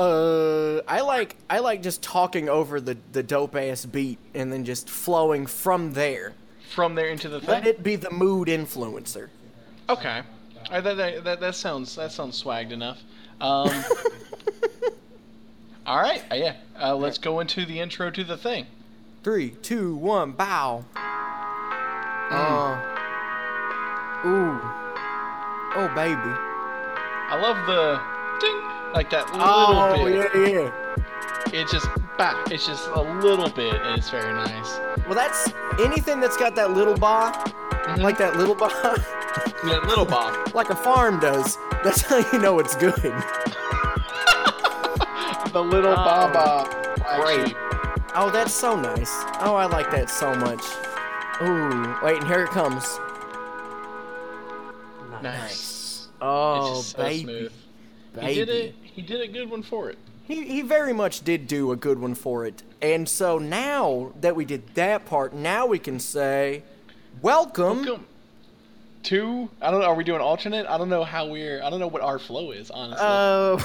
Uh, 0.00 0.80
I 0.88 1.02
like 1.02 1.36
I 1.50 1.58
like 1.58 1.82
just 1.82 2.02
talking 2.02 2.48
over 2.48 2.80
the 2.80 2.96
the 3.12 3.22
dope 3.22 3.54
ass 3.54 3.84
beat 3.84 4.18
and 4.34 4.50
then 4.50 4.64
just 4.64 4.88
flowing 4.88 5.44
from 5.44 5.92
there. 5.92 6.32
From 6.70 6.94
there 6.94 7.08
into 7.08 7.28
the 7.28 7.40
Let 7.40 7.64
thing. 7.64 7.74
it 7.74 7.82
be 7.82 7.96
the 7.96 8.10
mood 8.10 8.48
influencer. 8.48 9.28
Okay. 9.90 10.22
Uh, 10.70 10.80
that, 10.80 10.96
that, 10.96 11.24
that, 11.24 11.40
that 11.40 11.54
sounds 11.54 11.96
that 11.96 12.12
sounds 12.12 12.42
swagged 12.42 12.70
enough. 12.70 13.02
Um, 13.42 13.68
all 15.86 16.00
right. 16.00 16.22
Uh, 16.30 16.36
yeah. 16.36 16.56
Uh, 16.80 16.96
let's 16.96 17.18
go 17.18 17.40
into 17.40 17.66
the 17.66 17.78
intro 17.78 18.10
to 18.10 18.24
the 18.24 18.38
thing. 18.38 18.66
Three, 19.22 19.50
two, 19.50 19.96
one, 19.96 20.32
bow. 20.32 20.86
Mm. 22.30 22.32
Uh, 22.32 24.28
ooh, 24.28 24.60
oh 25.76 25.92
baby. 25.94 26.32
I 27.28 27.38
love 27.38 27.66
the 27.66 28.00
ding 28.40 28.79
like 28.94 29.10
that 29.10 29.26
little 29.32 29.40
Oh 29.46 30.04
bit. 30.04 30.30
yeah, 30.34 30.60
yeah. 30.62 30.70
It 31.52 31.68
just 31.68 31.86
bah, 32.18 32.34
it's 32.50 32.66
just 32.66 32.88
a 32.94 33.00
little 33.02 33.48
bit, 33.50 33.74
and 33.74 33.98
it's 33.98 34.10
very 34.10 34.32
nice. 34.32 34.78
Well, 35.06 35.14
that's 35.14 35.50
anything 35.80 36.20
that's 36.20 36.36
got 36.36 36.54
that 36.56 36.72
little 36.72 36.96
bar, 36.96 37.32
Mm-hmm. 37.32 38.02
like 38.02 38.18
that 38.18 38.36
little 38.36 38.54
bar, 38.54 38.70
Yeah, 39.64 39.78
little 39.86 40.04
Bob. 40.04 40.54
like 40.54 40.68
a 40.70 40.76
farm 40.76 41.18
does. 41.18 41.56
That's 41.82 42.02
how 42.02 42.18
you 42.32 42.38
know 42.38 42.58
it's 42.58 42.76
good. 42.76 42.92
the 45.52 45.62
little 45.62 45.92
Oh, 45.92 45.96
Baba. 45.96 46.68
great. 47.22 47.54
Oh, 48.14 48.28
that's 48.32 48.52
so 48.52 48.76
nice. 48.78 49.10
Oh, 49.40 49.54
I 49.56 49.64
like 49.66 49.90
that 49.92 50.10
so 50.10 50.34
much. 50.34 50.62
Ooh, 51.42 51.96
wait, 52.04 52.18
and 52.18 52.26
here 52.28 52.44
it 52.44 52.50
comes. 52.50 52.98
Nice. 55.22 56.08
Oh, 56.20 56.78
it's 56.78 56.78
just 56.78 56.90
so 56.96 57.02
baby, 57.02 57.22
smooth. 57.24 57.52
Baby. 58.14 58.26
He 58.26 58.34
did 58.34 58.48
it. 58.48 58.74
He 58.82 59.02
did 59.02 59.20
a 59.20 59.28
good 59.28 59.50
one 59.50 59.62
for 59.62 59.90
it. 59.90 59.98
He, 60.24 60.44
he 60.44 60.62
very 60.62 60.92
much 60.92 61.24
did 61.24 61.48
do 61.48 61.72
a 61.72 61.76
good 61.76 61.98
one 61.98 62.14
for 62.14 62.46
it. 62.46 62.62
And 62.80 63.08
so 63.08 63.38
now 63.38 64.12
that 64.20 64.36
we 64.36 64.44
did 64.44 64.74
that 64.74 65.06
part, 65.06 65.34
now 65.34 65.66
we 65.66 65.78
can 65.78 65.98
say, 65.98 66.62
welcome. 67.20 67.84
Welcome 67.84 68.06
to. 69.04 69.48
I 69.60 69.70
don't 69.70 69.80
know. 69.80 69.86
Are 69.86 69.94
we 69.94 70.04
doing 70.04 70.20
alternate? 70.20 70.66
I 70.66 70.76
don't 70.78 70.88
know 70.88 71.04
how 71.04 71.26
we're. 71.26 71.62
I 71.62 71.70
don't 71.70 71.80
know 71.80 71.86
what 71.88 72.02
our 72.02 72.18
flow 72.18 72.50
is. 72.50 72.70
Honestly. 72.70 73.04
Uh, 73.06 73.56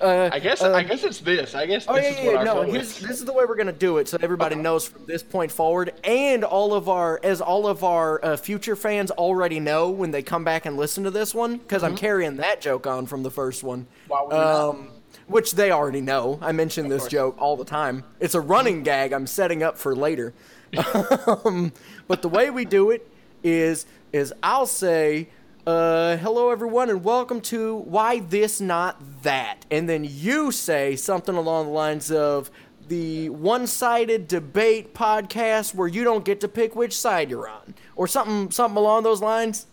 uh, 0.00 0.30
I 0.32 0.38
guess. 0.38 0.62
I 0.62 0.82
guess 0.82 1.04
it's 1.04 1.20
this. 1.20 1.54
I 1.54 1.66
guess 1.66 1.86
Oh 1.88 1.94
this 1.94 2.04
yeah, 2.04 2.10
is 2.10 2.16
what 2.26 2.32
yeah. 2.32 2.38
our 2.38 2.44
No, 2.44 2.64
flow 2.64 2.74
is. 2.74 3.00
this 3.00 3.18
is 3.18 3.24
the 3.24 3.32
way 3.32 3.44
we're 3.46 3.56
gonna 3.56 3.72
do 3.72 3.98
it, 3.98 4.08
so 4.08 4.18
everybody 4.20 4.56
knows 4.56 4.88
from 4.88 5.06
this 5.06 5.22
point 5.22 5.52
forward, 5.52 5.92
and 6.04 6.44
all 6.44 6.74
of 6.74 6.88
our, 6.88 7.20
as 7.22 7.40
all 7.40 7.66
of 7.66 7.84
our 7.84 8.24
uh, 8.24 8.36
future 8.36 8.76
fans 8.76 9.10
already 9.12 9.60
know 9.60 9.90
when 9.90 10.10
they 10.10 10.22
come 10.22 10.44
back 10.44 10.66
and 10.66 10.76
listen 10.76 11.04
to 11.04 11.10
this 11.10 11.34
one, 11.34 11.56
because 11.58 11.82
I'm 11.82 11.96
carrying 11.96 12.36
that 12.36 12.60
joke 12.60 12.86
on 12.86 13.06
from 13.06 13.22
the 13.22 13.30
first 13.30 13.62
one. 13.62 13.86
Why 14.08 14.22
would 14.22 14.30
not? 14.30 14.68
Um, 14.70 14.90
which 15.26 15.52
they 15.52 15.70
already 15.70 16.00
know. 16.02 16.38
I 16.42 16.52
mention 16.52 16.88
this 16.88 17.02
course. 17.02 17.12
joke 17.12 17.36
all 17.38 17.56
the 17.56 17.64
time. 17.64 18.04
It's 18.20 18.34
a 18.34 18.40
running 18.40 18.82
gag 18.82 19.12
I'm 19.12 19.26
setting 19.26 19.62
up 19.62 19.78
for 19.78 19.94
later. 19.96 20.34
Um, 20.78 21.72
but 22.08 22.22
the 22.22 22.28
way 22.28 22.50
we 22.50 22.64
do 22.64 22.90
it 22.90 23.08
is 23.42 23.86
is 24.12 24.32
I'll 24.42 24.66
say, 24.66 25.28
uh, 25.66 26.16
"Hello, 26.16 26.50
everyone, 26.50 26.90
and 26.90 27.04
welcome 27.04 27.40
to 27.42 27.76
Why 27.76 28.20
This 28.20 28.60
Not 28.60 29.22
That," 29.22 29.66
and 29.70 29.88
then 29.88 30.04
you 30.08 30.52
say 30.52 30.96
something 30.96 31.34
along 31.34 31.66
the 31.66 31.72
lines 31.72 32.10
of 32.10 32.50
the 32.88 33.30
one-sided 33.30 34.28
debate 34.28 34.94
podcast 34.94 35.74
where 35.74 35.88
you 35.88 36.04
don't 36.04 36.24
get 36.24 36.40
to 36.42 36.48
pick 36.48 36.76
which 36.76 36.94
side 36.96 37.30
you're 37.30 37.48
on, 37.48 37.74
or 37.96 38.06
something 38.06 38.50
something 38.50 38.76
along 38.76 39.02
those 39.04 39.20
lines. 39.22 39.66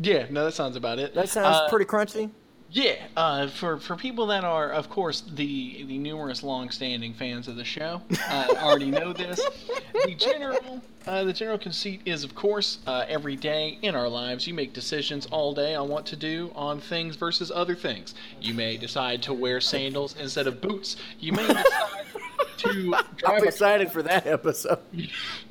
Yeah. 0.00 0.26
No, 0.30 0.44
that 0.44 0.52
sounds 0.54 0.76
about 0.76 1.00
it. 1.00 1.14
That 1.14 1.28
sounds 1.28 1.56
Uh, 1.56 1.68
pretty 1.68 1.84
crunchy. 1.84 2.30
Yeah, 2.70 2.96
uh, 3.16 3.48
for 3.48 3.78
for 3.78 3.96
people 3.96 4.26
that 4.26 4.44
are, 4.44 4.70
of 4.70 4.90
course, 4.90 5.22
the 5.22 5.84
the 5.84 5.96
numerous 5.96 6.42
long-standing 6.42 7.14
fans 7.14 7.48
of 7.48 7.56
the 7.56 7.64
show 7.64 8.02
uh, 8.28 8.54
already 8.58 8.90
know 8.90 9.14
this. 9.14 9.40
The 10.04 10.14
general 10.14 10.82
uh, 11.06 11.24
the 11.24 11.32
general 11.32 11.56
conceit 11.56 12.02
is, 12.04 12.24
of 12.24 12.34
course, 12.34 12.78
uh, 12.86 13.06
every 13.08 13.36
day 13.36 13.78
in 13.80 13.94
our 13.94 14.08
lives, 14.08 14.46
you 14.46 14.52
make 14.52 14.74
decisions 14.74 15.24
all 15.30 15.54
day 15.54 15.74
on 15.74 15.88
what 15.88 16.04
to 16.06 16.16
do 16.16 16.52
on 16.54 16.78
things 16.80 17.16
versus 17.16 17.50
other 17.50 17.74
things. 17.74 18.14
You 18.42 18.52
may 18.52 18.76
decide 18.76 19.22
to 19.22 19.32
wear 19.32 19.62
sandals 19.62 20.14
instead 20.20 20.46
of 20.46 20.60
boots. 20.60 20.96
You 21.18 21.32
may 21.32 21.46
decide 21.46 21.97
to 22.58 22.94
I'm 22.96 23.04
drive 23.16 23.42
a 23.42 23.46
excited 23.46 23.90
for 23.92 24.02
that 24.02 24.26
episode. 24.26 24.78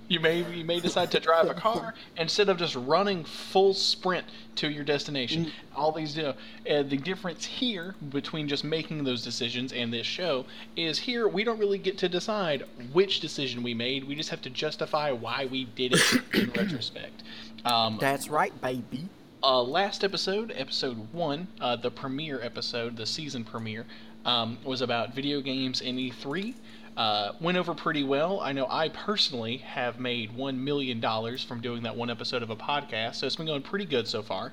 you 0.08 0.20
may 0.20 0.44
you 0.54 0.64
may 0.64 0.80
decide 0.80 1.12
to 1.12 1.20
drive 1.20 1.50
a 1.50 1.54
car 1.54 1.94
instead 2.18 2.50
of 2.50 2.58
just 2.58 2.76
running 2.76 3.24
full 3.24 3.74
sprint 3.74 4.26
to 4.56 4.70
your 4.70 4.84
destination. 4.84 5.52
All 5.76 5.92
these, 5.92 6.18
uh, 6.18 6.34
the 6.66 6.98
difference 6.98 7.46
here 7.46 7.94
between 8.10 8.48
just 8.48 8.64
making 8.64 9.04
those 9.04 9.24
decisions 9.24 9.72
and 9.72 9.94
this 9.94 10.08
show 10.08 10.46
is 10.76 10.98
here 11.00 11.28
we 11.28 11.44
don't 11.44 11.60
really 11.60 11.78
get 11.78 11.98
to 12.00 12.10
decide 12.10 12.64
which 12.92 13.20
decision 13.20 13.62
we 13.64 13.74
made. 13.74 14.04
We 14.08 14.16
just 14.16 14.30
have 14.30 14.42
to 14.44 14.50
justify 14.50 15.12
why 15.12 15.48
we 15.52 15.66
did 15.66 15.94
it 15.94 16.22
in 16.34 16.50
retrospect. 16.56 17.24
Um, 17.66 17.98
That's 18.00 18.30
right, 18.30 18.60
baby. 18.62 19.10
uh, 19.44 19.62
last 19.62 20.04
episode, 20.04 20.52
episode 20.56 21.12
one, 21.14 21.48
uh, 21.62 21.76
the 21.76 21.92
premiere 21.92 22.42
episode, 22.42 22.96
the 22.98 23.06
season 23.06 23.44
premiere, 23.44 23.86
um, 24.26 24.58
was 24.64 24.82
about 24.82 25.14
video 25.14 25.42
games 25.42 25.82
in 25.82 25.98
E3. 25.98 26.54
Uh, 26.98 27.34
went 27.40 27.58
over 27.58 27.74
pretty 27.76 28.04
well. 28.04 28.40
I 28.42 28.52
know 28.54 28.66
I 28.70 28.90
personally 28.90 29.58
have 29.58 30.00
made 30.00 30.36
one 30.36 30.64
million 30.64 31.00
dollars 31.00 31.44
from 31.44 31.62
doing 31.62 31.84
that 31.84 31.96
one 31.96 32.10
episode 32.10 32.42
of 32.42 32.50
a 32.50 32.56
podcast, 32.56 33.16
so 33.16 33.28
it's 33.28 33.36
been 33.36 33.46
going 33.46 33.62
pretty 33.62 33.86
good 33.86 34.08
so 34.08 34.24
far. 34.24 34.52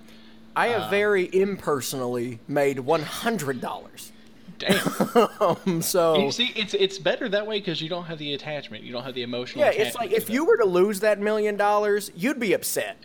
I 0.55 0.69
Uh, 0.69 0.81
have 0.83 0.91
very 0.91 1.25
impersonally 1.33 2.39
made 2.47 2.79
one 2.81 3.03
hundred 3.03 3.61
dollars. 3.61 4.13
Damn. 4.59 4.79
Um, 5.41 5.81
so 5.83 6.19
you 6.19 6.31
see, 6.31 6.53
it's 6.55 6.75
it's 6.75 6.99
better 6.99 7.29
that 7.31 7.47
way 7.47 7.59
because 7.61 7.81
you 7.81 7.89
don't 7.89 8.05
have 8.05 8.19
the 8.19 8.35
attachment. 8.35 8.85
You 8.85 8.93
don't 8.93 9.05
have 9.05 9.15
the 9.15 9.23
emotional. 9.23 9.65
yeah, 9.65 9.71
it's 9.73 9.97
like 9.97 10.13
if 10.13 10.29
you 10.29 10.45
were 10.45 10.57
to 10.59 10.65
lose 10.67 11.01
that 11.01 11.19
million 11.19 11.57
dollars, 11.57 12.11
you'd 12.15 12.39
be 12.41 12.53
upset. 12.53 12.97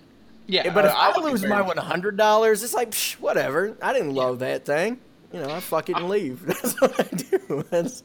yeah, 0.48 0.72
But 0.74 0.86
if 0.86 0.94
I, 0.94 1.14
be 1.14 1.22
lose 1.22 1.46
my 1.46 1.62
one 1.62 1.78
hundred 1.78 2.18
dollars, 2.18 2.62
it's 2.62 2.74
like 2.74 2.92
psh, 2.92 3.14
whatever. 3.16 3.76
I 3.82 3.94
didn't 3.94 4.14
love 4.16 4.40
that 4.40 4.66
thing. 4.66 5.00
You 5.32 5.40
know, 5.42 5.50
I 5.50 5.60
fuck 5.60 5.90
it 5.90 5.96
and 5.98 6.10
leave. 6.10 6.46
That's 6.46 6.80
what 6.82 7.00
I 7.00 7.04
do. 7.16 7.64
That's 7.70 8.04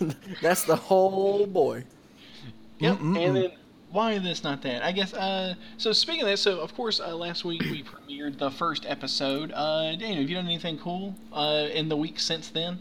that's 0.42 0.64
the 0.64 0.76
whole 0.76 1.46
boy. 1.46 1.84
Yep. 2.78 3.00
And 3.00 3.36
then 3.36 3.52
why 3.90 4.18
this, 4.18 4.44
not 4.44 4.62
that? 4.62 4.84
I 4.84 4.92
guess. 4.92 5.12
Uh, 5.12 5.54
so 5.76 5.92
speaking 5.92 6.22
of 6.22 6.28
that, 6.28 6.38
so 6.38 6.60
of 6.60 6.74
course, 6.74 7.00
uh, 7.00 7.14
last 7.14 7.44
week 7.44 7.62
we 7.62 7.82
premiered 7.82 8.38
the 8.38 8.50
first 8.50 8.86
episode. 8.86 9.52
Uh, 9.54 9.96
Daniel, 9.96 10.20
have 10.20 10.30
you 10.30 10.36
done 10.36 10.46
anything 10.46 10.78
cool 10.78 11.14
uh, 11.32 11.66
in 11.72 11.88
the 11.88 11.96
week 11.96 12.20
since 12.20 12.48
then? 12.48 12.78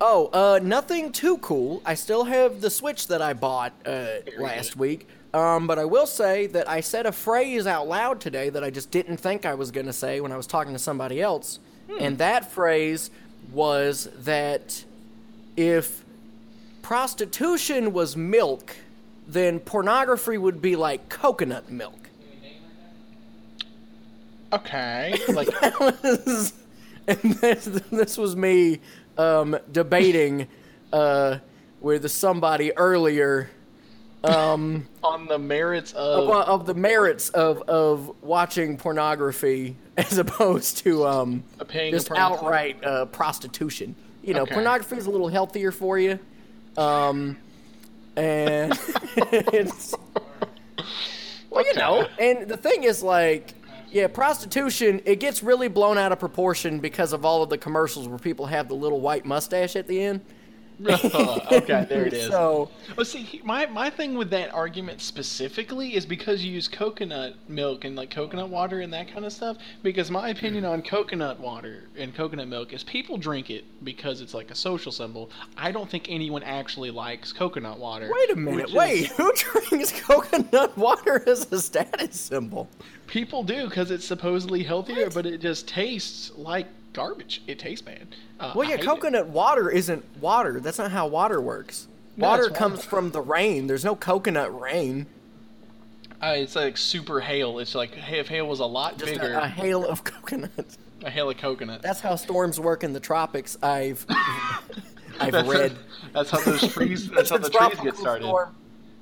Oh, 0.00 0.30
uh, 0.32 0.60
nothing 0.62 1.12
too 1.12 1.38
cool. 1.38 1.82
I 1.84 1.94
still 1.94 2.24
have 2.24 2.60
the 2.60 2.70
Switch 2.70 3.06
that 3.08 3.20
I 3.20 3.32
bought 3.32 3.72
uh, 3.84 4.06
last 4.38 4.76
week. 4.76 5.06
Um, 5.32 5.66
but 5.66 5.78
I 5.78 5.84
will 5.84 6.06
say 6.06 6.46
that 6.48 6.68
I 6.68 6.80
said 6.80 7.06
a 7.06 7.12
phrase 7.12 7.66
out 7.66 7.86
loud 7.86 8.20
today 8.20 8.50
that 8.50 8.64
I 8.64 8.70
just 8.70 8.90
didn't 8.90 9.18
think 9.18 9.46
I 9.46 9.54
was 9.54 9.70
going 9.70 9.86
to 9.86 9.92
say 9.92 10.20
when 10.20 10.32
I 10.32 10.36
was 10.36 10.46
talking 10.46 10.72
to 10.72 10.78
somebody 10.78 11.22
else. 11.22 11.60
And 11.98 12.18
that 12.18 12.50
phrase 12.50 13.10
was 13.52 14.08
that 14.18 14.84
if 15.56 16.04
prostitution 16.90 17.92
was 17.92 18.16
milk, 18.16 18.74
then 19.28 19.60
pornography 19.60 20.36
would 20.36 20.60
be 20.60 20.74
like 20.74 21.08
coconut 21.08 21.70
milk. 21.70 22.10
Okay. 24.52 25.16
Like, 25.28 25.46
and 27.06 27.34
this, 27.34 27.64
this 27.92 28.18
was 28.18 28.34
me 28.34 28.80
um, 29.16 29.56
debating 29.70 30.48
uh, 30.92 31.38
with 31.80 32.10
somebody 32.10 32.76
earlier 32.76 33.48
on 34.24 34.88
the 35.28 35.38
merits 35.38 35.92
of. 35.92 36.28
of, 36.28 36.48
of 36.48 36.66
the 36.66 36.74
merits 36.74 37.28
of, 37.28 37.62
of 37.68 38.16
watching 38.20 38.76
pornography 38.76 39.76
as 39.96 40.18
opposed 40.18 40.78
to 40.78 41.06
um, 41.06 41.44
just 41.70 42.10
outright 42.10 42.84
uh, 42.84 43.06
prostitution. 43.06 43.94
You 44.24 44.34
know, 44.34 44.42
Okay. 44.42 44.54
pornography 44.54 44.96
is 44.96 45.06
a 45.06 45.10
little 45.10 45.28
healthier 45.28 45.70
for 45.70 45.96
you. 45.96 46.18
Um, 46.76 47.36
and 48.16 48.78
it's 49.52 49.94
well, 51.50 51.64
you 51.64 51.74
know, 51.74 52.06
and 52.18 52.48
the 52.48 52.56
thing 52.56 52.84
is 52.84 53.02
like, 53.02 53.54
yeah, 53.90 54.06
prostitution 54.06 55.00
it 55.04 55.20
gets 55.20 55.42
really 55.42 55.68
blown 55.68 55.98
out 55.98 56.12
of 56.12 56.18
proportion 56.18 56.80
because 56.80 57.12
of 57.12 57.24
all 57.24 57.42
of 57.42 57.50
the 57.50 57.58
commercials 57.58 58.08
where 58.08 58.18
people 58.18 58.46
have 58.46 58.68
the 58.68 58.74
little 58.74 59.00
white 59.00 59.24
mustache 59.24 59.76
at 59.76 59.86
the 59.86 60.00
end. 60.00 60.20
okay, 61.52 61.86
there 61.88 62.06
it 62.06 62.12
is. 62.12 62.28
So 62.28 62.70
Well, 62.96 63.04
see, 63.04 63.40
my 63.44 63.66
my 63.66 63.90
thing 63.90 64.14
with 64.14 64.30
that 64.30 64.52
argument 64.54 65.00
specifically 65.00 65.94
is 65.94 66.06
because 66.06 66.44
you 66.44 66.52
use 66.52 66.68
coconut 66.68 67.34
milk 67.48 67.84
and 67.84 67.96
like 67.96 68.10
coconut 68.10 68.48
water 68.48 68.80
and 68.80 68.92
that 68.92 69.12
kind 69.12 69.24
of 69.24 69.32
stuff. 69.32 69.58
Because 69.82 70.10
my 70.10 70.30
opinion 70.30 70.64
on 70.64 70.82
coconut 70.82 71.38
water 71.40 71.84
and 71.96 72.14
coconut 72.14 72.48
milk 72.48 72.72
is 72.72 72.82
people 72.82 73.18
drink 73.18 73.50
it 73.50 73.64
because 73.84 74.20
it's 74.20 74.34
like 74.34 74.50
a 74.50 74.54
social 74.54 74.92
symbol. 74.92 75.30
I 75.56 75.70
don't 75.72 75.88
think 75.90 76.06
anyone 76.08 76.42
actually 76.42 76.90
likes 76.90 77.32
coconut 77.32 77.78
water. 77.78 78.10
wait 78.12 78.30
a 78.30 78.36
minute, 78.36 78.56
which 78.56 78.68
is- 78.70 78.74
wait, 78.74 79.06
who 79.08 79.32
drinks 79.68 79.92
coconut 80.00 80.76
water 80.76 81.22
as 81.28 81.50
a 81.52 81.60
status 81.60 82.18
symbol? 82.20 82.68
People 83.06 83.42
do 83.42 83.64
because 83.68 83.90
it's 83.90 84.04
supposedly 84.06 84.62
healthier, 84.62 85.10
but 85.10 85.26
it 85.26 85.40
just 85.40 85.66
tastes 85.68 86.30
like 86.36 86.66
garbage. 86.92 87.42
It 87.46 87.58
tastes 87.58 87.82
bad. 87.82 88.08
Uh, 88.38 88.52
Well, 88.54 88.68
yeah, 88.68 88.76
hate 88.76 88.84
it. 88.84 88.86
coconut 88.86 89.28
water 89.28 89.70
isn't 89.70 90.04
water. 90.20 90.60
That's 90.60 90.78
not 90.78 90.90
how 90.92 91.06
water 91.06 91.40
works. 91.40 91.86
Water 92.16 92.46
it's 92.46 92.58
comes 92.58 92.78
water. 92.78 92.88
from 92.88 93.10
the 93.12 93.20
rain. 93.20 93.66
There's 93.66 93.84
no 93.84 93.94
coconut 93.96 94.58
rain. 94.60 95.06
Uh, 96.22 96.34
it's 96.36 96.54
like 96.56 96.76
super 96.76 97.20
hail. 97.20 97.58
It's 97.60 97.74
like 97.74 97.92
if 98.10 98.28
hail 98.28 98.46
was 98.46 98.60
a 98.60 98.66
lot 98.66 98.98
Just 98.98 99.12
bigger, 99.12 99.32
a, 99.34 99.44
a 99.44 99.48
hail 99.48 99.86
of 99.86 100.04
coconuts. 100.04 100.76
a 101.02 101.08
hail 101.10 101.30
of 101.30 101.38
coconuts. 101.38 101.82
That's 101.82 102.00
how 102.00 102.16
storms 102.16 102.60
work 102.60 102.84
in 102.84 102.92
the 102.92 103.00
tropics. 103.00 103.56
I've 103.62 104.04
I've 105.20 105.32
That's- 105.32 105.46
read. 105.46 105.76
That's 106.12 106.30
how 106.30 106.40
those 106.40 106.70
trees. 106.72 107.08
That's 107.14 107.30
how 107.30 107.38
the 107.38 107.46
a 107.46 107.50
trees 107.50 107.80
get 107.82 107.96
started. 107.96 108.24
storm. 108.26 108.54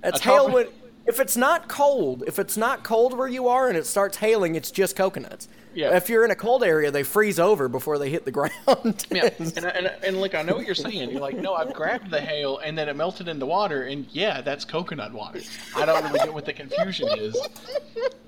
That's 0.02 0.20
A 0.20 0.22
hail 0.24 0.50
when 0.50 0.66
if 1.08 1.18
it's 1.20 1.36
not 1.36 1.68
cold. 1.68 2.22
If 2.26 2.38
it's 2.38 2.56
not 2.56 2.84
cold 2.84 3.16
where 3.16 3.26
you 3.28 3.48
are 3.48 3.68
and 3.68 3.76
it 3.76 3.86
starts 3.86 4.18
hailing, 4.18 4.54
it's 4.54 4.70
just 4.70 4.94
coconuts. 4.94 5.48
Yeah. 5.74 5.96
If 5.96 6.08
you're 6.08 6.24
in 6.24 6.30
a 6.30 6.34
cold 6.36 6.64
area, 6.64 6.90
they 6.90 7.02
freeze 7.02 7.38
over 7.38 7.68
before 7.68 7.98
they 7.98 8.10
hit 8.10 8.24
the 8.24 8.30
ground. 8.38 9.06
Yeah, 9.10 9.28
and, 9.38 9.56
and, 9.64 9.86
and 10.04 10.20
like 10.20 10.34
I 10.34 10.42
know 10.42 10.54
what 10.56 10.66
you're 10.66 10.74
saying. 10.74 11.10
You're 11.10 11.20
like, 11.20 11.36
no, 11.36 11.54
I've 11.54 11.72
grabbed 11.72 12.10
the 12.10 12.20
hail 12.20 12.58
and 12.58 12.76
then 12.76 12.88
it 12.88 12.96
melted 12.96 13.28
into 13.28 13.46
water, 13.46 13.84
and 13.84 14.06
yeah, 14.10 14.40
that's 14.40 14.64
coconut 14.64 15.12
water. 15.12 15.40
I 15.76 15.84
don't 15.86 16.02
really 16.04 16.18
get 16.20 16.32
what 16.34 16.44
the 16.46 16.52
confusion 16.52 17.08
is. 17.18 17.36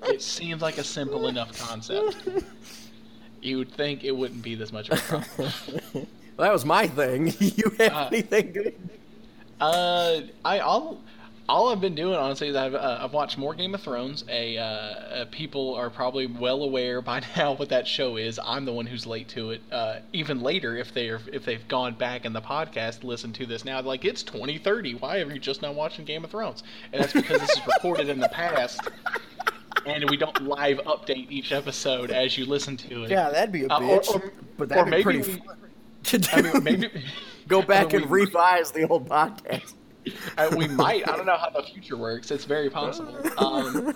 It 0.03 0.21
seems 0.21 0.61
like 0.61 0.77
a 0.77 0.83
simple 0.83 1.27
enough 1.27 1.57
concept. 1.57 2.15
You 3.41 3.57
would 3.57 3.71
think 3.71 4.03
it 4.03 4.11
wouldn't 4.11 4.43
be 4.43 4.55
this 4.55 4.71
much 4.71 4.89
of 4.89 4.97
a 4.99 5.01
problem. 5.01 5.51
Well, 5.93 6.05
that 6.37 6.53
was 6.53 6.63
my 6.63 6.87
thing. 6.87 7.33
you 7.39 7.71
have 7.79 7.91
Uh, 7.93 8.07
anything 8.11 8.51
good? 8.53 8.75
Uh, 9.59 10.21
I 10.45 10.59
all 10.59 11.01
all 11.51 11.69
I've 11.69 11.81
been 11.81 11.95
doing 11.95 12.15
honestly 12.15 12.47
is 12.47 12.55
I've 12.55 12.73
uh, 12.73 12.99
I've 13.01 13.11
watched 13.13 13.37
more 13.37 13.53
Game 13.53 13.75
of 13.75 13.81
Thrones. 13.81 14.23
A 14.29 14.57
uh, 14.57 14.63
uh, 14.63 15.25
people 15.31 15.75
are 15.75 15.89
probably 15.89 16.25
well 16.27 16.63
aware 16.63 17.01
by 17.01 17.21
now 17.37 17.53
what 17.55 17.69
that 17.69 17.87
show 17.87 18.15
is. 18.17 18.39
I'm 18.43 18.63
the 18.65 18.71
one 18.71 18.85
who's 18.85 19.05
late 19.05 19.27
to 19.29 19.51
it. 19.51 19.61
Uh, 19.71 19.97
even 20.13 20.41
later, 20.41 20.77
if 20.77 20.93
they're 20.93 21.19
if 21.31 21.43
they've 21.45 21.67
gone 21.67 21.95
back 21.95 22.23
in 22.25 22.33
the 22.33 22.41
podcast, 22.41 23.03
listen 23.03 23.33
to 23.33 23.45
this 23.45 23.65
now. 23.65 23.81
Like 23.81 24.05
it's 24.05 24.23
2030. 24.23 24.95
Why 24.95 25.19
are 25.19 25.31
you 25.31 25.39
just 25.39 25.61
now 25.61 25.71
watching 25.73 26.05
Game 26.05 26.23
of 26.23 26.31
Thrones? 26.31 26.63
And 26.93 27.03
that's 27.03 27.13
because 27.13 27.41
this 27.41 27.51
is 27.51 27.67
recorded 27.67 28.07
in 28.09 28.19
the 28.19 28.29
past. 28.29 28.79
And 29.85 30.09
we 30.09 30.15
don't 30.17 30.43
live 30.43 30.77
update 30.85 31.31
each 31.31 31.51
episode 31.51 32.11
as 32.11 32.37
you 32.37 32.45
listen 32.45 32.77
to 32.77 33.03
it. 33.05 33.09
Yeah, 33.11 33.29
that'd 33.29 33.51
be 33.51 33.63
a 33.63 33.67
Uh, 33.67 33.79
or- 33.81 33.99
bitch. 33.99 34.09
or- 34.15 34.31
but 34.57 34.69
that'd 34.69 34.85
be 34.85 34.91
maybe 34.91 35.03
pretty 35.03 35.19
we- 35.19 35.37
fun 35.39 35.57
to 36.03 36.17
do. 36.19 36.29
I 36.33 36.41
mean, 36.59 36.63
maybe 36.63 36.89
Go 37.47 37.61
back 37.61 37.87
I 37.87 37.93
mean, 37.93 38.01
and 38.03 38.11
we- 38.11 38.21
revise 38.21 38.71
the 38.71 38.87
old 38.87 39.09
podcast. 39.09 39.73
Uh, 40.37 40.53
we 40.57 40.67
might. 40.67 41.07
I 41.07 41.15
don't 41.15 41.25
know 41.25 41.37
how 41.37 41.49
the 41.49 41.63
future 41.63 41.97
works. 41.97 42.31
It's 42.31 42.45
very 42.45 42.69
possible. 42.69 43.15
Um, 43.37 43.95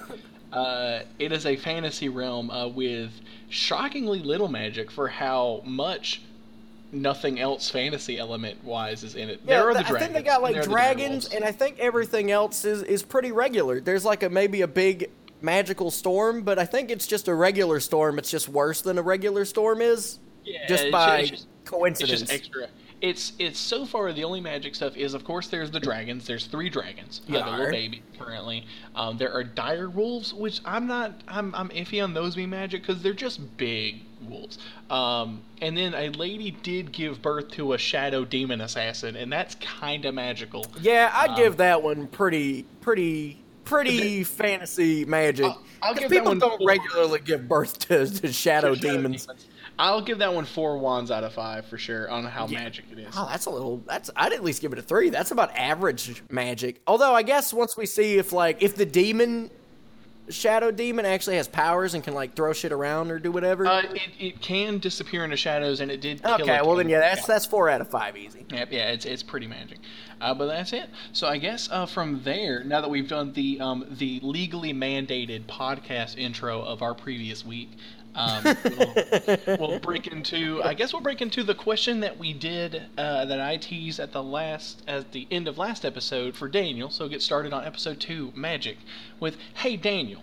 uh, 0.53 1.01
it 1.19 1.31
is 1.33 1.45
a 1.45 1.55
fantasy 1.57 2.07
realm 2.07 2.49
uh, 2.49 2.67
with 2.67 3.11
shockingly 3.49 4.19
little 4.19 4.47
magic 4.47 4.89
for 4.89 5.07
how 5.07 5.61
much 5.65 6.21
nothing 6.91 7.39
else 7.41 7.69
fantasy 7.69 8.17
element 8.17 8.63
wise 8.63 9.03
is 9.03 9.15
in 9.15 9.29
it. 9.29 9.45
there 9.45 9.67
are 9.69 9.73
the 9.73 9.79
th- 9.79 9.87
dragons. 9.89 10.01
I 10.01 10.05
think 10.05 10.13
they 10.13 10.23
got 10.23 10.41
like 10.41 10.55
the 10.55 10.61
dragons, 10.61 11.27
and 11.27 11.43
I 11.43 11.51
think 11.51 11.79
everything 11.79 12.31
else 12.31 12.63
is, 12.63 12.83
is 12.83 13.03
pretty 13.03 13.31
regular. 13.33 13.81
There's 13.81 14.05
like 14.05 14.23
a 14.23 14.29
maybe 14.29 14.61
a 14.61 14.67
big 14.67 15.09
magical 15.41 15.91
storm, 15.91 16.43
but 16.43 16.57
I 16.57 16.65
think 16.65 16.89
it's 16.89 17.05
just 17.07 17.27
a 17.27 17.33
regular 17.33 17.79
storm. 17.81 18.17
It's 18.17 18.31
just 18.31 18.47
worse 18.47 18.81
than 18.81 18.97
a 18.97 19.01
regular 19.01 19.43
storm 19.43 19.81
is, 19.81 20.19
Yeah, 20.45 20.65
just 20.67 20.89
by 20.91 21.19
it's 21.19 21.29
just- 21.31 21.47
coincidence. 21.65 22.21
It's 22.21 22.31
just 22.31 22.33
extra. 22.33 22.67
It's 23.05 23.33
it's 23.37 23.59
so 23.59 23.85
far 23.85 24.11
the 24.13 24.23
only 24.23 24.41
magic 24.41 24.73
stuff 24.73 24.97
is 24.97 25.13
of 25.13 25.23
course 25.23 25.47
there's 25.47 25.69
the 25.69 25.79
dragons. 25.79 26.25
There's 26.25 26.47
three 26.47 26.69
dragons. 26.69 27.21
Uh, 27.29 27.33
the 27.33 27.51
little 27.51 27.69
baby 27.71 28.01
currently. 28.17 28.65
Um, 28.95 29.17
there 29.17 29.31
are 29.31 29.43
dire 29.43 29.89
wolves, 29.89 30.33
which 30.33 30.59
I'm 30.65 30.87
not. 30.87 31.13
I'm 31.27 31.53
I'm 31.53 31.69
iffy 31.69 32.03
on 32.03 32.15
those 32.15 32.35
being 32.35 32.49
magic 32.49 32.81
because 32.81 33.03
they're 33.03 33.13
just 33.13 33.57
big 33.57 34.01
wolves. 34.27 34.57
Um, 34.89 35.43
and 35.61 35.77
then 35.77 35.93
a 35.93 36.09
lady 36.09 36.49
did 36.49 36.91
give 36.91 37.21
birth 37.21 37.51
to 37.51 37.73
a 37.73 37.77
shadow 37.77 38.25
demon 38.25 38.59
assassin, 38.61 39.15
and 39.15 39.31
that's 39.31 39.53
kind 39.55 40.05
of 40.05 40.15
magical. 40.15 40.65
yeah, 40.81 41.11
I'd 41.13 41.31
Um, 41.31 41.35
give 41.35 41.57
that 41.57 41.83
one 41.83 42.07
pretty, 42.07 42.65
pretty, 42.81 43.37
pretty 43.65 44.23
fantasy 44.39 45.05
magic. 45.05 45.45
I'll- 45.45 45.61
I'll 45.83 45.93
'Cause 45.93 45.99
give 46.01 46.09
that 46.09 46.15
people 46.21 46.35
don't 46.35 46.57
four. 46.57 46.67
regularly 46.67 47.19
give 47.23 47.47
birth 47.47 47.77
to, 47.87 48.07
to 48.07 48.33
shadow 48.33 48.73
Shadow 48.73 48.75
demons. 48.75 49.27
I'll 49.77 50.01
give 50.01 50.19
that 50.19 50.33
one 50.33 50.45
four 50.45 50.77
wands 50.77 51.11
out 51.11 51.23
of 51.23 51.33
five 51.33 51.65
for 51.65 51.77
sure 51.77 52.09
on 52.09 52.23
how 52.23 52.47
magic 52.47 52.85
it 52.91 52.99
is. 52.99 53.13
Oh, 53.17 53.27
that's 53.29 53.45
a 53.45 53.49
little. 53.49 53.83
That's 53.85 54.09
I'd 54.15 54.33
at 54.33 54.43
least 54.43 54.61
give 54.61 54.71
it 54.73 54.79
a 54.79 54.81
three. 54.81 55.09
That's 55.09 55.31
about 55.31 55.55
average 55.55 56.23
magic. 56.29 56.81
Although 56.87 57.13
I 57.13 57.23
guess 57.23 57.53
once 57.53 57.75
we 57.75 57.85
see 57.85 58.17
if 58.17 58.31
like 58.31 58.63
if 58.63 58.75
the 58.75 58.85
demon, 58.85 59.49
shadow 60.29 60.71
demon 60.71 61.05
actually 61.05 61.35
has 61.35 61.47
powers 61.47 61.93
and 61.93 62.03
can 62.03 62.13
like 62.13 62.35
throw 62.35 62.53
shit 62.53 62.71
around 62.71 63.11
or 63.11 63.19
do 63.19 63.31
whatever. 63.31 63.67
Uh, 63.67 63.81
it, 63.81 64.09
it 64.19 64.41
can 64.41 64.79
disappear 64.79 65.23
into 65.23 65.37
shadows, 65.37 65.81
and 65.81 65.91
it 65.91 66.01
did. 66.01 66.23
Kill 66.23 66.35
okay, 66.41 66.61
well 66.61 66.75
then 66.75 66.87
yeah, 66.89 66.99
that's 66.99 67.25
that's 67.25 67.45
four 67.45 67.69
out 67.69 67.81
of 67.81 67.89
five 67.89 68.15
easy. 68.15 68.45
Yep, 68.49 68.71
yeah, 68.71 68.91
it's 68.91 69.05
it's 69.05 69.23
pretty 69.23 69.47
magic, 69.47 69.79
uh, 70.21 70.33
but 70.33 70.47
that's 70.47 70.71
it. 70.71 70.89
So 71.11 71.27
I 71.27 71.37
guess 71.37 71.69
uh, 71.69 71.85
from 71.85 72.23
there, 72.23 72.63
now 72.63 72.79
that 72.79 72.89
we've 72.89 73.09
done 73.09 73.33
the 73.33 73.59
um, 73.59 73.85
the 73.91 74.19
legally 74.23 74.73
mandated 74.73 75.45
podcast 75.47 76.17
intro 76.17 76.61
of 76.61 76.81
our 76.81 76.93
previous 76.93 77.45
week, 77.45 77.71
um, 78.15 78.43
we'll, 78.77 79.57
we'll 79.59 79.79
break 79.79 80.07
into. 80.07 80.61
I 80.63 80.73
guess 80.73 80.93
we'll 80.93 81.01
break 81.01 81.21
into 81.21 81.43
the 81.43 81.55
question 81.55 81.99
that 82.01 82.17
we 82.17 82.33
did 82.33 82.83
uh, 82.97 83.25
that 83.25 83.39
I 83.41 83.57
teased 83.57 83.99
at 83.99 84.11
the 84.11 84.23
last 84.23 84.81
at 84.87 85.11
the 85.11 85.27
end 85.31 85.47
of 85.47 85.57
last 85.57 85.85
episode 85.85 86.35
for 86.35 86.47
Daniel. 86.47 86.89
So 86.89 87.07
get 87.07 87.21
started 87.21 87.53
on 87.53 87.63
episode 87.65 87.99
two, 87.99 88.31
magic, 88.35 88.77
with 89.19 89.37
Hey 89.55 89.75
Daniel. 89.77 90.21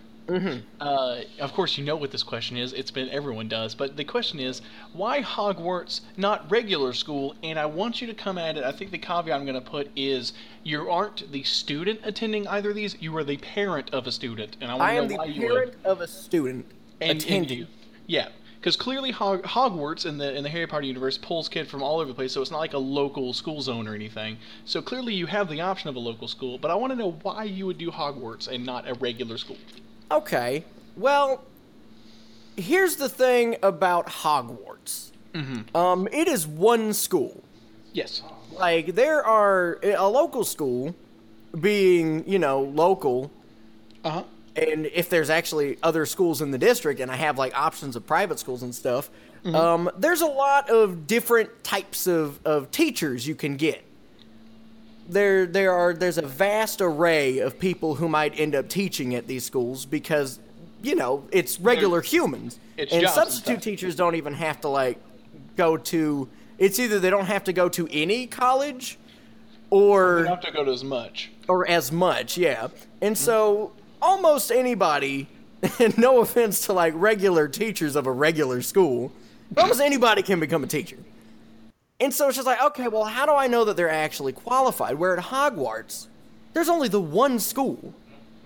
Uh, 0.79 1.17
of 1.41 1.51
course, 1.51 1.77
you 1.77 1.83
know 1.83 1.97
what 1.97 2.09
this 2.11 2.23
question 2.23 2.55
is. 2.55 2.71
It's 2.71 2.91
been 2.91 3.09
everyone 3.09 3.49
does, 3.49 3.75
but 3.75 3.97
the 3.97 4.05
question 4.05 4.39
is, 4.39 4.61
why 4.93 5.21
Hogwarts, 5.21 5.99
not 6.15 6.49
regular 6.49 6.93
school? 6.93 7.35
And 7.43 7.59
I 7.59 7.65
want 7.65 7.99
you 7.99 8.07
to 8.07 8.13
come 8.13 8.37
at 8.37 8.55
it. 8.57 8.63
I 8.63 8.71
think 8.71 8.91
the 8.91 8.97
caveat 8.97 9.37
I'm 9.37 9.45
going 9.45 9.61
to 9.61 9.69
put 9.69 9.89
is 9.97 10.31
you 10.63 10.89
aren't 10.89 11.29
the 11.33 11.43
student 11.43 11.99
attending 12.03 12.47
either 12.47 12.69
of 12.69 12.75
these. 12.77 12.95
You 13.01 13.15
are 13.17 13.23
the 13.25 13.35
parent 13.37 13.89
of 13.93 14.07
a 14.07 14.11
student, 14.13 14.55
and 14.61 14.71
I 14.71 14.75
want 14.75 14.83
I 14.83 14.93
to 14.93 14.97
am 14.97 15.03
know 15.03 15.07
the 15.09 15.15
why 15.17 15.25
you 15.25 15.41
would. 15.41 15.51
parent 15.51 15.73
of 15.83 15.99
a 15.99 16.07
student 16.07 16.65
And- 17.01 17.11
and 17.11 17.21
attending. 17.21 17.57
you- 17.59 17.67
yeah, 18.07 18.29
because 18.59 18.75
clearly 18.75 19.11
Hog- 19.11 19.43
Hogwarts 19.43 20.05
in 20.05 20.17
the 20.17 20.33
in 20.35 20.43
the 20.43 20.49
Harry 20.49 20.67
Potter 20.67 20.85
universe 20.85 21.17
pulls 21.17 21.49
kids 21.49 21.69
from 21.69 21.83
all 21.83 21.99
over 21.99 22.07
the 22.07 22.13
place, 22.13 22.31
so 22.31 22.41
it's 22.41 22.51
not 22.51 22.59
like 22.59 22.73
a 22.73 22.77
local 22.77 23.33
school 23.33 23.61
zone 23.61 23.87
or 23.87 23.95
anything. 23.95 24.37
So 24.65 24.81
clearly 24.81 25.13
you 25.13 25.25
have 25.25 25.49
the 25.49 25.61
option 25.61 25.89
of 25.89 25.95
a 25.95 25.99
local 25.99 26.27
school, 26.27 26.57
but 26.57 26.71
I 26.71 26.75
want 26.75 26.91
to 26.91 26.97
know 26.97 27.11
why 27.21 27.43
you 27.43 27.65
would 27.65 27.77
do 27.77 27.91
Hogwarts 27.91 28.47
and 28.47 28.65
not 28.65 28.87
a 28.89 28.93
regular 28.95 29.37
school. 29.37 29.57
Okay, 30.11 30.63
well, 30.95 31.43
here's 32.55 32.95
the 32.97 33.09
thing 33.09 33.57
about 33.63 34.07
Hogwarts. 34.07 35.11
Mm-hmm. 35.33 35.75
Um, 35.75 36.07
it 36.11 36.27
is 36.27 36.45
one 36.45 36.93
school. 36.93 37.43
Yes. 37.91 38.21
Like 38.51 38.93
there 38.95 39.25
are 39.25 39.79
a 39.83 40.07
local 40.07 40.43
school, 40.43 40.95
being 41.59 42.23
you 42.27 42.39
know 42.39 42.61
local, 42.61 43.31
Uh 44.03 44.09
huh. 44.09 44.23
And 44.55 44.85
if 44.87 45.09
there's 45.09 45.29
actually 45.29 45.77
other 45.81 46.05
schools 46.05 46.41
in 46.41 46.51
the 46.51 46.57
district 46.57 46.99
and 46.99 47.11
i 47.11 47.15
have 47.15 47.37
like 47.37 47.53
options 47.57 47.95
of 47.95 48.05
private 48.05 48.37
schools 48.39 48.63
and 48.63 48.73
stuff 48.73 49.09
um, 49.45 49.89
there's 49.97 50.21
a 50.21 50.25
lot 50.25 50.69
of 50.69 51.05
different 51.05 51.65
types 51.65 52.07
of, 52.07 52.39
of 52.45 52.71
teachers 52.71 53.27
you 53.27 53.35
can 53.35 53.57
get. 53.57 53.83
There 55.09 55.45
there 55.45 55.73
are 55.73 55.93
there's 55.93 56.17
a 56.17 56.21
vast 56.25 56.79
array 56.79 57.39
of 57.39 57.59
people 57.59 57.95
who 57.95 58.07
might 58.07 58.39
end 58.39 58.55
up 58.55 58.69
teaching 58.69 59.15
at 59.15 59.27
these 59.27 59.43
schools 59.43 59.85
because 59.85 60.39
you 60.81 60.95
know 60.95 61.27
it's 61.29 61.59
regular 61.59 61.99
humans. 61.99 62.57
it's 62.77 62.93
and 62.93 63.01
jobs 63.01 63.17
and 63.17 63.27
substitute 63.27 63.61
teachers 63.61 63.97
don't 63.97 64.15
even 64.15 64.33
have 64.33 64.61
to 64.61 64.69
like 64.69 64.97
go 65.57 65.75
to 65.75 66.29
it's 66.57 66.79
either 66.79 66.99
they 66.99 67.09
don't 67.09 67.25
have 67.25 67.43
to 67.43 67.51
go 67.51 67.67
to 67.67 67.85
any 67.91 68.27
college 68.27 68.97
or 69.69 70.19
You 70.19 70.23
don't 70.23 70.35
have 70.35 70.41
to 70.45 70.51
go 70.51 70.63
to 70.63 70.71
as 70.71 70.85
much. 70.85 71.31
or 71.49 71.67
as 71.67 71.91
much, 71.91 72.37
yeah. 72.37 72.69
And 73.01 73.17
so 73.17 73.73
almost 74.03 74.51
anybody, 74.51 75.27
and 75.79 75.97
no 75.97 76.19
offense 76.19 76.65
to 76.65 76.73
like 76.73 76.93
regular 76.95 77.47
teachers 77.47 77.95
of 77.95 78.05
a 78.05 78.11
regular 78.11 78.61
school, 78.61 79.11
but 79.51 79.61
almost 79.61 79.81
anybody 79.81 80.21
can 80.21 80.39
become 80.39 80.63
a 80.63 80.67
teacher. 80.67 80.97
And 81.99 82.13
so 82.13 82.27
it's 82.27 82.35
just 82.35 82.45
like, 82.45 82.61
okay, 82.61 82.89
well, 82.89 83.05
how 83.05 83.25
do 83.25 83.33
I 83.33 83.47
know 83.47 83.63
that 83.65 83.77
they're 83.77 83.89
actually 83.89 84.33
qualified? 84.33 84.95
Where 84.95 85.17
at 85.17 85.23
Hogwarts, 85.23 86.07
there's 86.53 86.67
only 86.67 86.89
the 86.89 86.99
one 86.99 87.39
school. 87.39 87.93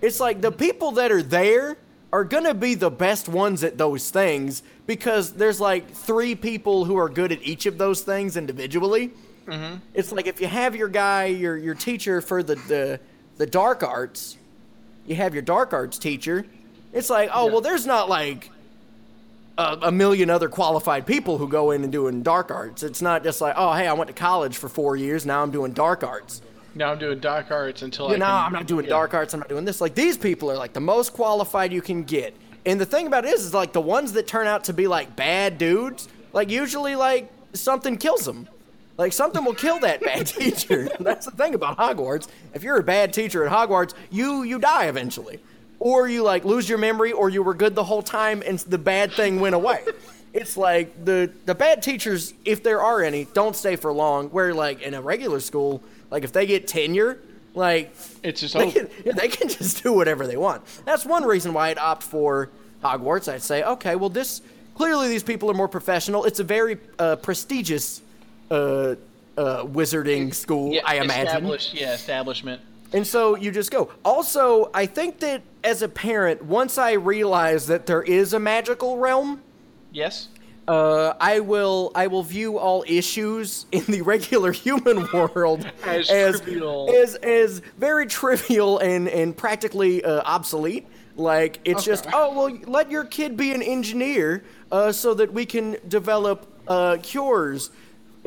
It's 0.00 0.20
like 0.20 0.40
the 0.40 0.52
people 0.52 0.92
that 0.92 1.10
are 1.10 1.22
there 1.22 1.76
are 2.12 2.24
gonna 2.24 2.54
be 2.54 2.74
the 2.74 2.90
best 2.90 3.28
ones 3.28 3.64
at 3.64 3.76
those 3.76 4.10
things 4.10 4.62
because 4.86 5.32
there's 5.32 5.60
like 5.60 5.90
three 5.90 6.34
people 6.34 6.84
who 6.84 6.96
are 6.96 7.08
good 7.08 7.32
at 7.32 7.42
each 7.42 7.66
of 7.66 7.76
those 7.76 8.00
things 8.00 8.36
individually. 8.36 9.10
Mm-hmm. 9.46 9.76
It's 9.92 10.12
like 10.12 10.26
if 10.26 10.40
you 10.40 10.46
have 10.46 10.76
your 10.76 10.88
guy, 10.88 11.26
your 11.26 11.56
your 11.56 11.74
teacher 11.74 12.20
for 12.20 12.42
the 12.42 12.54
the, 12.54 13.00
the 13.36 13.46
dark 13.46 13.82
arts, 13.82 14.37
you 15.08 15.16
have 15.16 15.34
your 15.34 15.42
dark 15.42 15.72
arts 15.72 15.98
teacher. 15.98 16.44
It's 16.92 17.10
like, 17.10 17.30
oh 17.32 17.46
Yeah. 17.46 17.52
well, 17.52 17.60
there's 17.60 17.86
not 17.86 18.08
like 18.08 18.50
a, 19.56 19.78
a 19.82 19.92
million 19.92 20.30
other 20.30 20.48
qualified 20.48 21.06
people 21.06 21.38
who 21.38 21.48
go 21.48 21.70
in 21.72 21.82
and 21.82 21.92
doing 21.92 22.22
dark 22.22 22.50
arts. 22.50 22.82
It's 22.82 23.02
not 23.02 23.22
just 23.22 23.40
like, 23.40 23.54
oh 23.56 23.72
hey, 23.72 23.86
I 23.86 23.92
went 23.92 24.08
to 24.08 24.14
college 24.14 24.56
for 24.56 24.68
four 24.68 24.96
years, 24.96 25.26
now 25.26 25.42
I'm 25.42 25.50
doing 25.50 25.72
dark 25.72 26.04
arts. 26.04 26.42
Now 26.74 26.92
I'm 26.92 26.98
doing 26.98 27.18
dark 27.18 27.50
arts 27.50 27.82
until 27.82 28.06
I 28.06 28.08
You 28.10 28.14
can. 28.14 28.20
know, 28.20 28.26
I'm 28.26 28.52
not 28.52 28.66
doing 28.66 28.84
yeah. 28.84 28.90
dark 28.90 29.14
arts. 29.14 29.34
I'm 29.34 29.40
not 29.40 29.48
doing 29.48 29.64
this. 29.64 29.80
Like 29.80 29.94
these 29.94 30.16
people 30.16 30.50
are 30.50 30.56
like 30.56 30.72
the 30.74 30.80
most 30.80 31.12
qualified 31.12 31.72
you 31.72 31.82
can 31.82 32.04
get. 32.04 32.36
And 32.66 32.80
the 32.80 32.86
thing 32.86 33.06
about 33.06 33.24
it 33.24 33.32
is, 33.34 33.44
is 33.46 33.54
like 33.54 33.72
the 33.72 33.80
ones 33.80 34.12
that 34.12 34.26
turn 34.28 34.46
out 34.46 34.64
to 34.64 34.72
be 34.72 34.86
like 34.86 35.16
bad 35.16 35.58
dudes 35.58 36.08
like 36.32 36.50
usually 36.50 36.94
like 36.94 37.32
something 37.54 37.96
kills 37.96 38.24
them. 38.26 38.46
Like 38.98 39.12
something 39.12 39.44
will 39.44 39.54
kill 39.54 39.78
that 39.80 40.00
bad 40.02 40.26
teacher. 40.26 40.88
That's 40.98 41.24
the 41.26 41.32
thing 41.32 41.54
about 41.54 41.78
Hogwarts. 41.78 42.28
If 42.52 42.64
you're 42.64 42.78
a 42.78 42.82
bad 42.82 43.12
teacher 43.12 43.46
at 43.46 43.52
Hogwarts, 43.52 43.94
you 44.10 44.42
you 44.42 44.58
die 44.58 44.86
eventually, 44.86 45.38
or 45.78 46.08
you 46.08 46.24
like 46.24 46.44
lose 46.44 46.68
your 46.68 46.78
memory, 46.78 47.12
or 47.12 47.30
you 47.30 47.42
were 47.42 47.54
good 47.54 47.74
the 47.76 47.84
whole 47.84 48.02
time 48.02 48.42
and 48.44 48.58
the 48.60 48.78
bad 48.78 49.12
thing 49.12 49.40
went 49.40 49.54
away. 49.54 49.84
It's 50.34 50.56
like 50.56 51.04
the 51.04 51.32
the 51.46 51.54
bad 51.54 51.82
teachers, 51.82 52.34
if 52.44 52.62
there 52.64 52.82
are 52.82 53.02
any, 53.02 53.24
don't 53.26 53.54
stay 53.54 53.76
for 53.76 53.92
long. 53.92 54.28
Where 54.30 54.52
like 54.52 54.82
in 54.82 54.94
a 54.94 55.00
regular 55.00 55.38
school, 55.38 55.80
like 56.10 56.24
if 56.24 56.32
they 56.32 56.44
get 56.46 56.66
tenure, 56.66 57.18
like 57.54 57.94
It's 58.24 58.40
just 58.40 58.54
they 58.54 58.72
can, 58.72 58.88
they 59.04 59.28
can 59.28 59.48
just 59.48 59.82
do 59.82 59.92
whatever 59.92 60.26
they 60.26 60.36
want. 60.36 60.62
That's 60.84 61.06
one 61.06 61.24
reason 61.24 61.52
why 61.54 61.68
I'd 61.68 61.78
opt 61.78 62.02
for 62.02 62.50
Hogwarts. 62.82 63.32
I'd 63.32 63.42
say, 63.42 63.62
okay, 63.62 63.94
well, 63.94 64.10
this 64.10 64.42
clearly 64.74 65.08
these 65.08 65.22
people 65.22 65.48
are 65.50 65.54
more 65.54 65.68
professional. 65.68 66.24
It's 66.24 66.40
a 66.40 66.44
very 66.44 66.78
uh, 66.98 67.16
prestigious 67.16 68.02
uh, 68.50 68.94
uh, 69.36 69.64
wizarding 69.64 70.34
school, 70.34 70.72
Yeah, 70.72 70.80
I 70.84 70.96
imagine. 70.96 71.46
Yeah, 71.72 71.94
establishment. 71.94 72.60
And 72.92 73.06
so 73.06 73.36
you 73.36 73.50
just 73.50 73.70
go. 73.70 73.90
Also, 74.04 74.70
I 74.72 74.86
think 74.86 75.20
that 75.20 75.42
as 75.62 75.82
a 75.82 75.88
parent, 75.88 76.44
once 76.44 76.78
I 76.78 76.92
realize 76.92 77.66
that 77.66 77.86
there 77.86 78.02
is 78.02 78.32
a 78.32 78.38
magical 78.38 78.96
realm, 78.96 79.42
Yes. 79.92 80.28
uh, 80.66 81.12
I 81.20 81.40
will 81.40 81.92
I 81.94 82.06
will 82.06 82.22
view 82.22 82.58
all 82.58 82.84
issues 82.86 83.66
in 83.72 83.84
the 83.84 84.02
regular 84.02 84.52
human 84.52 85.06
world 85.12 85.70
As 85.84 86.10
as 86.10 86.40
trivial. 86.40 86.90
as, 86.94 87.14
as 87.16 87.60
very 87.78 88.06
trivial 88.06 88.78
and 88.78 89.08
and 89.08 89.36
practically 89.36 90.02
uh, 90.04 90.22
obsolete. 90.24 90.86
Like 91.16 91.60
it's 91.64 91.84
just 91.84 92.06
oh 92.12 92.32
well, 92.46 92.58
let 92.66 92.90
your 92.90 93.04
kid 93.04 93.36
be 93.36 93.52
an 93.52 93.60
engineer 93.62 94.44
uh, 94.72 94.92
so 94.92 95.14
that 95.14 95.32
we 95.32 95.44
can 95.46 95.76
develop 95.88 96.46
uh, 96.68 96.96
cures 97.02 97.70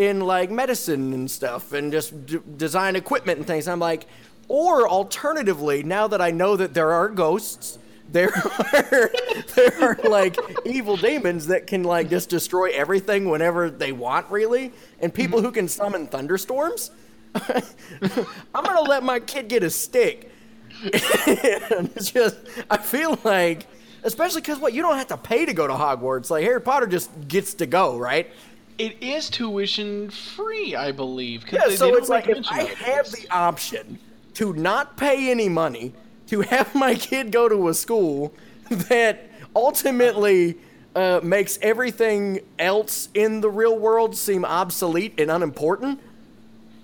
in 0.01 0.21
like 0.21 0.49
medicine 0.49 1.13
and 1.13 1.29
stuff, 1.29 1.73
and 1.73 1.91
just 1.91 2.25
d- 2.25 2.39
design 2.57 2.95
equipment 2.95 3.37
and 3.37 3.47
things. 3.47 3.67
I'm 3.67 3.79
like, 3.79 4.07
or 4.47 4.89
alternatively, 4.89 5.83
now 5.83 6.07
that 6.07 6.21
I 6.21 6.31
know 6.31 6.55
that 6.57 6.73
there 6.73 6.91
are 6.91 7.07
ghosts 7.07 7.77
there 8.11 8.33
are 8.35 9.11
there 9.55 9.81
are 9.81 10.09
like 10.09 10.37
evil 10.65 10.97
demons 10.97 11.47
that 11.47 11.67
can 11.67 11.83
like 11.83 12.09
just 12.09 12.29
destroy 12.29 12.71
everything 12.71 13.29
whenever 13.29 13.69
they 13.69 13.91
want 13.91 14.29
really 14.29 14.71
and 14.99 15.13
people 15.13 15.39
mm-hmm. 15.39 15.47
who 15.47 15.51
can 15.51 15.67
summon 15.67 16.07
thunderstorms 16.07 16.91
i'm 17.35 18.63
gonna 18.63 18.81
let 18.81 19.03
my 19.03 19.19
kid 19.19 19.47
get 19.47 19.63
a 19.63 19.69
stick. 19.69 20.29
It's 20.83 22.11
just 22.11 22.37
i 22.69 22.77
feel 22.77 23.17
like 23.23 23.67
especially 24.03 24.41
because 24.41 24.59
what 24.59 24.73
you 24.73 24.81
don't 24.81 24.97
have 24.97 25.07
to 25.07 25.17
pay 25.17 25.45
to 25.45 25.53
go 25.53 25.67
to 25.67 25.73
hogwarts. 25.73 26.29
Like 26.29 26.43
harry 26.43 26.61
potter 26.61 26.87
just 26.87 27.09
gets 27.27 27.53
to 27.55 27.65
go 27.65 27.97
right 27.97 28.29
It 28.77 29.01
is 29.01 29.29
tuition 29.29 30.09
free, 30.09 30.75
I 30.75 30.91
believe. 30.91 31.45
yeah 31.51 31.61
they- 31.67 31.75
so 31.75 31.87
they 31.91 31.97
it's 31.97 32.09
like 32.09 32.27
if 32.29 32.45
i 32.49 32.63
have 32.63 33.11
the 33.11 33.27
option 33.31 33.99
to 34.35 34.53
not 34.53 34.97
pay 34.97 35.29
any 35.29 35.49
money 35.49 35.93
to 36.27 36.41
have 36.41 36.73
my 36.85 36.95
kid 36.95 37.31
go 37.31 37.47
to 37.49 37.67
a 37.69 37.73
school 37.73 38.33
that 38.69 39.29
ultimately 39.55 40.57
uh, 40.95 41.19
makes 41.23 41.57
everything 41.61 42.39
else 42.59 43.07
in 43.13 43.41
the 43.41 43.49
real 43.49 43.77
world 43.77 44.15
seem 44.15 44.43
obsolete 44.43 45.13
and 45.19 45.31
unimportant, 45.31 45.99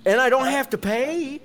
and 0.06 0.22
I 0.22 0.29
don't 0.29 0.48
have 0.48 0.70
to 0.70 0.77
pay, 0.77 1.41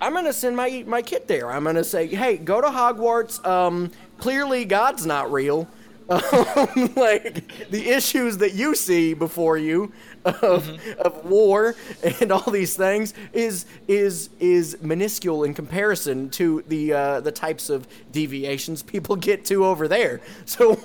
I'm 0.00 0.12
gonna 0.14 0.32
send 0.32 0.56
my 0.56 0.84
my 0.86 1.02
kid 1.02 1.26
there. 1.26 1.50
I'm 1.50 1.64
gonna 1.64 1.82
say, 1.84 2.06
hey, 2.06 2.36
go 2.36 2.60
to 2.60 2.68
Hogwarts. 2.68 3.44
Um, 3.46 3.90
clearly, 4.18 4.64
God's 4.64 5.04
not 5.06 5.32
real. 5.32 5.66
Um, 6.10 6.92
like 6.96 7.70
the 7.70 7.88
issues 7.88 8.36
that 8.38 8.52
you 8.52 8.74
see 8.74 9.14
before 9.14 9.56
you 9.56 9.90
of, 10.24 10.68
of 10.98 11.24
war 11.24 11.74
and 12.20 12.30
all 12.30 12.50
these 12.50 12.76
things 12.76 13.14
is 13.32 13.64
is 13.88 14.28
is 14.38 14.76
minuscule 14.82 15.44
in 15.44 15.54
comparison 15.54 16.28
to 16.30 16.62
the 16.68 16.92
uh, 16.92 17.20
the 17.20 17.32
types 17.32 17.70
of 17.70 17.86
deviations 18.12 18.82
people 18.82 19.16
get 19.16 19.46
to 19.46 19.64
over 19.64 19.88
there. 19.88 20.20
So 20.44 20.78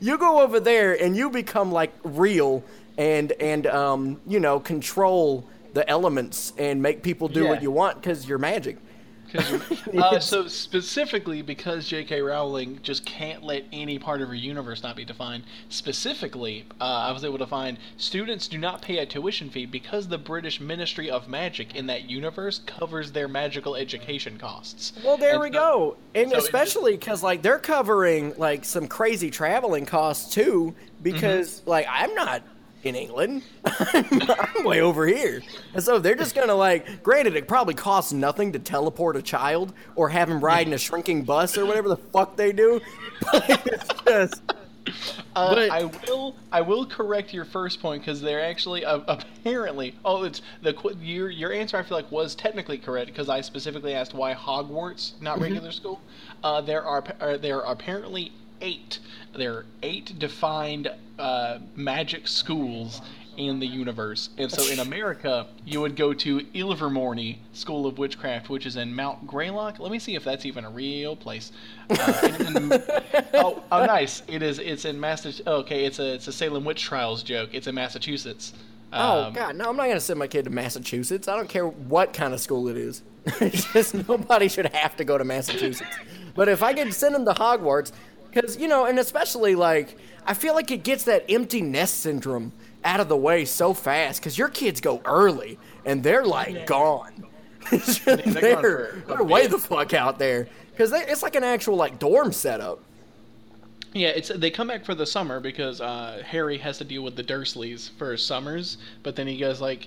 you 0.00 0.16
go 0.16 0.40
over 0.40 0.58
there 0.58 1.00
and 1.00 1.14
you 1.14 1.28
become 1.28 1.70
like 1.70 1.92
real 2.02 2.64
and 2.96 3.32
and 3.32 3.66
um, 3.66 4.20
you 4.26 4.40
know 4.40 4.58
control 4.58 5.46
the 5.74 5.88
elements 5.88 6.54
and 6.56 6.80
make 6.80 7.02
people 7.02 7.28
do 7.28 7.46
what 7.46 7.62
you 7.62 7.70
want 7.70 8.00
because 8.00 8.26
you're 8.26 8.38
magic. 8.38 8.78
uh, 9.98 10.18
so 10.20 10.46
specifically 10.48 11.42
because 11.42 11.86
J.K. 11.88 12.20
Rowling 12.20 12.78
just 12.82 13.04
can't 13.04 13.42
let 13.42 13.64
any 13.72 13.98
part 13.98 14.22
of 14.22 14.28
her 14.28 14.34
universe 14.34 14.82
not 14.82 14.96
be 14.96 15.04
defined. 15.04 15.44
Specifically, 15.68 16.64
uh, 16.80 16.84
I 16.84 17.12
was 17.12 17.24
able 17.24 17.38
to 17.38 17.46
find 17.46 17.78
students 17.96 18.48
do 18.48 18.58
not 18.58 18.82
pay 18.82 18.98
a 18.98 19.06
tuition 19.06 19.50
fee 19.50 19.66
because 19.66 20.08
the 20.08 20.18
British 20.18 20.60
Ministry 20.60 21.10
of 21.10 21.28
Magic 21.28 21.74
in 21.76 21.86
that 21.86 22.10
universe 22.10 22.60
covers 22.66 23.12
their 23.12 23.28
magical 23.28 23.76
education 23.76 24.38
costs. 24.38 24.92
Well, 25.04 25.16
there 25.16 25.32
And 25.34 25.40
we 25.40 25.48
so- 25.48 25.52
go. 25.52 25.96
And 26.14 26.30
so 26.30 26.38
especially 26.38 26.92
because 26.92 27.22
like 27.22 27.42
they're 27.42 27.58
covering 27.58 28.34
like 28.36 28.64
some 28.64 28.88
crazy 28.88 29.30
traveling 29.30 29.86
costs 29.86 30.32
too. 30.34 30.74
Because 31.02 31.60
Mm-hmm. 31.60 31.70
like 31.70 31.86
I'm 31.90 32.14
not 32.14 32.42
in 32.86 32.94
England, 32.94 33.42
I'm, 33.64 34.04
I'm 34.56 34.64
way 34.64 34.80
over 34.80 35.06
here, 35.06 35.42
and 35.74 35.82
so 35.82 35.98
they're 35.98 36.14
just 36.14 36.34
gonna 36.34 36.54
like. 36.54 37.02
Granted, 37.02 37.36
it 37.36 37.46
probably 37.48 37.74
costs 37.74 38.12
nothing 38.12 38.52
to 38.52 38.58
teleport 38.58 39.16
a 39.16 39.22
child 39.22 39.72
or 39.94 40.08
have 40.08 40.28
him 40.30 40.40
ride 40.40 40.66
in 40.66 40.72
a 40.72 40.78
shrinking 40.78 41.24
bus 41.24 41.56
or 41.58 41.66
whatever 41.66 41.88
the 41.88 41.96
fuck 41.96 42.36
they 42.36 42.52
do. 42.52 42.80
But 43.32 43.66
it's 43.66 43.88
just. 44.06 44.42
Uh, 45.34 45.54
But- 45.54 45.70
I 45.70 45.84
will. 45.84 46.36
I 46.52 46.60
will 46.60 46.86
correct 46.86 47.32
your 47.34 47.44
first 47.44 47.80
point 47.80 48.02
because 48.02 48.20
they're 48.20 48.44
actually 48.44 48.84
uh, 48.84 49.00
apparently. 49.08 49.94
Oh, 50.04 50.22
it's 50.24 50.42
the 50.62 50.74
your 51.00 51.28
your 51.30 51.52
answer. 51.52 51.76
I 51.76 51.82
feel 51.82 51.96
like 51.96 52.10
was 52.12 52.34
technically 52.34 52.78
correct 52.78 53.08
because 53.08 53.28
I 53.28 53.40
specifically 53.40 53.94
asked 53.94 54.14
why 54.14 54.34
Hogwarts, 54.34 55.14
Mm-hmm. 55.14 55.24
not 55.24 55.40
regular 55.40 55.72
school. 55.72 56.00
Uh, 56.44 56.60
there 56.60 56.84
are 56.84 57.02
pa- 57.02 57.24
uh, 57.24 57.36
there 57.38 57.64
are 57.64 57.72
apparently 57.72 58.32
eight. 58.60 58.98
There 59.36 59.52
are 59.54 59.66
eight 59.82 60.18
defined 60.18 60.90
uh, 61.18 61.58
magic 61.74 62.26
schools 62.28 63.00
in 63.36 63.60
the 63.60 63.66
universe, 63.66 64.30
and 64.38 64.50
so 64.50 64.66
in 64.72 64.78
America 64.78 65.46
you 65.66 65.80
would 65.82 65.94
go 65.94 66.14
to 66.14 66.40
Ilvermorny 66.54 67.36
School 67.52 67.86
of 67.86 67.98
Witchcraft, 67.98 68.48
which 68.48 68.64
is 68.64 68.76
in 68.76 68.94
Mount 68.94 69.26
Greylock. 69.26 69.78
Let 69.78 69.92
me 69.92 69.98
see 69.98 70.14
if 70.14 70.24
that's 70.24 70.46
even 70.46 70.64
a 70.64 70.70
real 70.70 71.14
place. 71.16 71.52
Uh, 71.90 72.34
in- 72.48 72.72
oh, 73.34 73.62
oh, 73.70 73.84
nice! 73.84 74.22
It 74.26 74.42
is. 74.42 74.58
It's 74.58 74.86
in 74.86 74.98
Massachusetts. 74.98 75.46
Okay, 75.46 75.84
it's 75.84 75.98
a 75.98 76.14
it's 76.14 76.28
a 76.28 76.32
Salem 76.32 76.64
witch 76.64 76.82
trials 76.82 77.22
joke. 77.22 77.50
It's 77.52 77.66
in 77.66 77.74
Massachusetts. 77.74 78.54
Oh 78.92 79.24
Um, 79.24 79.32
God, 79.34 79.56
no! 79.56 79.68
I'm 79.68 79.76
not 79.76 79.88
gonna 79.88 80.00
send 80.00 80.18
my 80.18 80.28
kid 80.28 80.44
to 80.44 80.50
Massachusetts. 80.50 81.28
I 81.28 81.36
don't 81.36 81.48
care 81.48 81.66
what 81.66 82.14
kind 82.14 82.32
of 82.32 82.40
school 82.40 82.68
it 82.68 82.76
is. 82.78 83.02
Just 83.72 83.92
nobody 84.08 84.48
should 84.48 84.66
have 84.72 84.96
to 84.96 85.04
go 85.04 85.18
to 85.18 85.24
Massachusetts. 85.24 85.90
But 86.34 86.48
if 86.48 86.62
I 86.62 86.72
could 86.72 86.94
send 86.94 87.14
them 87.14 87.24
to 87.26 87.32
Hogwarts, 87.32 87.92
because 88.36 88.58
you 88.58 88.68
know, 88.68 88.84
and 88.84 88.98
especially 88.98 89.54
like, 89.54 89.96
I 90.26 90.34
feel 90.34 90.54
like 90.54 90.70
it 90.70 90.82
gets 90.82 91.04
that 91.04 91.24
empty 91.28 91.62
nest 91.62 92.00
syndrome 92.00 92.52
out 92.84 93.00
of 93.00 93.08
the 93.08 93.16
way 93.16 93.44
so 93.44 93.72
fast. 93.72 94.20
Because 94.20 94.36
your 94.36 94.48
kids 94.48 94.80
go 94.80 95.00
early 95.04 95.58
and 95.84 96.02
they're 96.02 96.24
like 96.24 96.54
just- 96.54 96.66
gone 96.66 97.26
they're 97.70 98.90
a 98.90 99.06
they're 99.06 99.24
way 99.24 99.46
the 99.46 99.58
fuck 99.58 99.94
out 99.94 100.18
there. 100.18 100.48
Because 100.70 100.92
it's 100.92 101.22
like 101.22 101.34
an 101.34 101.44
actual 101.44 101.76
like 101.76 101.98
dorm 101.98 102.32
setup. 102.32 102.80
Yeah, 103.92 104.08
it's 104.08 104.28
they 104.28 104.50
come 104.50 104.68
back 104.68 104.84
for 104.84 104.94
the 104.94 105.06
summer 105.06 105.40
because 105.40 105.80
uh, 105.80 106.22
Harry 106.24 106.58
has 106.58 106.76
to 106.78 106.84
deal 106.84 107.02
with 107.02 107.16
the 107.16 107.24
Dursleys 107.24 107.90
for 107.92 108.16
summers. 108.18 108.76
But 109.02 109.16
then 109.16 109.26
he 109.26 109.38
goes 109.38 109.60
like, 109.60 109.86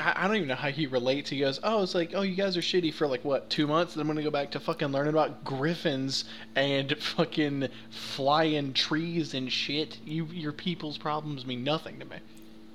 I, 0.00 0.12
I 0.16 0.26
don't 0.26 0.36
even 0.36 0.48
know 0.48 0.54
how 0.54 0.70
he 0.70 0.86
relates. 0.86 1.30
He 1.30 1.40
goes, 1.40 1.60
oh, 1.62 1.82
it's 1.82 1.94
like, 1.94 2.12
oh, 2.14 2.22
you 2.22 2.34
guys 2.34 2.56
are 2.56 2.60
shitty 2.60 2.92
for 2.94 3.06
like 3.06 3.24
what 3.24 3.50
two 3.50 3.66
months. 3.66 3.94
Then 3.94 4.02
I'm 4.02 4.06
gonna 4.06 4.22
go 4.22 4.30
back 4.30 4.50
to 4.52 4.60
fucking 4.60 4.88
learning 4.88 5.12
about 5.12 5.44
griffins 5.44 6.24
and 6.54 6.96
fucking 7.00 7.68
flying 7.90 8.72
trees 8.72 9.34
and 9.34 9.52
shit. 9.52 9.98
You 10.04 10.26
your 10.26 10.52
people's 10.52 10.98
problems 10.98 11.46
mean 11.46 11.64
nothing 11.64 11.98
to 12.00 12.04
me. 12.04 12.16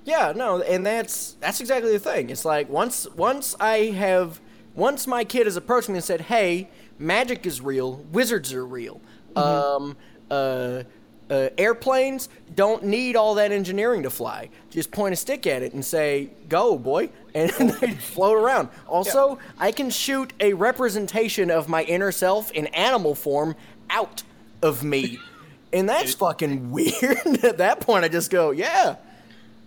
Yeah, 0.05 0.33
no, 0.35 0.61
and 0.61 0.85
that's 0.85 1.33
that's 1.39 1.61
exactly 1.61 1.91
the 1.91 1.99
thing. 1.99 2.29
It's 2.29 2.45
like 2.45 2.69
once 2.69 3.07
once 3.15 3.55
I 3.59 3.77
have 3.95 4.39
once 4.75 5.07
my 5.07 5.23
kid 5.23 5.45
has 5.47 5.55
approached 5.55 5.89
me 5.89 5.95
and 5.95 6.03
said, 6.03 6.21
"Hey, 6.21 6.69
magic 6.99 7.45
is 7.45 7.61
real, 7.61 7.97
wizards 8.11 8.53
are 8.53 8.65
real. 8.65 9.01
Um, 9.35 9.97
uh, 10.29 10.83
uh, 11.33 11.49
airplanes 11.57 12.29
don't 12.55 12.83
need 12.83 13.15
all 13.15 13.35
that 13.35 13.51
engineering 13.51 14.03
to 14.03 14.09
fly. 14.09 14.49
Just 14.69 14.91
point 14.91 15.13
a 15.13 15.15
stick 15.15 15.47
at 15.47 15.63
it 15.63 15.73
and 15.73 15.83
say, 15.83 16.29
"Go, 16.47 16.77
boy," 16.77 17.09
and 17.35 17.49
they 17.49 17.91
float 17.91 18.37
around. 18.37 18.69
Also, 18.87 19.39
I 19.57 19.71
can 19.71 19.89
shoot 19.89 20.31
a 20.39 20.53
representation 20.53 21.49
of 21.49 21.67
my 21.67 21.83
inner 21.83 22.11
self 22.11 22.51
in 22.51 22.67
animal 22.67 23.15
form 23.15 23.55
out 23.89 24.23
of 24.61 24.83
me. 24.83 25.19
And 25.73 25.89
that's 25.89 26.13
fucking 26.13 26.69
weird. 26.71 27.43
At 27.43 27.57
that 27.57 27.79
point, 27.79 28.05
I 28.05 28.07
just 28.07 28.29
go, 28.29 28.51
yeah, 28.51 28.97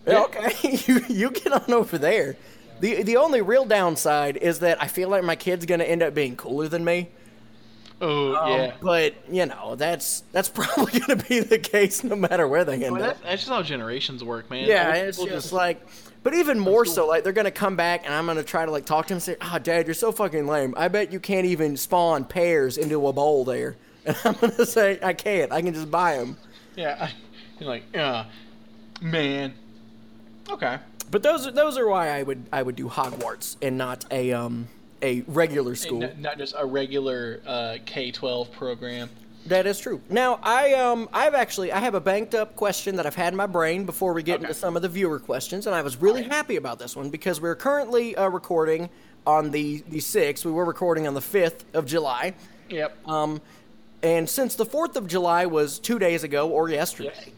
yeah, 0.06 0.22
okay, 0.22 0.78
you 0.86 1.00
you 1.08 1.30
get 1.32 1.52
on 1.52 1.72
over 1.72 1.98
there. 1.98 2.36
The 2.78 3.02
the 3.02 3.16
only 3.16 3.42
real 3.42 3.64
downside 3.64 4.36
is 4.36 4.60
that 4.60 4.80
I 4.80 4.86
feel 4.86 5.08
like 5.08 5.24
my 5.24 5.34
kid's 5.34 5.66
gonna 5.66 5.82
end 5.82 6.04
up 6.04 6.14
being 6.14 6.36
cooler 6.36 6.68
than 6.68 6.84
me. 6.84 7.08
Oh 8.00 8.34
Um, 8.36 8.50
yeah. 8.52 8.72
But 8.80 9.14
you 9.30 9.46
know, 9.46 9.74
that's 9.76 10.22
that's 10.32 10.48
probably 10.54 11.00
going 11.00 11.18
to 11.18 11.24
be 11.28 11.40
the 11.40 11.58
case 11.58 12.04
no 12.04 12.14
matter 12.16 12.46
where 12.46 12.64
they 12.64 12.84
end 12.84 12.92
Well, 12.94 13.02
up. 13.02 13.08
that's, 13.16 13.20
that's 13.20 13.42
just 13.42 13.48
how 13.50 13.62
generations 13.62 14.22
work, 14.22 14.50
man. 14.50 14.68
Yeah, 14.68 14.88
Old 14.88 14.96
it's 15.08 15.18
people 15.18 15.34
just 15.34 15.52
like, 15.52 15.86
but 16.22 16.34
even 16.34 16.58
more 16.58 16.84
so, 16.84 17.06
like 17.06 17.24
they're 17.24 17.32
gonna 17.32 17.50
come 17.50 17.76
back 17.76 18.04
and 18.04 18.12
I'm 18.12 18.26
gonna 18.26 18.42
try 18.42 18.66
to 18.66 18.70
like 18.70 18.84
talk 18.84 19.06
to 19.06 19.14
him 19.14 19.16
and 19.16 19.22
say, 19.22 19.36
"Ah, 19.40 19.58
Dad, 19.58 19.86
you're 19.86 19.94
so 19.94 20.12
fucking 20.12 20.46
lame. 20.46 20.74
I 20.76 20.88
bet 20.88 21.12
you 21.12 21.20
can't 21.20 21.46
even 21.46 21.76
spawn 21.76 22.24
pears 22.24 22.76
into 22.76 23.06
a 23.06 23.12
bowl 23.12 23.44
there." 23.44 23.76
And 24.06 24.16
I'm 24.24 24.34
gonna 24.34 24.66
say, 24.66 24.98
"I 25.02 25.12
can't. 25.14 25.50
I 25.52 25.62
can 25.62 25.72
just 25.74 25.90
buy 25.90 26.16
them." 26.18 26.36
yeah. 26.76 26.96
I, 27.00 27.12
you're 27.58 27.68
like, 27.70 27.84
yeah, 27.94 28.26
man. 29.00 29.54
Okay. 30.50 30.78
But 31.10 31.22
those 31.22 31.46
are 31.46 31.50
those 31.52 31.78
are 31.78 31.88
why 31.88 32.10
I 32.10 32.22
would 32.22 32.44
I 32.52 32.62
would 32.62 32.76
do 32.76 32.88
Hogwarts 32.88 33.56
and 33.62 33.78
not 33.78 34.04
a 34.10 34.32
um 34.32 34.68
a 35.02 35.22
regular 35.26 35.74
school. 35.74 36.04
N- 36.04 36.16
not 36.20 36.38
just 36.38 36.54
a 36.56 36.64
regular 36.66 37.40
uh, 37.46 37.76
K-12 37.86 38.52
program. 38.52 39.08
That 39.46 39.66
is 39.66 39.78
true. 39.78 40.00
Now 40.10 40.40
I 40.42 40.72
um 40.74 41.08
I've 41.12 41.34
actually 41.34 41.70
I 41.70 41.78
have 41.78 41.94
a 41.94 42.00
banked 42.00 42.34
up 42.34 42.56
question 42.56 42.96
that 42.96 43.06
I've 43.06 43.14
had 43.14 43.32
in 43.32 43.36
my 43.36 43.46
brain 43.46 43.84
before 43.86 44.12
we 44.12 44.24
get 44.24 44.36
Okay. 44.40 44.44
into 44.48 44.54
some 44.54 44.74
of 44.74 44.82
the 44.82 44.88
viewer 44.88 45.20
questions, 45.20 45.66
and 45.68 45.76
I 45.76 45.82
was 45.82 45.96
really 45.98 46.24
happy 46.24 46.56
about 46.56 46.80
this 46.80 46.96
one 46.96 47.10
because 47.10 47.40
we're 47.40 47.54
currently 47.54 48.16
uh, 48.16 48.26
recording 48.28 48.88
on 49.24 49.52
the 49.52 49.84
the 49.88 50.00
sixth. 50.00 50.44
We 50.44 50.50
were 50.50 50.64
recording 50.64 51.06
on 51.06 51.14
the 51.14 51.20
fifth 51.20 51.64
of 51.76 51.86
July, 51.86 52.34
Yep. 52.70 52.96
um, 53.08 53.40
and 54.02 54.28
since 54.28 54.56
the 54.56 54.64
fourth 54.66 54.96
of 54.96 55.06
July 55.06 55.46
was 55.46 55.78
two 55.78 56.00
days 56.00 56.24
ago 56.24 56.48
or 56.50 56.68
yesterday, 56.68 57.12
Yes. 57.14 57.30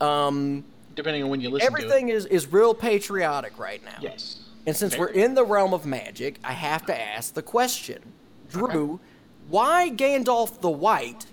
um, 0.00 0.64
Depending 0.94 1.24
on 1.24 1.28
when 1.28 1.40
you 1.40 1.50
listen 1.50 1.66
everything 1.66 2.08
is 2.08 2.24
is 2.26 2.46
real 2.52 2.72
patriotic 2.72 3.58
right 3.58 3.84
now. 3.84 3.98
Yes. 4.00 4.38
And 4.66 4.76
since 4.76 4.96
we're 4.98 5.08
in 5.08 5.34
the 5.34 5.44
realm 5.44 5.72
of 5.72 5.86
magic, 5.86 6.38
I 6.44 6.52
have 6.52 6.84
to 6.86 7.00
ask 7.00 7.34
the 7.34 7.42
question, 7.42 8.12
Drew, 8.50 9.00
why 9.48 9.90
Gandalf 9.90 10.60
the 10.60 10.70
White, 10.70 11.26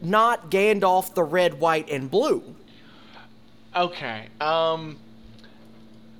not 0.00 0.50
Gandalf 0.50 1.14
the 1.14 1.24
Red, 1.24 1.60
White, 1.60 1.90
and 1.90 2.10
Blue? 2.10 2.54
Okay. 3.76 4.28
Um. 4.40 4.98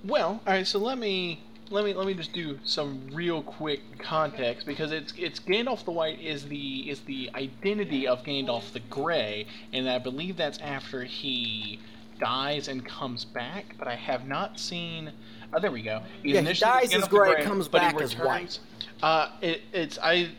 Well, 0.05 0.41
all 0.47 0.53
right. 0.53 0.67
So 0.67 0.79
let 0.79 0.99
me 0.99 1.41
let 1.71 1.85
me 1.85 1.95
let 1.95 2.07
me 2.07 2.15
just 2.15 2.33
do 2.33 2.59
some 2.65 3.09
real 3.13 3.43
quick 3.43 3.81
context 3.99 4.67
because 4.67 4.93
it's 4.93 5.15
it's 5.17 5.41
Gandalf 5.41 5.85
the 5.85 5.93
White 5.93 6.21
is 6.21 6.47
the 6.47 6.91
is 6.91 7.01
the 7.01 7.31
identity 7.35 8.07
of 8.07 8.23
Gandalf 8.23 8.73
the 8.73 8.81
Gray, 8.81 9.47
and 9.73 9.89
I 9.89 9.99
believe 9.99 10.37
that's 10.37 10.59
after 10.59 11.05
he 11.05 11.81
dies 12.21 12.69
and 12.69 12.85
comes 12.85 13.25
back. 13.25 13.77
But 13.79 13.89
I 13.89 13.95
have 13.95 14.27
not 14.27 14.59
seen. 14.59 15.13
Oh, 15.55 15.61
there 15.61 15.71
we 15.71 15.83
go. 15.83 16.03
He's 16.23 16.35
Yeah, 16.35 16.41
he 16.41 16.53
dies 16.55 16.95
as 16.95 17.03
the 17.03 17.09
Gray, 17.09 17.43
comes 17.43 17.69
back 17.69 18.01
as 18.01 18.17
white. 18.19 18.59
Uh, 19.03 19.31
it, 19.41 19.63
it's 19.73 19.99
I. 20.03 20.31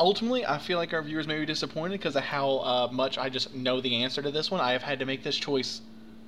Ultimately, 0.00 0.46
I 0.46 0.58
feel 0.58 0.78
like 0.78 0.92
our 0.92 1.02
viewers 1.02 1.26
may 1.26 1.40
be 1.40 1.46
disappointed 1.46 1.98
because 1.98 2.14
of 2.14 2.22
how 2.22 2.58
uh, 2.58 2.88
much 2.92 3.18
I 3.18 3.28
just 3.28 3.54
know 3.54 3.80
the 3.80 4.02
answer 4.02 4.22
to 4.22 4.30
this 4.30 4.50
one. 4.50 4.60
I 4.60 4.72
have 4.72 4.82
had 4.82 4.98
to 5.00 5.04
make 5.04 5.22
this 5.24 5.36
choice 5.36 5.80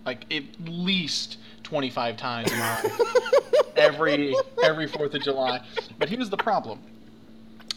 like 0.05 0.33
at 0.33 0.43
least 0.65 1.39
25 1.63 2.17
times 2.17 2.53
in 2.53 2.59
my 2.59 2.83
life. 2.83 3.01
every 3.77 4.35
every 4.63 4.87
4th 4.87 5.15
of 5.15 5.23
July. 5.23 5.61
But 5.99 6.09
here's 6.09 6.31
the 6.31 6.37
problem. 6.37 6.81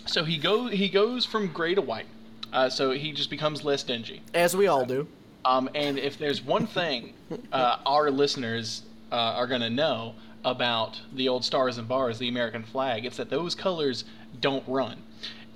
So 0.06 0.24
he 0.24 0.38
go 0.38 0.68
he 0.68 0.90
goes 0.90 1.26
from 1.26 1.48
gray 1.48 1.76
to 1.76 1.82
white. 1.82 2.08
Uh, 2.52 2.70
so 2.70 2.92
he 2.92 3.12
just 3.12 3.30
becomes 3.30 3.64
less 3.64 3.84
dingy. 3.84 4.22
As 4.34 4.56
we 4.56 4.68
all 4.68 4.86
do. 4.86 5.08
Um, 5.46 5.70
and 5.74 5.98
if 5.98 6.18
there's 6.18 6.42
one 6.42 6.68
thing 6.68 7.14
uh, 7.52 7.78
our 7.86 8.12
listeners 8.12 8.84
uh, 9.12 9.16
are 9.16 9.48
going 9.48 9.62
to 9.62 9.70
know 9.70 10.16
about 10.46 11.02
the 11.14 11.30
old 11.30 11.46
stars 11.46 11.78
and 11.78 11.88
bars, 11.88 12.20
the 12.20 12.28
American 12.28 12.64
flag, 12.64 13.06
it's 13.06 13.18
that 13.18 13.30
those 13.30 13.56
colors 13.56 14.04
don't 14.40 14.64
run. 14.68 14.98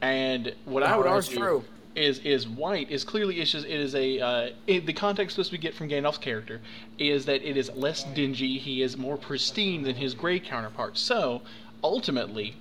And 0.01 0.53
what 0.65 0.83
I 0.83 0.95
would 0.95 1.07
argue 1.07 1.37
true. 1.37 1.63
is 1.95 2.19
is 2.19 2.47
white 2.47 2.91
is 2.91 3.03
clearly 3.03 3.39
it's 3.41 3.51
just 3.51 3.65
it 3.65 3.79
is 3.79 3.95
a 3.95 4.19
uh, 4.19 4.49
it, 4.67 4.85
the 4.85 4.93
context 4.93 5.35
supposed 5.35 5.51
we 5.51 5.57
get 5.57 5.73
from 5.73 5.89
Gandalf's 5.89 6.19
character 6.19 6.61
is 6.99 7.25
that 7.25 7.41
it 7.47 7.57
is 7.57 7.71
less 7.75 8.03
dingy. 8.03 8.57
He 8.59 8.81
is 8.81 8.95
more 8.97 9.17
pristine 9.17 9.83
than 9.83 9.95
his 9.95 10.13
gray 10.13 10.39
counterpart. 10.39 10.97
So 10.97 11.41
ultimately. 11.83 12.55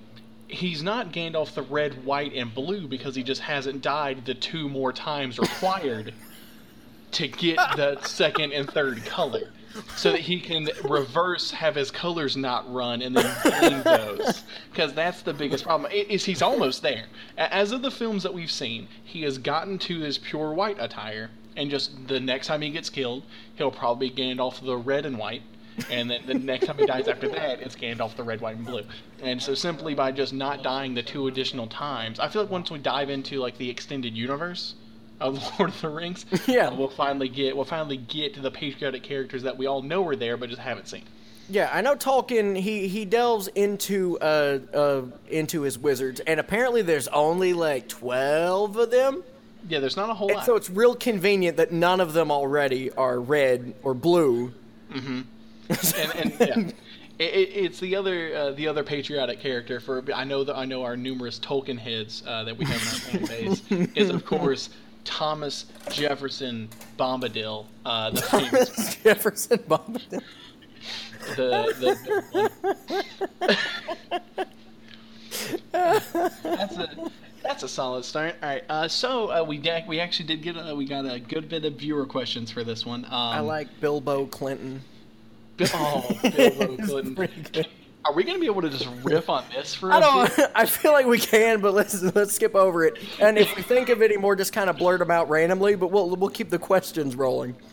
He's 0.49 0.81
not 0.81 1.11
Gandalf 1.11 1.53
the 1.55 1.61
red, 1.61 2.05
white, 2.05 2.33
and 2.33 2.55
blue 2.55 2.87
because 2.87 3.15
he 3.15 3.21
just 3.21 3.41
hasn't 3.41 3.81
died 3.81 4.23
the 4.23 4.33
two 4.33 4.69
more 4.69 4.93
times 4.93 5.37
required 5.37 6.13
to 7.11 7.27
get 7.27 7.57
the 7.75 7.99
second 8.03 8.53
and 8.53 8.69
third 8.69 9.05
color 9.05 9.51
so 9.95 10.11
that 10.11 10.21
he 10.21 10.39
can 10.39 10.69
reverse 10.83 11.51
have 11.51 11.75
his 11.75 11.91
colors 11.91 12.37
not 12.37 12.71
run 12.71 13.01
and 13.01 13.15
then 13.15 13.61
gain 13.61 13.81
those. 13.83 14.43
Because 14.71 14.93
that's 14.93 15.21
the 15.21 15.33
biggest 15.33 15.63
problem. 15.63 15.91
Is 15.91 16.25
he's 16.25 16.41
almost 16.41 16.81
there. 16.81 17.05
As 17.37 17.71
of 17.71 17.81
the 17.81 17.91
films 17.91 18.23
that 18.23 18.33
we've 18.33 18.51
seen 18.51 18.87
he 19.03 19.23
has 19.23 19.37
gotten 19.37 19.77
to 19.79 19.99
his 19.99 20.17
pure 20.17 20.53
white 20.53 20.77
attire 20.79 21.29
and 21.55 21.69
just 21.69 22.07
the 22.07 22.19
next 22.19 22.47
time 22.47 22.61
he 22.61 22.69
gets 22.69 22.89
killed 22.89 23.23
he'll 23.55 23.71
probably 23.71 24.09
be 24.09 24.21
Gandalf 24.21 24.63
the 24.63 24.77
red 24.77 25.05
and 25.05 25.17
white 25.17 25.41
and 25.91 26.09
then 26.09 26.21
the 26.25 26.33
next 26.33 26.65
time 26.65 26.77
he 26.77 26.85
dies 26.85 27.07
after 27.07 27.27
that 27.29 27.61
it's 27.61 27.75
Gandalf 27.75 28.15
the 28.15 28.23
red 28.23 28.41
white 28.41 28.57
and 28.57 28.65
blue. 28.65 28.83
And 29.21 29.41
so 29.41 29.53
simply 29.53 29.93
by 29.93 30.11
just 30.11 30.33
not 30.33 30.63
dying 30.63 30.93
the 30.93 31.03
two 31.03 31.27
additional 31.27 31.67
times 31.67 32.19
I 32.19 32.27
feel 32.29 32.43
like 32.43 32.51
once 32.51 32.71
we 32.71 32.79
dive 32.79 33.09
into 33.09 33.39
like 33.39 33.57
the 33.57 33.69
extended 33.69 34.15
universe 34.15 34.75
of 35.19 35.35
Lord 35.59 35.71
of 35.71 35.81
the 35.81 35.89
Rings, 35.89 36.25
Yeah. 36.47 36.69
we'll 36.73 36.89
finally 36.89 37.29
get 37.29 37.55
we'll 37.55 37.65
finally 37.65 37.97
get 37.97 38.33
to 38.35 38.41
the 38.41 38.51
patriotic 38.51 39.03
characters 39.03 39.43
that 39.43 39.57
we 39.57 39.65
all 39.65 39.81
know 39.81 40.07
are 40.07 40.15
there 40.15 40.37
but 40.37 40.49
just 40.49 40.61
haven't 40.61 40.87
seen. 40.87 41.03
Yeah, 41.49 41.69
I 41.71 41.79
know 41.81 41.95
Tolkien. 41.95 42.57
He 42.57 42.87
he 42.89 43.05
delves 43.05 43.47
into 43.49 44.17
uh 44.19 44.59
uh 44.73 45.01
into 45.29 45.61
his 45.61 45.79
wizards, 45.79 46.19
and 46.19 46.39
apparently 46.39 46.81
there's 46.81 47.07
only 47.07 47.53
like 47.53 47.87
twelve 47.87 48.75
of 48.75 48.91
them. 48.91 49.23
Yeah, 49.69 49.79
there's 49.79 49.97
not 49.97 50.09
a 50.09 50.13
whole 50.13 50.27
And 50.29 50.37
lot. 50.37 50.45
so 50.45 50.55
it's 50.55 50.69
real 50.69 50.93
convenient 50.95 51.57
that 51.57 51.71
none 51.71 51.99
of 52.01 52.13
them 52.13 52.31
already 52.31 52.91
are 52.91 53.19
red 53.19 53.73
or 53.83 53.93
blue. 53.93 54.53
and, 54.93 55.25
and 55.69 56.33
yeah. 56.39 56.59
It, 57.19 57.33
it, 57.33 57.49
it's 57.55 57.79
the 57.79 57.95
other 57.95 58.35
uh, 58.35 58.51
the 58.51 58.67
other 58.67 58.83
patriotic 58.83 59.39
character 59.39 59.79
for 59.79 60.03
I 60.13 60.23
know 60.23 60.43
that 60.43 60.55
I 60.55 60.65
know 60.65 60.83
our 60.83 60.95
numerous 60.95 61.39
Tolkien 61.39 61.77
heads 61.79 62.23
uh, 62.27 62.43
that 62.43 62.57
we 62.57 62.65
have 62.65 62.81
in 62.81 62.87
our 63.23 63.27
fan 63.27 63.57
base 63.69 63.89
is 63.95 64.09
of 64.09 64.23
course 64.25 64.69
Thomas 65.07 65.65
Jefferson 65.89 66.67
Bombadil, 66.99 67.65
uh, 67.85 68.09
the 68.11 68.21
famous 68.21 68.95
Jefferson 69.03 69.57
Bombadil. 69.59 70.21
the, 71.35 71.73
the 71.79 73.17
that's 75.71 76.77
a 76.77 77.11
that's 77.43 77.63
a 77.63 77.67
solid 77.67 78.03
start. 78.03 78.35
All 78.43 78.49
right, 78.49 78.63
uh, 78.69 78.87
so 78.87 79.31
uh, 79.31 79.43
we 79.43 79.57
da- 79.57 79.85
we 79.87 79.99
actually 79.99 80.25
did 80.27 80.41
get 80.41 80.55
a, 80.57 80.75
we 80.75 80.85
got 80.85 81.05
a 81.05 81.19
good 81.19 81.47
bit 81.47 81.63
of 81.65 81.75
viewer 81.75 82.05
questions 82.05 82.51
for 82.51 82.63
this 82.63 82.85
one. 82.85 83.05
Um, 83.05 83.11
I 83.13 83.39
like 83.39 83.67
Bilbo 83.79 84.25
Clinton. 84.25 84.81
oh 85.73 86.19
Bilbo 86.21 86.77
Clinton. 86.85 87.65
Are 88.05 88.13
we 88.13 88.23
gonna 88.23 88.39
be 88.39 88.45
able 88.45 88.61
to 88.61 88.69
just 88.69 88.87
riff 89.03 89.29
on 89.29 89.43
this 89.53 89.73
for 89.73 89.91
I 89.93 89.99
don't. 89.99 90.51
I 90.55 90.65
feel 90.65 90.93
like 90.93 91.05
we 91.05 91.19
can, 91.19 91.61
but 91.61 91.73
let's 91.73 92.01
let's 92.15 92.33
skip 92.33 92.55
over 92.55 92.85
it. 92.85 92.97
And 93.19 93.37
if 93.37 93.55
we 93.55 93.61
think 93.61 93.89
of 93.89 94.01
any 94.01 94.17
more, 94.17 94.35
just 94.35 94.53
kind 94.53 94.69
of 94.69 94.77
blurt 94.77 94.99
them 94.99 95.11
out 95.11 95.29
randomly. 95.29 95.75
But 95.75 95.91
we'll 95.91 96.15
we'll 96.15 96.29
keep 96.29 96.49
the 96.49 96.59
questions 96.59 97.15
rolling. 97.15 97.55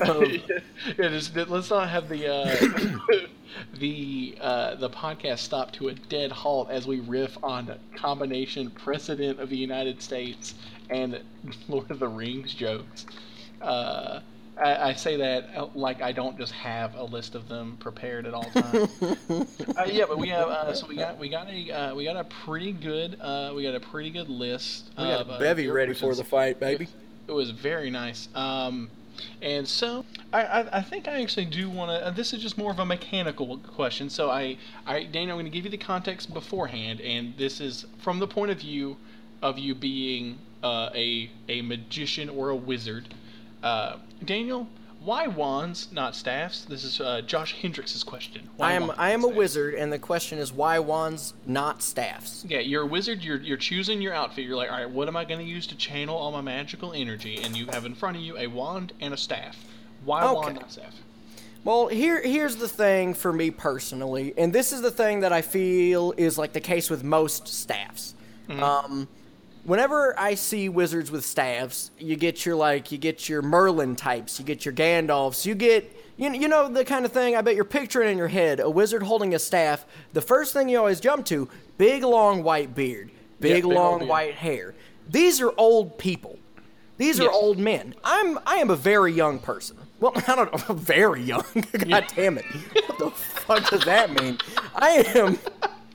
Um, 0.00 0.24
yeah, 0.98 1.08
just, 1.08 1.36
let's 1.36 1.70
not 1.70 1.88
have 1.88 2.08
the 2.08 2.26
uh, 2.26 3.26
the 3.78 4.36
uh, 4.40 4.74
the 4.74 4.90
podcast 4.90 5.38
stop 5.38 5.70
to 5.74 5.86
a 5.88 5.94
dead 5.94 6.32
halt 6.32 6.68
as 6.68 6.88
we 6.88 6.98
riff 6.98 7.38
on 7.44 7.78
combination 7.94 8.70
President 8.70 9.38
of 9.38 9.50
the 9.50 9.56
United 9.56 10.02
States 10.02 10.54
and 10.90 11.20
Lord 11.68 11.90
of 11.92 12.00
the 12.00 12.08
Rings 12.08 12.54
jokes. 12.54 13.06
Uh, 13.62 14.18
I, 14.56 14.90
I 14.90 14.94
say 14.94 15.16
that 15.16 15.48
uh, 15.56 15.66
like 15.74 16.02
I 16.02 16.12
don't 16.12 16.38
just 16.38 16.52
have 16.52 16.94
a 16.94 17.04
list 17.04 17.34
of 17.34 17.48
them 17.48 17.76
prepared 17.80 18.26
at 18.26 18.34
all 18.34 18.44
times. 18.54 18.90
uh, 19.76 19.86
yeah, 19.86 20.04
but 20.06 20.18
we 20.18 20.28
have 20.28 20.48
uh, 20.48 20.74
so 20.74 20.86
we 20.86 20.96
got 20.96 21.18
we 21.18 21.28
got 21.28 21.48
a 21.48 21.70
uh, 21.70 21.94
we 21.94 22.04
got 22.04 22.16
a 22.16 22.24
pretty 22.24 22.72
good 22.72 23.18
uh, 23.20 23.52
we 23.54 23.62
got 23.62 23.74
a 23.74 23.80
pretty 23.80 24.10
good 24.10 24.28
list. 24.28 24.90
we 24.96 25.04
got 25.04 25.26
a 25.26 25.32
uh, 25.32 25.38
bevy 25.38 25.68
ready 25.68 25.94
for 25.94 26.14
the 26.14 26.24
fight, 26.24 26.60
baby. 26.60 26.88
It 27.26 27.32
was 27.32 27.50
very 27.50 27.90
nice. 27.90 28.28
Um, 28.34 28.90
and 29.40 29.66
so 29.66 30.04
I, 30.32 30.42
I, 30.42 30.78
I 30.78 30.82
think 30.82 31.08
I 31.08 31.22
actually 31.22 31.46
do 31.46 31.70
want 31.70 31.90
to. 31.90 32.06
Uh, 32.06 32.10
this 32.10 32.32
is 32.32 32.42
just 32.42 32.58
more 32.58 32.70
of 32.70 32.78
a 32.78 32.84
mechanical 32.84 33.58
question. 33.58 34.10
So 34.10 34.30
I, 34.30 34.58
I 34.86 35.04
Daniel, 35.04 35.36
I'm 35.36 35.42
going 35.42 35.44
to 35.46 35.50
give 35.50 35.64
you 35.64 35.70
the 35.70 35.78
context 35.78 36.32
beforehand, 36.32 37.00
and 37.00 37.36
this 37.36 37.60
is 37.60 37.86
from 37.98 38.18
the 38.18 38.26
point 38.26 38.50
of 38.50 38.60
view 38.60 38.96
of 39.42 39.58
you 39.58 39.74
being 39.74 40.38
uh, 40.62 40.90
a 40.94 41.30
a 41.48 41.62
magician 41.62 42.28
or 42.28 42.50
a 42.50 42.56
wizard. 42.56 43.14
Uh, 43.64 43.96
Daniel, 44.24 44.68
why 45.02 45.26
wands, 45.26 45.88
not 45.90 46.14
staffs? 46.14 46.66
This 46.66 46.84
is 46.84 47.00
uh, 47.00 47.22
Josh 47.22 47.54
Hendricks' 47.60 48.02
question. 48.04 48.48
Why 48.58 48.68
I 48.68 48.72
am 48.74 48.82
wands, 48.88 48.94
I 48.98 49.10
am 49.10 49.20
a 49.20 49.22
staffs? 49.24 49.36
wizard, 49.36 49.74
and 49.74 49.90
the 49.92 49.98
question 49.98 50.38
is 50.38 50.52
why 50.52 50.78
wands, 50.78 51.32
not 51.46 51.82
staffs? 51.82 52.44
Yeah, 52.46 52.58
you're 52.60 52.82
a 52.82 52.86
wizard. 52.86 53.22
You're 53.24 53.40
you're 53.40 53.56
choosing 53.56 54.02
your 54.02 54.12
outfit. 54.12 54.44
You're 54.44 54.56
like, 54.56 54.70
all 54.70 54.76
right, 54.76 54.90
what 54.90 55.08
am 55.08 55.16
I 55.16 55.24
going 55.24 55.40
to 55.40 55.46
use 55.46 55.66
to 55.68 55.76
channel 55.76 56.14
all 56.16 56.30
my 56.30 56.42
magical 56.42 56.92
energy? 56.92 57.40
And 57.42 57.56
you 57.56 57.66
have 57.66 57.86
in 57.86 57.94
front 57.94 58.18
of 58.18 58.22
you 58.22 58.36
a 58.36 58.46
wand 58.48 58.92
and 59.00 59.14
a 59.14 59.16
staff. 59.16 59.56
Why 60.04 60.24
Okay. 60.24 60.34
wand, 60.34 60.54
not 60.56 60.70
staff? 60.70 60.94
Well, 61.64 61.88
here 61.88 62.20
here's 62.22 62.56
the 62.56 62.68
thing 62.68 63.14
for 63.14 63.32
me 63.32 63.50
personally, 63.50 64.34
and 64.36 64.52
this 64.52 64.72
is 64.72 64.82
the 64.82 64.90
thing 64.90 65.20
that 65.20 65.32
I 65.32 65.40
feel 65.40 66.12
is 66.18 66.36
like 66.36 66.52
the 66.52 66.60
case 66.60 66.90
with 66.90 67.02
most 67.02 67.48
staffs. 67.48 68.14
Um, 68.50 69.08
whenever 69.64 70.18
I 70.18 70.34
see 70.34 70.68
wizards 70.68 71.10
with 71.10 71.24
staffs, 71.24 71.90
you 71.98 72.16
get 72.16 72.44
your 72.46 72.56
like 72.56 72.92
you 72.92 72.98
get 72.98 73.28
your 73.28 73.42
Merlin 73.42 73.96
types, 73.96 74.38
you 74.38 74.44
get 74.44 74.64
your 74.64 74.74
Gandalfs, 74.74 75.44
you 75.46 75.54
get 75.54 75.90
you, 76.16 76.32
you 76.32 76.48
know 76.48 76.68
the 76.68 76.84
kind 76.84 77.04
of 77.04 77.12
thing 77.12 77.34
I 77.36 77.40
bet 77.42 77.54
you're 77.56 77.64
picturing 77.64 78.10
in 78.12 78.18
your 78.18 78.28
head 78.28 78.60
a 78.60 78.70
wizard 78.70 79.02
holding 79.02 79.34
a 79.34 79.38
staff. 79.38 79.84
The 80.12 80.20
first 80.22 80.52
thing 80.52 80.68
you 80.68 80.78
always 80.78 81.00
jump 81.00 81.26
to 81.26 81.48
big 81.78 82.02
long 82.04 82.42
white 82.42 82.74
beard, 82.74 83.10
big 83.40 83.54
big 83.54 83.64
long 83.64 83.98
beard. 84.00 84.08
white 84.10 84.34
hair. 84.34 84.74
These 85.08 85.40
are 85.40 85.52
old 85.58 85.98
people. 85.98 86.38
These 86.96 87.18
are 87.20 87.24
Yes. 87.24 87.34
old 87.34 87.58
men. 87.58 87.94
I'm 88.04 88.38
I 88.46 88.56
am 88.56 88.70
a 88.70 88.76
very 88.76 89.12
young 89.12 89.38
person. 89.40 89.76
Well, 90.00 90.12
I 90.28 90.36
don't 90.36 90.68
know, 90.68 90.74
very 90.74 91.22
young. 91.22 91.44
God 91.88 92.06
damn 92.14 92.38
it. 92.38 92.44
What 92.86 92.98
the 92.98 93.10
fuck 93.10 93.70
does 93.70 93.84
that 93.84 94.12
mean? 94.20 94.38
I 94.76 95.04
am 95.14 95.38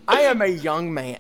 I 0.08 0.22
am 0.22 0.42
a 0.42 0.48
young 0.48 0.94
man. 0.94 1.20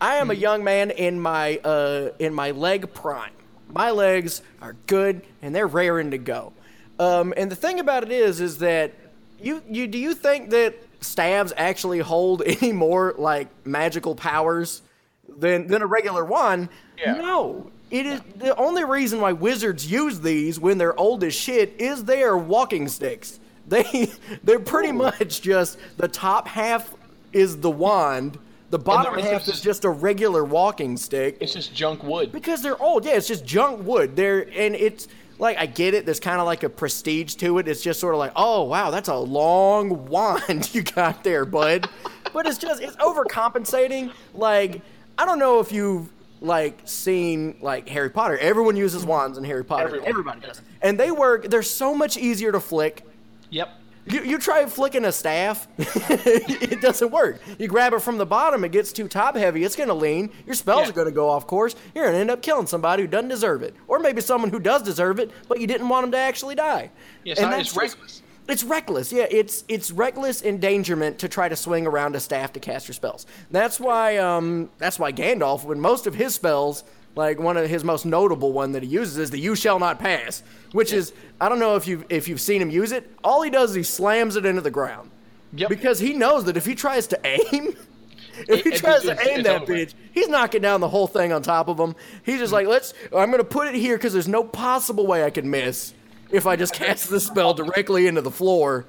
I 0.00 0.16
am 0.16 0.30
a 0.30 0.34
young 0.34 0.64
man 0.64 0.90
in 0.90 1.20
my 1.20 1.58
uh 1.58 2.10
in 2.18 2.34
my 2.34 2.52
leg 2.52 2.92
prime. 2.94 3.32
My 3.72 3.90
legs 3.90 4.42
are 4.62 4.76
good 4.86 5.22
and 5.42 5.54
they're 5.54 5.66
raring 5.66 6.12
to 6.12 6.18
go. 6.18 6.52
Um, 6.98 7.34
and 7.36 7.50
the 7.50 7.56
thing 7.56 7.80
about 7.80 8.02
it 8.02 8.10
is, 8.10 8.40
is 8.40 8.58
that 8.58 8.92
you 9.40 9.62
you 9.68 9.86
do 9.86 9.98
you 9.98 10.14
think 10.14 10.50
that 10.50 10.74
staves 11.00 11.52
actually 11.56 12.00
hold 12.00 12.42
any 12.46 12.72
more 12.72 13.14
like 13.18 13.48
magical 13.66 14.14
powers 14.14 14.82
than 15.28 15.66
than 15.66 15.82
a 15.82 15.86
regular 15.86 16.24
one? 16.24 16.68
Yeah. 16.98 17.14
No. 17.14 17.70
It 17.90 18.04
is 18.04 18.20
the 18.36 18.54
only 18.56 18.84
reason 18.84 19.20
why 19.20 19.32
wizards 19.32 19.90
use 19.90 20.20
these 20.20 20.60
when 20.60 20.76
they're 20.76 20.98
old 20.98 21.24
as 21.24 21.34
shit 21.34 21.74
is 21.78 22.04
they 22.04 22.22
are 22.22 22.36
walking 22.36 22.88
sticks. 22.88 23.40
They 23.68 24.10
they're 24.44 24.60
pretty 24.60 24.92
much 24.92 25.42
just 25.42 25.78
the 25.98 26.08
top 26.08 26.48
half 26.48 26.94
is 27.34 27.58
the 27.58 27.70
wand, 27.70 28.38
the 28.70 28.78
bottom 28.78 29.14
half 29.18 29.42
is 29.42 29.48
is 29.48 29.54
just- 29.54 29.64
just 29.64 29.84
a 29.84 29.90
regular 29.90 30.44
walking 30.44 30.96
stick 30.96 31.38
It's 31.40 31.52
just 31.54 31.74
junk 31.74 32.02
wood. 32.02 32.32
because 32.32 32.62
they're 32.62 32.80
old. 32.82 33.04
Yeah, 33.04 33.12
it's 33.12 33.28
just 33.28 33.44
junk 33.46 33.86
wood. 33.86 34.14
They're 34.16 34.40
and 34.54 34.74
it's 34.74 35.08
like 35.38 35.56
I 35.58 35.66
get 35.66 35.94
it. 35.94 36.04
There's 36.04 36.20
kind 36.20 36.40
of 36.40 36.46
like 36.46 36.62
a 36.64 36.68
prestige 36.68 37.34
to 37.36 37.58
it. 37.58 37.68
It's 37.68 37.82
just 37.82 38.00
sort 38.00 38.14
of 38.14 38.18
like, 38.18 38.32
oh 38.36 38.64
wow, 38.64 38.90
that's 38.90 39.08
a 39.08 39.14
long 39.16 40.06
wand 40.06 40.68
you 40.74 40.82
got 40.82 41.24
there, 41.24 41.44
bud. 41.44 41.88
but 42.32 42.46
it's 42.46 42.58
just 42.58 42.82
it's 42.82 42.96
overcompensating. 42.96 44.12
Like 44.34 44.82
I 45.16 45.24
don't 45.24 45.38
know 45.38 45.60
if 45.60 45.72
you've 45.72 46.08
like 46.40 46.78
seen 46.84 47.56
like 47.60 47.88
Harry 47.88 48.10
Potter. 48.10 48.36
Everyone 48.38 48.76
uses 48.76 49.04
wands 49.04 49.38
in 49.38 49.44
Harry 49.44 49.64
Potter. 49.64 49.86
Everyone. 49.86 50.08
Everybody 50.08 50.40
does, 50.40 50.60
and 50.82 50.98
they 51.00 51.10
work. 51.10 51.48
They're 51.50 51.62
so 51.62 51.94
much 51.94 52.16
easier 52.16 52.52
to 52.52 52.60
flick. 52.60 53.02
Yep. 53.50 53.70
You, 54.10 54.22
you 54.22 54.38
try 54.38 54.64
flicking 54.66 55.04
a 55.04 55.12
staff, 55.12 55.68
it 55.78 56.80
doesn't 56.80 57.10
work. 57.10 57.40
You 57.58 57.68
grab 57.68 57.92
it 57.92 58.00
from 58.02 58.18
the 58.18 58.26
bottom, 58.26 58.64
it 58.64 58.72
gets 58.72 58.92
too 58.92 59.08
top 59.08 59.36
heavy, 59.36 59.64
it's 59.64 59.76
going 59.76 59.88
to 59.88 59.94
lean. 59.94 60.30
Your 60.46 60.54
spells 60.54 60.82
Yeah. 60.84 60.90
are 60.90 60.92
going 60.92 61.06
to 61.08 61.12
go 61.12 61.28
off 61.28 61.46
course. 61.46 61.74
You're 61.94 62.04
going 62.04 62.14
to 62.14 62.20
end 62.20 62.30
up 62.30 62.42
killing 62.42 62.66
somebody 62.66 63.02
who 63.02 63.08
doesn't 63.08 63.28
deserve 63.28 63.62
it. 63.62 63.74
Or 63.86 63.98
maybe 63.98 64.20
someone 64.20 64.50
who 64.50 64.60
does 64.60 64.82
deserve 64.82 65.18
it, 65.18 65.30
but 65.48 65.60
you 65.60 65.66
didn't 65.66 65.88
want 65.88 66.04
them 66.04 66.12
to 66.12 66.18
actually 66.18 66.54
die. 66.54 66.90
Yeah, 67.24 67.34
And 67.38 67.52
that's 67.52 67.68
it's 67.68 67.76
reckless. 67.76 68.22
It's 68.48 68.64
reckless, 68.64 69.12
yeah. 69.12 69.26
It's 69.30 69.62
it's 69.68 69.90
reckless 69.90 70.42
endangerment 70.42 71.18
to 71.18 71.28
try 71.28 71.50
to 71.50 71.56
swing 71.56 71.86
around 71.86 72.16
a 72.16 72.20
staff 72.20 72.54
to 72.54 72.60
cast 72.60 72.88
your 72.88 72.94
spells. 72.94 73.26
That's 73.50 73.78
why 73.78 74.16
um 74.16 74.70
that's 74.78 74.98
why 74.98 75.12
Gandalf, 75.12 75.64
when 75.64 75.78
most 75.80 76.06
of 76.06 76.14
his 76.14 76.34
spells, 76.34 76.82
like 77.18 77.40
one 77.40 77.56
of 77.56 77.68
his 77.68 77.82
most 77.82 78.06
notable 78.06 78.52
one 78.52 78.70
that 78.72 78.84
he 78.84 78.88
uses 78.88 79.18
is 79.18 79.30
the 79.30 79.40
"You 79.40 79.56
shall 79.56 79.80
not 79.80 79.98
pass," 79.98 80.44
which 80.70 80.92
is 80.92 81.12
I 81.40 81.48
don't 81.48 81.58
know 81.58 81.74
if 81.74 81.88
you 81.88 82.04
if 82.08 82.28
you've 82.28 82.40
seen 82.40 82.62
him 82.62 82.70
use 82.70 82.92
it. 82.92 83.10
All 83.24 83.42
he 83.42 83.50
does 83.50 83.70
is 83.70 83.76
he 83.76 83.82
slams 83.82 84.36
it 84.36 84.46
into 84.46 84.60
the 84.62 84.70
ground 84.70 85.10
Yep. 85.52 85.68
because 85.68 85.98
he 85.98 86.12
knows 86.12 86.44
that 86.44 86.56
if 86.56 86.64
he 86.64 86.76
tries 86.76 87.08
to 87.08 87.18
aim, 87.26 87.76
if 88.48 88.62
he 88.62 88.70
It- 88.70 88.74
it- 88.74 88.76
tries 88.76 89.02
to 89.02 89.18
aim 89.28 89.42
that 89.42 89.62
over. 89.62 89.72
bitch, 89.74 89.94
he's 90.12 90.28
knocking 90.28 90.62
down 90.62 90.80
the 90.80 90.88
whole 90.88 91.08
thing 91.08 91.32
on 91.32 91.42
top 91.42 91.66
of 91.66 91.76
him. 91.78 91.96
He's 92.22 92.38
just 92.38 92.50
mm. 92.50 92.54
like, 92.54 92.68
let's. 92.68 92.94
I'm 93.14 93.32
gonna 93.32 93.42
put 93.42 93.66
it 93.66 93.74
here 93.74 93.96
because 93.96 94.12
there's 94.12 94.28
no 94.28 94.44
possible 94.44 95.04
way 95.04 95.24
I 95.24 95.30
can 95.30 95.50
miss 95.50 95.94
if 96.30 96.46
I 96.46 96.54
just 96.54 96.72
cast 96.72 97.10
the 97.10 97.18
spell 97.18 97.52
directly 97.52 98.06
into 98.06 98.20
the 98.20 98.30
floor. 98.30 98.86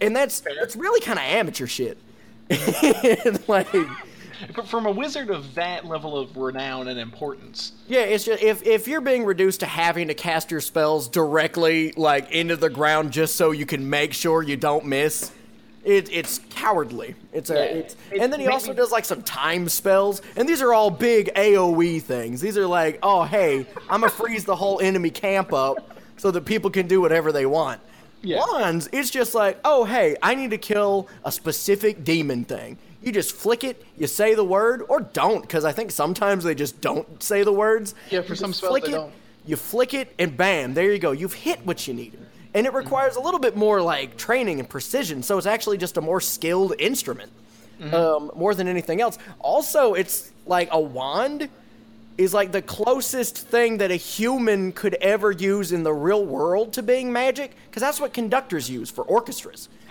And 0.00 0.14
that's 0.14 0.40
that's 0.40 0.76
really 0.76 1.00
kind 1.00 1.18
of 1.18 1.24
amateur 1.24 1.66
shit. 1.66 1.98
like, 3.48 3.66
But 4.54 4.66
from 4.68 4.86
a 4.86 4.90
wizard 4.90 5.30
of 5.30 5.54
that 5.54 5.84
level 5.84 6.18
of 6.18 6.36
renown 6.36 6.88
and 6.88 6.98
importance, 6.98 7.72
yeah, 7.88 8.00
it's 8.00 8.24
just 8.24 8.42
if 8.42 8.66
if 8.66 8.88
you're 8.88 9.00
being 9.00 9.24
reduced 9.24 9.60
to 9.60 9.66
having 9.66 10.08
to 10.08 10.14
cast 10.14 10.50
your 10.50 10.60
spells 10.60 11.08
directly 11.08 11.92
like 11.96 12.30
into 12.30 12.56
the 12.56 12.70
ground 12.70 13.12
just 13.12 13.36
so 13.36 13.50
you 13.50 13.66
can 13.66 13.88
make 13.88 14.12
sure 14.12 14.42
you 14.42 14.56
don't 14.56 14.84
miss. 14.86 15.32
It, 15.84 16.08
it's 16.12 16.38
cowardly. 16.50 17.16
It's 17.32 17.50
a, 17.50 17.54
Yeah. 17.54 17.60
it's, 17.62 17.96
It 18.12 18.20
and 18.20 18.32
then 18.32 18.38
he 18.38 18.46
made 18.46 18.52
also 18.52 18.72
does 18.72 18.92
like 18.92 19.04
some 19.04 19.22
time 19.22 19.68
spells, 19.68 20.22
and 20.36 20.48
these 20.48 20.62
are 20.62 20.72
all 20.72 20.90
big 20.90 21.30
AOE 21.34 22.00
things. 22.02 22.40
These 22.40 22.56
are 22.56 22.66
like, 22.68 23.00
oh 23.02 23.24
hey, 23.24 23.66
I'm 23.90 24.00
gonna 24.00 24.08
freeze 24.10 24.44
the 24.44 24.54
whole 24.56 24.80
enemy 24.80 25.10
camp 25.10 25.52
up 25.52 25.78
so 26.18 26.30
that 26.30 26.44
people 26.44 26.70
can 26.70 26.86
do 26.86 27.00
whatever 27.00 27.32
they 27.32 27.46
want. 27.46 27.80
Yeah. 28.22 28.38
Wands, 28.38 28.88
it's 28.92 29.10
just 29.10 29.34
like, 29.34 29.58
oh 29.64 29.84
hey, 29.84 30.16
I 30.22 30.36
need 30.36 30.50
to 30.50 30.58
kill 30.58 31.08
a 31.24 31.32
specific 31.32 32.04
demon 32.04 32.44
thing. 32.44 32.78
You 33.02 33.12
just 33.12 33.34
flick 33.34 33.64
it, 33.64 33.84
you 33.98 34.06
say 34.06 34.34
the 34.34 34.44
word, 34.44 34.84
or 34.88 35.00
don't, 35.00 35.42
because 35.42 35.64
I 35.64 35.72
think 35.72 35.90
sometimes 35.90 36.44
they 36.44 36.54
just 36.54 36.80
don't 36.80 37.22
say 37.22 37.42
the 37.42 37.52
words. 37.52 37.94
Yeah, 38.10 38.22
for 38.22 38.30
You 38.30 38.36
some 38.36 38.52
spells 38.52 38.80
they 38.80 38.88
it, 38.88 38.90
don't. 38.92 39.12
You 39.44 39.56
flick 39.56 39.92
it, 39.92 40.14
and 40.18 40.36
bam, 40.36 40.74
there 40.74 40.92
you 40.92 40.98
go. 41.00 41.10
You've 41.10 41.34
hit 41.34 41.66
what 41.66 41.88
you 41.88 41.94
needed. 41.94 42.20
And 42.54 42.66
it 42.66 42.72
requires 42.74 43.16
a 43.16 43.20
little 43.20 43.40
bit 43.40 43.56
more 43.56 43.80
like 43.82 44.16
training 44.16 44.60
and 44.60 44.68
precision, 44.68 45.22
so 45.22 45.36
it's 45.38 45.46
actually 45.46 45.78
just 45.78 45.96
a 45.96 46.00
more 46.00 46.20
skilled 46.20 46.74
instrument, 46.78 47.32
Mm-hmm. 47.80 47.94
um, 47.94 48.30
more 48.36 48.54
than 48.54 48.68
anything 48.68 49.00
else. 49.00 49.18
Also, 49.40 49.94
it's 49.94 50.30
like 50.46 50.68
a 50.70 50.78
wand 50.80 51.48
is 52.22 52.32
like 52.34 52.52
the 52.52 52.62
closest 52.62 53.36
thing 53.38 53.78
that 53.78 53.90
a 53.90 53.96
human 53.96 54.72
could 54.72 54.94
ever 54.94 55.30
use 55.30 55.72
in 55.72 55.82
the 55.82 55.92
real 55.92 56.24
world 56.24 56.72
to 56.74 56.82
being 56.82 57.12
magic, 57.12 57.54
because 57.66 57.80
that's 57.80 58.00
what 58.00 58.12
conductors 58.14 58.68
use 58.70 58.90
for 58.90 59.04
orchestras. 59.04 59.68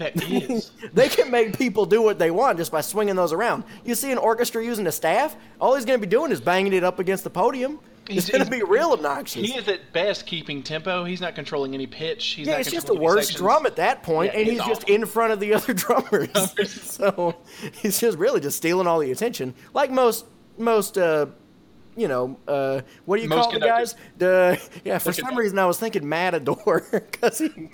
they 0.93 1.09
can 1.09 1.29
make 1.31 1.57
people 1.57 1.85
do 1.85 2.01
what 2.01 2.17
they 2.19 2.31
want 2.31 2.57
just 2.57 2.71
by 2.71 2.81
swinging 2.81 3.15
those 3.15 3.33
around. 3.33 3.63
You 3.85 3.95
see 3.95 4.11
an 4.11 4.17
orchestra 4.17 4.63
using 4.63 4.87
a 4.87 4.91
staff, 4.91 5.35
all 5.59 5.75
he's 5.75 5.85
going 5.85 5.99
to 5.99 6.05
be 6.05 6.09
doing 6.09 6.31
is 6.31 6.41
banging 6.41 6.73
it 6.73 6.83
up 6.83 6.99
against 6.99 7.23
the 7.23 7.29
podium. 7.29 7.79
It's 8.07 8.25
He's- 8.25 8.29
going 8.31 8.43
to 8.43 8.49
be 8.49 8.63
real 8.63 8.91
obnoxious. 8.93 9.47
he 9.47 9.55
is 9.55 9.67
at 9.67 9.93
best 9.93 10.25
keeping 10.25 10.63
tempo. 10.63 11.03
He's 11.03 11.21
not 11.21 11.35
controlling 11.35 11.75
any 11.75 11.85
pitch. 11.85 12.25
He's 12.29 12.47
yeah, 12.47 12.53
not 12.53 12.61
it's 12.61 12.71
just 12.71 12.89
any 12.89 12.97
worse 12.97 13.27
sections. 13.27 13.37
drum 13.39 13.65
at 13.67 13.75
that 13.75 14.01
point, 14.01 14.33
Yeah, 14.33 14.39
and 14.39 14.49
he's 14.49 14.59
he's 14.59 14.67
just 14.67 14.89
in 14.89 15.05
front 15.05 15.31
of 15.33 15.39
the 15.39 15.53
other 15.55 15.73
drummers. 15.73 16.31
so 16.91 17.35
he's 17.81 17.99
just 17.99 18.17
really 18.17 18.39
just 18.41 18.57
stealing 18.57 18.87
all 18.87 18.99
the 18.99 19.11
attention, 19.11 19.53
like 19.73 19.91
most 19.91 20.25
most 20.57 20.97
uh, 20.97 21.27
you 22.01 22.07
know 22.07 22.37
uh, 22.47 22.81
what 23.05 23.17
do 23.17 23.23
you 23.23 23.29
Most 23.29 23.51
call 23.51 23.59
the 23.59 23.65
guys? 23.65 23.95
The 24.17 24.59
yeah, 24.83 24.97
for 24.97 25.13
some 25.13 25.35
reason 25.35 25.59
I 25.59 25.65
was 25.65 25.77
thinking 25.79 26.07
Matador 26.07 26.83
because 26.91 27.37
he. 27.39 27.49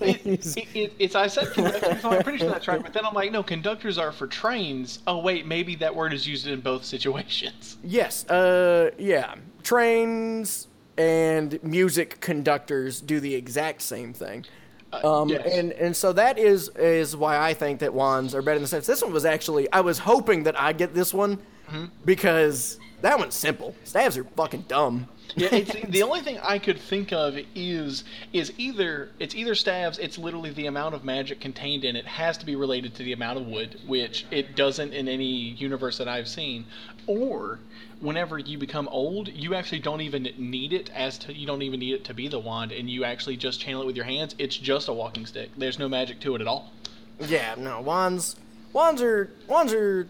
he's- 0.00 0.56
It, 0.56 0.68
it, 0.74 0.92
it's 0.98 1.14
I 1.14 1.26
said 1.28 1.52
conductors. 1.52 2.04
I'm 2.04 2.22
pretty 2.22 2.38
sure 2.38 2.50
that's 2.50 2.66
right. 2.68 2.82
But 2.82 2.92
then 2.92 3.04
I'm 3.06 3.14
like, 3.14 3.30
no, 3.32 3.42
conductors 3.42 3.96
are 3.98 4.12
for 4.12 4.26
trains. 4.26 4.98
Oh 5.06 5.18
wait, 5.18 5.46
maybe 5.46 5.76
that 5.76 5.94
word 5.94 6.12
is 6.12 6.26
used 6.26 6.46
in 6.46 6.60
both 6.60 6.84
situations. 6.84 7.76
Yes, 7.84 8.28
uh, 8.28 8.90
yeah. 8.98 9.34
Trains 9.62 10.66
and 10.98 11.62
music 11.62 12.20
conductors 12.20 13.00
do 13.00 13.20
the 13.20 13.34
exact 13.34 13.82
same 13.82 14.12
thing. 14.12 14.44
Um, 14.92 15.30
yes. 15.30 15.46
and, 15.50 15.72
and 15.72 15.96
so 15.96 16.12
that 16.12 16.36
is 16.38 16.68
is 16.76 17.16
why 17.16 17.38
I 17.38 17.54
think 17.54 17.80
that 17.80 17.94
wands 17.94 18.34
are 18.34 18.42
better 18.42 18.56
in 18.56 18.62
the 18.62 18.68
sense. 18.68 18.86
This 18.86 19.02
one 19.02 19.12
was 19.12 19.24
actually 19.24 19.70
I 19.72 19.80
was 19.80 19.98
hoping 19.98 20.42
that 20.42 20.60
I'd 20.60 20.78
get 20.78 20.94
this 20.94 21.14
one 21.14 21.38
Mm-hmm. 21.70 21.86
because 22.04 22.78
that 23.02 23.18
one's 23.18 23.34
simple. 23.34 23.74
Staves 23.84 24.16
are 24.16 24.24
fucking 24.24 24.62
dumb. 24.68 25.08
Yeah, 25.34 25.48
it's, 25.52 25.72
the 25.88 26.02
only 26.02 26.20
thing 26.20 26.38
I 26.42 26.58
could 26.58 26.78
think 26.78 27.12
of 27.12 27.36
is 27.54 28.04
is 28.32 28.52
either 28.58 29.10
it's 29.18 29.34
either 29.34 29.54
staves. 29.54 29.98
It's 29.98 30.18
literally 30.18 30.50
the 30.50 30.66
amount 30.66 30.94
of 30.94 31.04
magic 31.04 31.40
contained 31.40 31.84
in 31.84 31.96
it 31.96 32.06
has 32.06 32.38
to 32.38 32.46
be 32.46 32.56
related 32.56 32.94
to 32.96 33.02
the 33.02 33.12
amount 33.12 33.38
of 33.38 33.46
wood, 33.46 33.80
which 33.86 34.26
it 34.30 34.56
doesn't 34.56 34.92
in 34.92 35.08
any 35.08 35.24
universe 35.26 35.98
that 35.98 36.08
I've 36.08 36.28
seen. 36.28 36.64
Or 37.06 37.58
whenever 38.00 38.38
you 38.38 38.56
become 38.56 38.88
old, 38.88 39.28
you 39.28 39.54
actually 39.54 39.80
don't 39.80 40.00
even 40.00 40.28
need 40.38 40.72
it 40.72 40.90
as 40.94 41.18
to 41.18 41.32
you 41.32 41.46
don't 41.46 41.62
even 41.62 41.80
need 41.80 41.94
it 41.94 42.04
to 42.04 42.14
be 42.14 42.28
the 42.28 42.38
wand, 42.38 42.72
and 42.72 42.88
you 42.88 43.04
actually 43.04 43.36
just 43.36 43.60
channel 43.60 43.82
it 43.82 43.86
with 43.86 43.96
your 43.96 44.04
hands. 44.04 44.34
It's 44.38 44.56
just 44.56 44.88
a 44.88 44.92
walking 44.92 45.26
stick. 45.26 45.50
There's 45.56 45.78
no 45.78 45.88
magic 45.88 46.20
to 46.20 46.34
it 46.36 46.40
at 46.40 46.46
all. 46.46 46.70
Yeah, 47.18 47.54
no 47.58 47.80
wands. 47.80 48.36
Wands 48.72 49.02
are 49.02 49.30
wands 49.48 49.72
are 49.72 50.06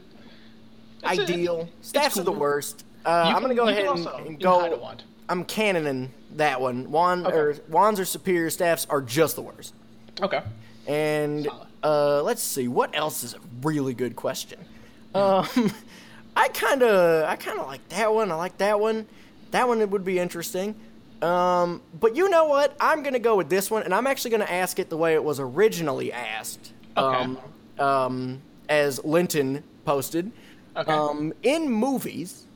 ideal. 1.05 1.69
Staffs 1.81 2.19
are 2.19 2.23
the 2.23 2.33
worst. 2.33 2.85
Uh, 3.05 3.27
You 3.29 3.35
I'm 3.37 3.43
gonna 3.43 3.55
go 3.55 3.69
ahead 3.69 3.87
and, 3.87 4.07
and 4.07 4.31
you 4.31 4.37
can 4.39 4.61
hide 4.61 4.73
a 4.73 4.77
go. 4.77 4.95
I'm 5.29 5.45
canoning 5.45 6.09
that 6.37 6.61
one. 6.61 6.91
Wand 6.91 7.27
Okay. 7.27 7.37
or 7.37 7.57
wands 7.69 7.99
are 8.01 8.05
superior. 8.05 8.51
Staffs 8.51 8.87
are 8.91 9.01
just 9.01 9.37
the 9.37 9.43
worst. 9.43 9.75
Okay. 10.21 10.43
And 10.87 11.49
uh, 11.83 12.23
let's 12.23 12.43
see, 12.43 12.69
what 12.69 12.95
else 12.97 13.23
is 13.25 13.35
a 13.35 13.39
really 13.63 13.95
good 13.95 14.15
question? 14.17 14.59
Um, 15.15 15.47
I 16.37 16.49
kind 16.49 16.83
of, 16.83 17.25
I 17.29 17.37
kind 17.37 17.59
of 17.59 17.67
like 17.67 17.87
that 17.91 18.13
one. 18.13 18.31
I 18.31 18.35
like 18.35 18.59
that 18.59 18.79
one. 18.81 19.07
That 19.53 19.69
one 19.69 19.89
would 19.91 20.05
be 20.05 20.19
interesting. 20.19 20.75
Um, 21.21 21.83
but 22.01 22.17
you 22.17 22.29
know 22.31 22.47
what? 22.47 22.77
I'm 22.81 23.03
gonna 23.03 23.19
go 23.21 23.37
with 23.37 23.49
this 23.49 23.71
one, 23.71 23.83
and 23.85 23.95
I'm 23.95 24.07
actually 24.07 24.33
gonna 24.33 24.45
ask 24.45 24.79
it 24.79 24.91
the 24.91 24.97
way 24.97 25.15
it 25.15 25.23
was 25.23 25.39
originally 25.41 26.13
asked. 26.13 26.73
Okay. 26.97 27.17
Um, 27.25 27.39
um, 27.79 28.43
as 28.69 29.03
Linton 29.05 29.63
posted. 29.85 30.31
Okay. 30.77 30.93
Um, 30.93 31.33
in 31.43 31.69
movies, 31.71 32.47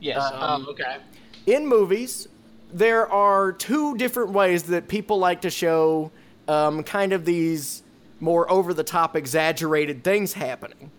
Yes. 0.00 0.18
Um, 0.18 0.66
oh, 0.68 0.70
okay. 0.72 0.98
in 1.46 1.66
movies, 1.66 2.28
there 2.72 3.10
are 3.10 3.52
two 3.52 3.96
different 3.96 4.30
ways 4.32 4.64
that 4.64 4.88
people 4.88 5.18
like 5.18 5.40
to 5.42 5.50
show 5.50 6.10
um, 6.48 6.82
kind 6.82 7.12
of 7.14 7.24
these 7.24 7.82
more 8.20 8.50
over 8.50 8.74
the 8.74 8.84
top, 8.84 9.16
exaggerated 9.16 10.04
things 10.04 10.32
happening. 10.34 10.90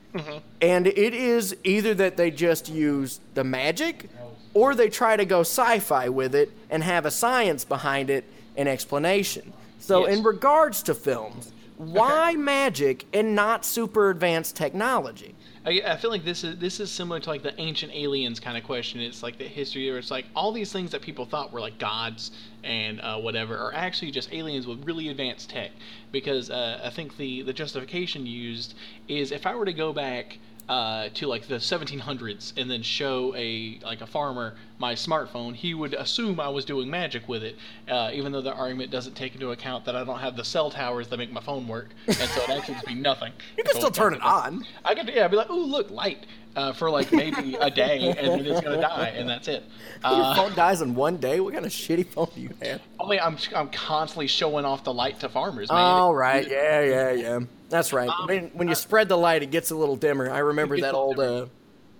And 0.61 0.87
it 0.87 1.13
is 1.13 1.55
either 1.63 1.93
that 1.93 2.17
they 2.17 2.31
just 2.31 2.69
use 2.69 3.19
the 3.35 3.43
magic 3.43 4.09
or 4.55 4.73
they 4.73 4.89
try 4.89 5.15
to 5.15 5.25
go 5.25 5.41
sci 5.41 5.77
fi 5.77 6.09
with 6.09 6.33
it 6.33 6.49
and 6.71 6.83
have 6.83 7.05
a 7.05 7.11
science 7.11 7.63
behind 7.63 8.09
it 8.09 8.23
and 8.55 8.67
explanation. 8.67 9.53
So, 9.79 10.07
Yes. 10.07 10.17
in 10.17 10.23
regards 10.23 10.81
to 10.83 10.95
films, 10.95 11.51
why 11.77 12.33
magic 12.33 13.05
and 13.13 13.35
not 13.35 13.63
super 13.63 14.09
advanced 14.09 14.55
technology? 14.55 15.35
I, 15.67 15.81
I 15.85 15.97
feel 15.97 16.09
like 16.09 16.23
this 16.23 16.45
is 16.45 16.57
this 16.59 16.79
is 16.79 16.89
similar 16.89 17.19
to 17.19 17.29
like 17.29 17.43
the 17.43 17.59
ancient 17.59 17.91
aliens 17.93 18.39
kind 18.39 18.57
of 18.57 18.63
question. 18.63 19.01
It's 19.01 19.21
like 19.21 19.37
the 19.37 19.47
history 19.47 19.89
where 19.89 19.99
it's 19.99 20.09
like 20.09 20.25
all 20.33 20.53
these 20.53 20.71
things 20.71 20.91
that 20.91 21.01
people 21.01 21.25
thought 21.25 21.51
were 21.51 21.59
like 21.59 21.77
gods 21.77 22.31
and 22.63 23.01
uh, 23.01 23.17
whatever 23.17 23.57
are 23.57 23.73
actually 23.73 24.11
just 24.11 24.31
aliens 24.31 24.65
with 24.65 24.85
really 24.85 25.09
advanced 25.09 25.49
tech. 25.49 25.71
Because 26.13 26.49
uh, 26.49 26.79
I 26.81 26.89
think 26.89 27.17
the 27.17 27.41
the 27.41 27.51
justification 27.51 28.25
used 28.25 28.75
is 29.09 29.33
if 29.33 29.45
I 29.45 29.55
were 29.55 29.65
to 29.65 29.73
go 29.73 29.91
back 29.91 30.39
uh, 30.69 31.09
to 31.13 31.27
like 31.27 31.47
the 31.47 31.55
1700s 31.55 32.53
and 32.57 32.69
then 32.69 32.81
show 32.81 33.33
a 33.35 33.79
like 33.83 34.01
a 34.01 34.07
farmer 34.07 34.55
my 34.79 34.93
smartphone, 34.93 35.55
he 35.55 35.73
would 35.73 35.93
assume 35.93 36.39
I 36.39 36.49
was 36.49 36.65
doing 36.65 36.89
magic 36.89 37.27
with 37.27 37.41
it, 37.43 37.55
uh, 37.89 38.11
even 38.13 38.31
though 38.31 38.41
the 38.41 38.53
argument 38.53 38.91
doesn't 38.91 39.15
take 39.15 39.33
into 39.33 39.51
account 39.51 39.85
that 39.85 39.95
I 39.95 40.03
don't 40.03 40.19
have 40.19 40.35
the 40.35 40.43
cell 40.43 40.69
towers 40.69 41.07
that 41.07 41.17
make 41.17 41.31
my 41.31 41.41
phone 41.41 41.67
work, 41.67 41.89
and 42.05 42.15
so 42.15 42.41
it 42.43 42.49
actually 42.49 42.75
just 42.75 42.85
be 42.85 42.95
nothing. 42.95 43.31
You 43.57 43.63
can 43.63 43.73
So 43.73 43.79
still 43.79 43.91
turn 43.91 44.13
it 44.13 44.21
on. 44.21 44.65
I 44.85 44.93
could, 44.93 45.09
yeah, 45.09 45.25
I'd 45.25 45.31
be 45.31 45.37
like, 45.37 45.49
ooh, 45.49 45.65
look, 45.65 45.89
light, 45.89 46.25
uh, 46.55 46.73
for 46.73 46.91
like 46.91 47.11
maybe 47.11 47.55
a 47.55 47.71
day, 47.71 48.13
and 48.17 48.27
then 48.29 48.45
it's 48.45 48.61
gonna 48.61 48.79
die, 48.81 49.13
and 49.15 49.27
that's 49.27 49.47
it. 49.47 49.63
Your 50.03 50.11
Uh, 50.13 50.35
phone 50.35 50.53
dies 50.55 50.81
in 50.81 50.93
one 50.93 51.17
day? 51.17 51.39
What 51.39 51.53
kind 51.53 51.65
of 51.65 51.71
shitty 51.71 52.05
phone 52.07 52.27
do 52.35 52.41
you 52.41 52.49
have? 52.61 52.81
only 52.99 53.19
I'm, 53.19 53.37
I'm 53.55 53.69
constantly 53.69 54.27
showing 54.27 54.65
off 54.65 54.83
the 54.83 54.93
light 54.93 55.19
to 55.21 55.29
farmers, 55.29 55.69
man. 55.69 55.77
All 55.79 56.13
right, 56.13 56.47
yeah, 56.47 56.81
yeah, 56.81 57.11
yeah. 57.13 57.39
That's 57.69 57.93
right. 57.93 58.09
when, 58.25 58.47
when 58.49 58.67
you 58.67 58.75
spread 58.75 59.09
the 59.09 59.17
light, 59.17 59.43
it 59.43 59.51
gets 59.51 59.71
a 59.71 59.75
little 59.75 59.95
dimmer. 59.95 60.29
I 60.29 60.39
remember 60.39 60.79
that 60.79 60.93
old 60.93 61.19
uh, 61.19 61.47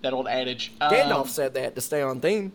That 0.02 0.12
old 0.12 0.28
adage. 0.28 0.72
Um, 0.80 0.92
Gandalf 0.92 1.28
said 1.28 1.54
that 1.54 1.74
to 1.74 1.80
stay 1.80 2.02
on 2.02 2.20
theme. 2.20 2.52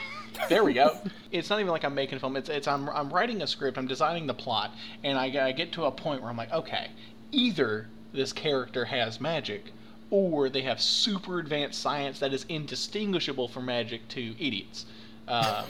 there 0.48 0.64
we 0.64 0.74
go. 0.74 0.98
It's 1.30 1.48
not 1.50 1.60
even 1.60 1.70
like 1.70 1.84
I'm 1.84 1.94
making 1.94 2.16
a 2.16 2.20
film. 2.20 2.36
It's, 2.36 2.48
it's 2.48 2.68
I'm, 2.68 2.88
I'm 2.90 3.12
writing 3.12 3.42
a 3.42 3.46
script. 3.46 3.78
I'm 3.78 3.86
designing 3.86 4.26
the 4.26 4.34
plot, 4.34 4.72
and 5.04 5.18
I, 5.18 5.46
I 5.46 5.52
get 5.52 5.72
to 5.72 5.84
a 5.84 5.90
point 5.90 6.20
where 6.20 6.30
I'm 6.30 6.36
like, 6.36 6.52
okay, 6.52 6.90
either 7.32 7.88
this 8.12 8.32
character 8.32 8.84
has 8.84 9.20
magic, 9.20 9.72
or 10.10 10.48
they 10.48 10.62
have 10.62 10.80
super 10.80 11.38
advanced 11.38 11.80
science 11.80 12.18
that 12.20 12.32
is 12.32 12.44
indistinguishable 12.48 13.48
from 13.48 13.66
magic 13.66 14.06
to 14.08 14.34
idiots. 14.44 14.86
Uh, 15.28 15.64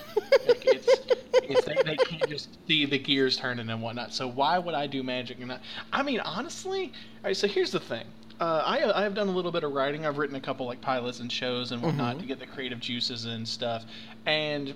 like 0.46 0.64
it's, 0.66 0.88
it's 1.34 1.64
they, 1.64 1.76
they 1.84 1.96
can't 1.96 2.28
just 2.28 2.48
see 2.66 2.84
the 2.84 2.98
gears 2.98 3.36
turning 3.36 3.68
and 3.68 3.82
whatnot. 3.82 4.12
So 4.12 4.28
why 4.28 4.58
would 4.58 4.74
I 4.74 4.86
do 4.86 5.02
magic 5.02 5.38
and 5.38 5.48
not? 5.48 5.60
I 5.92 6.02
mean, 6.02 6.20
honestly, 6.20 6.92
all 7.22 7.24
right. 7.24 7.36
So 7.36 7.46
here's 7.48 7.70
the 7.70 7.80
thing. 7.80 8.04
Uh, 8.38 8.62
I 8.66 8.98
I 8.98 9.02
have 9.02 9.14
done 9.14 9.28
a 9.28 9.32
little 9.32 9.52
bit 9.52 9.64
of 9.64 9.72
writing. 9.72 10.04
I've 10.04 10.18
written 10.18 10.36
a 10.36 10.40
couple 10.40 10.66
like 10.66 10.80
pilots 10.80 11.20
and 11.20 11.32
shows 11.32 11.72
and 11.72 11.82
whatnot 11.82 12.18
to 12.20 12.26
get 12.26 12.38
the 12.38 12.46
creative 12.46 12.80
juices 12.80 13.24
and 13.24 13.48
stuff. 13.48 13.84
And 14.26 14.74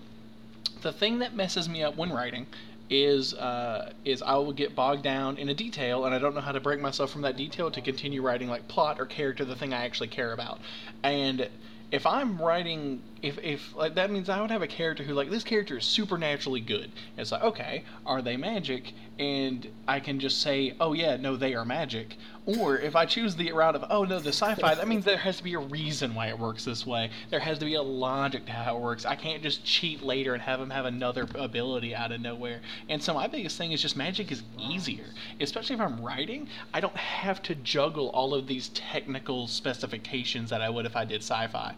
the 0.82 0.92
thing 0.92 1.18
that 1.18 1.34
messes 1.34 1.68
me 1.68 1.82
up 1.82 1.96
when 1.96 2.10
writing 2.10 2.46
is 2.88 3.34
uh, 3.34 3.92
is 4.04 4.22
I 4.22 4.34
will 4.34 4.52
get 4.52 4.74
bogged 4.74 5.02
down 5.02 5.36
in 5.36 5.48
a 5.48 5.54
detail 5.54 6.06
and 6.06 6.14
I 6.14 6.18
don't 6.18 6.34
know 6.34 6.40
how 6.40 6.52
to 6.52 6.60
break 6.60 6.80
myself 6.80 7.10
from 7.10 7.22
that 7.22 7.36
detail 7.36 7.70
to 7.70 7.80
continue 7.80 8.22
writing 8.22 8.48
like 8.48 8.66
plot 8.66 8.98
or 8.98 9.06
character, 9.06 9.44
the 9.44 9.54
thing 9.54 9.72
I 9.72 9.84
actually 9.84 10.08
care 10.08 10.32
about. 10.32 10.58
And 11.02 11.48
if 11.90 12.06
I'm 12.06 12.40
writing, 12.40 13.02
if 13.20 13.38
if 13.38 13.74
like 13.74 13.94
that 13.96 14.10
means 14.10 14.28
I 14.28 14.40
would 14.40 14.50
have 14.50 14.62
a 14.62 14.66
character 14.68 15.02
who 15.02 15.12
like 15.12 15.30
this 15.30 15.42
character 15.42 15.78
is 15.78 15.84
supernaturally 15.84 16.60
good. 16.60 16.92
It's 17.16 17.32
like 17.32 17.42
okay, 17.42 17.84
are 18.06 18.22
they 18.22 18.36
magic? 18.36 18.94
And 19.18 19.68
I 19.88 20.00
can 20.00 20.20
just 20.20 20.40
say, 20.40 20.74
oh 20.80 20.92
yeah, 20.92 21.16
no, 21.16 21.36
they 21.36 21.54
are 21.54 21.64
magic. 21.64 22.16
Or 22.58 22.78
if 22.78 22.96
I 22.96 23.06
choose 23.06 23.36
the 23.36 23.52
route 23.52 23.76
of 23.76 23.84
oh 23.90 24.04
no, 24.04 24.18
the 24.18 24.30
sci-fi, 24.30 24.74
that 24.74 24.88
means 24.88 25.04
there 25.04 25.16
has 25.16 25.36
to 25.36 25.44
be 25.44 25.54
a 25.54 25.58
reason 25.58 26.14
why 26.14 26.28
it 26.28 26.38
works 26.38 26.64
this 26.64 26.86
way. 26.86 27.10
There 27.30 27.40
has 27.40 27.58
to 27.58 27.64
be 27.64 27.74
a 27.74 27.82
logic 27.82 28.46
to 28.46 28.52
how 28.52 28.76
it 28.76 28.80
works. 28.80 29.04
I 29.04 29.14
can't 29.14 29.42
just 29.42 29.64
cheat 29.64 30.02
later 30.02 30.34
and 30.34 30.42
have 30.42 30.58
them 30.58 30.70
have 30.70 30.84
another 30.84 31.26
ability 31.34 31.94
out 31.94 32.12
of 32.12 32.20
nowhere. 32.20 32.60
And 32.88 33.02
so 33.02 33.14
my 33.14 33.26
biggest 33.26 33.56
thing 33.56 33.72
is 33.72 33.82
just 33.82 33.96
magic 33.96 34.32
is 34.32 34.42
easier, 34.58 35.06
especially 35.40 35.74
if 35.74 35.80
I'm 35.80 36.00
writing. 36.00 36.48
I 36.72 36.80
don't 36.80 36.96
have 36.96 37.42
to 37.42 37.54
juggle 37.54 38.08
all 38.10 38.34
of 38.34 38.46
these 38.46 38.68
technical 38.70 39.46
specifications 39.46 40.50
that 40.50 40.62
I 40.62 40.70
would 40.70 40.86
if 40.86 40.96
I 40.96 41.04
did 41.04 41.22
sci-fi. 41.22 41.74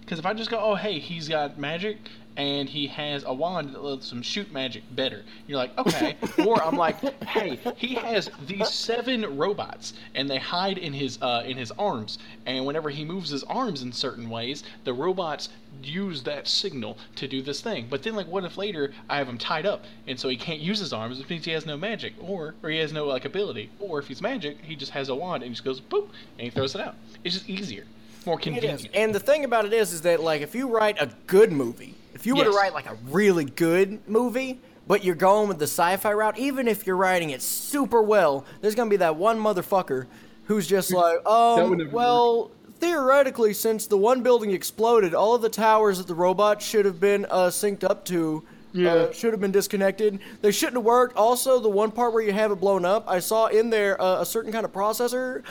Because 0.00 0.18
if 0.18 0.26
I 0.26 0.34
just 0.34 0.50
go, 0.50 0.58
oh 0.58 0.74
hey, 0.74 0.98
he's 0.98 1.28
got 1.28 1.58
magic 1.58 1.98
and 2.36 2.68
he 2.68 2.86
has 2.88 3.24
a 3.24 3.32
wand 3.32 3.74
that 3.74 3.82
lets 3.82 4.10
him 4.10 4.22
shoot 4.22 4.52
magic 4.52 4.82
better, 4.92 5.22
you're 5.46 5.58
like, 5.58 5.76
okay. 5.78 6.16
or 6.46 6.62
I'm 6.62 6.76
like, 6.76 7.00
hey, 7.24 7.58
he 7.76 7.94
has 7.94 8.30
these 8.46 8.68
seven 8.68 9.36
robots 9.36 9.94
and 10.14 10.28
they 10.28 10.38
hide 10.38 10.78
in 10.78 10.92
his 10.92 11.20
uh, 11.22 11.42
in 11.46 11.56
his 11.56 11.70
arms, 11.72 12.18
and 12.46 12.64
whenever 12.66 12.90
he 12.90 13.04
moves 13.04 13.30
his 13.30 13.44
arms 13.44 13.82
in 13.82 13.92
certain 13.92 14.28
ways, 14.28 14.64
the 14.84 14.92
robots 14.92 15.48
use 15.82 16.22
that 16.22 16.48
signal 16.48 16.96
to 17.16 17.28
do 17.28 17.42
this 17.42 17.60
thing. 17.60 17.86
But 17.88 18.02
then 18.02 18.14
like, 18.14 18.26
what 18.26 18.44
if 18.44 18.56
later 18.56 18.92
I 19.08 19.16
have 19.18 19.28
him 19.28 19.38
tied 19.38 19.66
up 19.66 19.84
and 20.06 20.18
so 20.18 20.28
he 20.28 20.36
can't 20.36 20.60
use 20.60 20.78
his 20.78 20.92
arms, 20.92 21.18
which 21.18 21.28
means 21.28 21.44
he 21.44 21.52
has 21.52 21.66
no 21.66 21.76
magic, 21.76 22.14
or 22.20 22.54
or 22.62 22.70
he 22.70 22.78
has 22.78 22.92
no 22.92 23.06
like 23.06 23.24
ability, 23.24 23.70
or 23.78 23.98
if 23.98 24.08
he's 24.08 24.20
magic, 24.20 24.60
he 24.62 24.76
just 24.76 24.92
has 24.92 25.08
a 25.08 25.14
wand 25.14 25.42
and 25.42 25.50
he 25.50 25.54
just 25.54 25.64
goes 25.64 25.80
boop 25.80 26.08
and 26.38 26.40
he 26.40 26.50
throws 26.50 26.74
it 26.74 26.80
out. 26.80 26.94
It's 27.22 27.34
just 27.34 27.48
easier, 27.48 27.84
more 28.26 28.38
convenient. 28.38 28.88
And 28.94 29.14
the 29.14 29.20
thing 29.20 29.44
about 29.44 29.64
it 29.64 29.72
is, 29.72 29.92
is 29.92 30.02
that 30.02 30.20
like 30.20 30.42
if 30.42 30.54
you 30.54 30.68
write 30.68 31.00
a 31.00 31.10
good 31.26 31.52
movie, 31.52 31.94
if 32.24 32.28
you 32.28 32.34
were 32.34 32.44
to 32.44 32.52
write 32.52 32.72
like 32.72 32.86
a 32.86 32.96
really 33.10 33.44
good 33.44 34.00
movie, 34.08 34.58
but 34.86 35.04
you're 35.04 35.14
going 35.14 35.46
with 35.46 35.58
the 35.58 35.66
sci-fi 35.66 36.10
route, 36.10 36.38
even 36.38 36.66
if 36.66 36.86
you're 36.86 36.96
writing 36.96 37.28
it 37.30 37.42
super 37.42 38.00
well, 38.00 38.46
there's 38.62 38.74
gonna 38.74 38.88
be 38.88 38.96
that 38.96 39.16
one 39.16 39.38
motherfucker 39.38 40.06
who's 40.46 40.66
just 40.66 40.90
like, 40.90 41.26
um, 41.26 41.90
well, 41.92 42.50
theoretically, 42.78 43.52
since 43.52 43.86
the 43.86 43.98
one 43.98 44.22
building 44.22 44.52
exploded, 44.52 45.12
all 45.14 45.34
of 45.34 45.42
the 45.42 45.50
towers 45.50 45.98
that 45.98 46.06
the 46.06 46.14
robots 46.14 46.64
should 46.64 46.86
have 46.86 46.98
been 46.98 47.26
uh, 47.26 47.48
synced 47.48 47.84
up 47.84 48.06
to. 48.06 48.42
Yeah. 48.72 48.92
Uh, 48.92 49.12
should 49.12 49.32
have 49.32 49.40
been 49.40 49.52
disconnected. 49.52 50.18
They 50.40 50.50
shouldn't 50.50 50.78
have 50.78 50.84
worked. 50.84 51.16
Also, 51.16 51.60
the 51.60 51.68
one 51.68 51.92
part 51.92 52.12
where 52.12 52.24
you 52.24 52.32
have 52.32 52.50
it 52.50 52.56
blown 52.56 52.84
up, 52.84 53.04
I 53.06 53.20
saw 53.20 53.46
in 53.46 53.70
there 53.70 54.00
uh, 54.02 54.22
a 54.22 54.26
certain 54.26 54.50
kind 54.50 54.64
of 54.64 54.72
processor. 54.72 55.44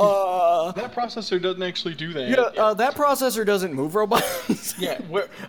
Uh, 0.00 0.72
That 0.72 0.94
processor 0.94 1.40
doesn't 1.40 1.62
actually 1.62 1.94
do 1.94 2.12
that. 2.14 2.28
yeah, 2.30 2.36
uh, 2.62 2.74
that 2.74 2.94
processor 2.94 3.44
doesn't 3.44 3.72
move 3.74 3.94
robots. 3.94 4.74
Yeah, 4.80 4.98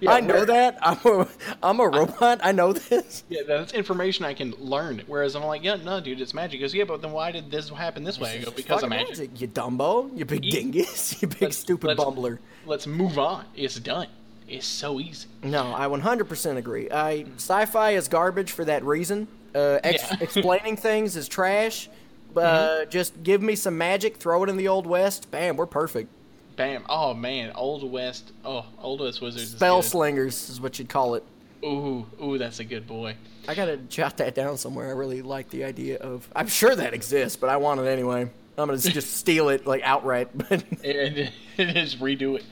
yeah, 0.02 0.12
I 0.12 0.20
know 0.20 0.44
that. 0.46 0.78
I'm 0.82 0.98
a, 1.06 1.28
I'm 1.64 1.80
a 1.80 1.88
robot. 1.88 2.42
I 2.44 2.52
know 2.52 2.74
this. 2.74 3.24
Yeah, 3.30 3.42
that's 3.48 3.72
information 3.74 4.26
I 4.26 4.34
can 4.34 4.52
learn. 4.60 5.04
Whereas 5.08 5.36
I'm 5.36 5.44
like, 5.44 5.64
yeah, 5.64 5.76
no, 5.76 6.02
dude, 6.02 6.20
it's 6.20 6.34
magic. 6.34 6.54
He 6.54 6.58
goes, 6.60 6.74
yeah, 6.74 6.84
but 6.84 7.02
then 7.02 7.12
why 7.12 7.32
did 7.32 7.50
this 7.50 7.70
happen 7.70 8.04
this 8.04 8.20
way? 8.20 8.40
I 8.40 8.44
go, 8.44 8.52
because 8.52 8.84
of 8.84 8.90
Fucking 8.90 9.08
magic. 9.08 9.40
You 9.40 9.48
Dumbo. 9.48 10.16
You 10.18 10.26
big 10.26 10.42
dingus. 10.42 11.16
You 11.22 11.28
big 11.30 11.42
Let's- 11.44 11.58
stupid 11.58 11.88
let's- 11.88 12.00
bumbler. 12.02 12.40
Let's 12.66 12.88
move 12.88 13.18
on. 13.18 13.46
It's 13.56 13.80
done. 13.80 14.08
It's 14.50 14.66
so 14.68 15.00
easy. 15.00 15.28
No, 15.44 15.74
I 15.74 15.88
100% 15.88 16.58
agree. 16.58 16.90
I 16.92 17.26
sci-fi 17.38 17.92
is 17.92 18.10
garbage 18.10 18.52
for 18.52 18.66
that 18.66 18.84
reason. 18.84 19.28
Uh, 19.56 19.80
ex- 19.84 20.04
Yeah. 20.12 20.18
Explaining 20.22 20.76
things 20.76 21.16
is 21.16 21.30
trash. 21.30 21.90
Uh, 22.38 22.86
Just 22.86 23.24
give 23.24 23.41
me 23.41 23.56
some 23.56 23.78
magic, 23.78 24.17
throw 24.17 24.44
it 24.44 24.50
in 24.50 24.58
the 24.58 24.67
old 24.67 24.86
west. 24.88 25.30
Bam, 25.32 25.58
we're 25.58 25.65
perfect. 25.65 26.10
Bam. 26.56 26.84
Oh 26.89 27.13
man, 27.13 27.52
Old 27.56 27.89
West. 27.89 28.32
Oh, 28.46 28.65
Old 28.82 29.00
West 29.02 29.22
Wizards. 29.22 29.52
Spell 29.52 29.80
is 29.80 29.88
slingers 29.88 30.50
is 30.50 30.60
what 30.62 30.78
you'd 30.78 30.89
call 30.89 31.15
it. 31.15 31.24
Ooh, 31.63 32.06
ooh, 32.22 32.38
that's 32.38 32.60
a 32.60 32.63
good 32.63 32.86
boy. 32.86 33.15
I 33.48 33.56
gotta 33.56 33.78
jot 33.78 34.17
that 34.17 34.36
down 34.36 34.58
somewhere. 34.58 34.89
I 34.89 34.91
really 34.91 35.22
like 35.22 35.50
the 35.50 35.63
idea 35.63 35.98
of. 35.98 36.28
I'm 36.36 36.48
sure 36.48 36.76
that 36.76 36.94
exists, 36.94 37.38
but 37.38 37.50
I 37.50 37.58
want 37.58 37.80
it 37.80 37.88
anyway. 37.88 38.30
I'm 38.58 38.67
gonna 38.67 38.78
just 38.78 39.13
steal 39.17 39.50
it 39.50 39.65
like 39.65 39.82
outright. 39.84 40.30
But 40.38 40.63
and 40.84 41.32
just 41.58 42.00
redo 42.00 42.38
it. 42.38 42.44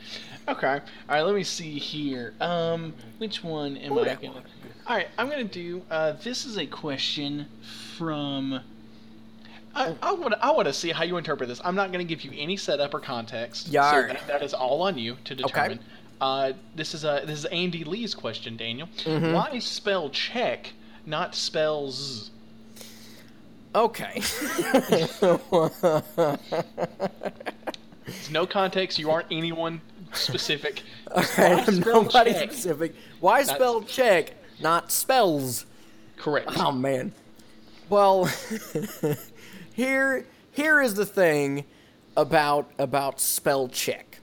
Okay. 0.48 0.68
All 0.68 0.82
right. 1.10 1.22
Let 1.22 1.36
me 1.36 1.44
see 1.44 1.78
here. 1.78 2.34
Um, 2.42 2.94
which 3.18 3.44
one 3.44 3.78
am 3.78 3.92
Ooh, 3.94 4.02
I 4.02 4.16
gonna? 4.16 4.32
one. 4.34 4.44
All 4.88 4.96
right. 4.96 5.08
I'm 5.18 5.30
gonna 5.30 5.44
do. 5.44 5.84
Uh, 5.92 6.14
this 6.24 6.46
is 6.46 6.58
a 6.58 6.66
question 6.66 7.48
from. 7.98 8.62
I, 9.80 9.96
I 10.02 10.12
want 10.12 10.34
to 10.34 10.46
I 10.46 10.52
want 10.52 10.68
to 10.68 10.74
see 10.74 10.90
how 10.92 11.04
you 11.04 11.18
interpret 11.18 11.48
this. 11.48 11.62
I'm 11.64 11.76
not 11.76 11.92
going 11.92 12.06
to 12.06 12.16
give 12.16 12.24
you 12.24 12.32
any 12.38 12.58
setup 12.58 12.94
or 12.94 13.00
context. 13.00 13.70
Yarn. 13.70 14.10
So 14.10 14.14
that, 14.14 14.28
that 14.28 14.44
is 14.44 14.54
all 14.54 14.82
on 14.82 14.98
you 14.98 15.18
to 15.24 15.36
determine. 15.36 15.80
Uh, 16.20 16.52
this 16.76 16.94
is 16.94 17.06
a 17.06 17.24
this 17.26 17.40
is 17.40 17.46
Andy 17.46 17.86
Lee's 17.86 18.14
question, 18.14 18.58
Daniel. 18.58 18.90
Mm-hmm. 19.06 19.34
Why 19.34 19.58
spell 19.60 20.10
check, 20.10 20.74
not 21.06 21.34
spells? 21.34 22.32
okay. 23.74 24.22
There's 28.06 28.30
no 28.32 28.46
context. 28.48 29.00
You 29.00 29.12
aren't 29.12 29.28
anyone 29.32 29.80
specific. 30.14 30.84
Alright, 31.10 31.30
Why 31.38 31.64
I'm 31.68 31.82
spell 31.82 32.04
nobody 32.04 32.34
check? 32.34 32.52
specific. 32.52 32.96
Why 33.20 33.44
spell 33.44 33.82
check, 33.84 34.34
not 34.60 34.92
spells? 34.92 35.66
Correct. 36.18 36.50
Oh 36.58 36.72
man. 36.72 37.14
Well, 37.90 38.26
here 39.80 40.26
here 40.52 40.82
is 40.82 40.94
the 40.96 41.06
thing 41.06 41.64
about 42.18 42.70
about 42.78 43.20
spell 43.22 43.68
check. 43.70 44.20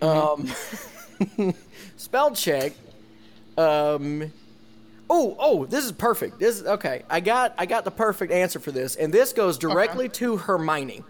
Um, 0.00 0.48
spell 1.96 2.34
check. 2.34 2.72
Um. 3.58 4.32
Oh, 5.10 5.36
oh, 5.38 5.66
this 5.66 5.84
is 5.84 5.92
perfect. 5.92 6.38
This 6.38 6.60
is 6.60 6.66
okay. 6.66 7.02
I 7.10 7.20
got 7.20 7.54
I 7.58 7.66
got 7.66 7.84
the 7.84 7.90
perfect 7.90 8.32
answer 8.32 8.58
for 8.58 8.72
this, 8.72 8.96
and 8.96 9.12
this 9.12 9.32
goes 9.32 9.58
directly 9.58 10.08
to 10.10 10.36
Hermione. 10.36 11.02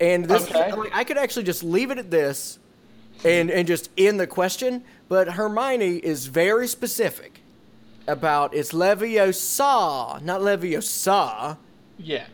And 0.00 0.24
this, 0.24 0.44
Okay. 0.50 0.72
like, 0.72 0.90
I 0.94 1.04
could 1.04 1.16
actually 1.18 1.44
just 1.44 1.62
leave 1.62 1.90
it 1.90 1.98
at 1.98 2.10
this, 2.10 2.58
and 3.24 3.50
and 3.50 3.66
just 3.66 3.90
end 3.96 4.20
the 4.20 4.26
question. 4.26 4.84
But 5.08 5.28
Hermione 5.28 5.96
is 5.96 6.26
very 6.26 6.66
specific 6.68 7.40
about 8.06 8.54
it's 8.54 8.72
Leviosa, 8.72 10.20
not 10.22 10.40
Leviosa. 10.40 11.56
Yeah. 11.98 12.24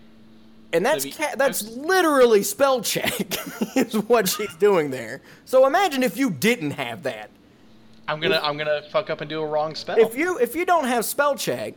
And 0.73 0.85
that's 0.85 1.07
ca- 1.17 1.35
that's 1.37 1.63
literally 1.63 2.43
spell 2.43 2.83
check 2.83 3.37
is 3.77 3.95
what 3.95 4.29
she's 4.29 4.55
doing 4.57 4.91
there. 4.91 5.23
So 5.45 5.67
imagine 5.67 6.03
if 6.03 6.17
you 6.17 6.31
didn't 6.31 6.73
have 6.73 7.05
that. 7.05 7.31
I'm 8.07 8.21
gonna 8.21 8.41
I'm 8.43 8.57
gonna 8.57 8.83
fuck 8.91 9.11
up 9.11 9.21
and 9.21 9.29
do 9.29 9.41
a 9.41 9.47
wrong 9.47 9.75
spell. 9.75 9.99
If 9.99 10.17
you 10.17 10.39
if 10.39 10.55
you 10.55 10.65
don't 10.65 10.85
have 10.87 11.05
spell 11.05 11.37
check, 11.37 11.75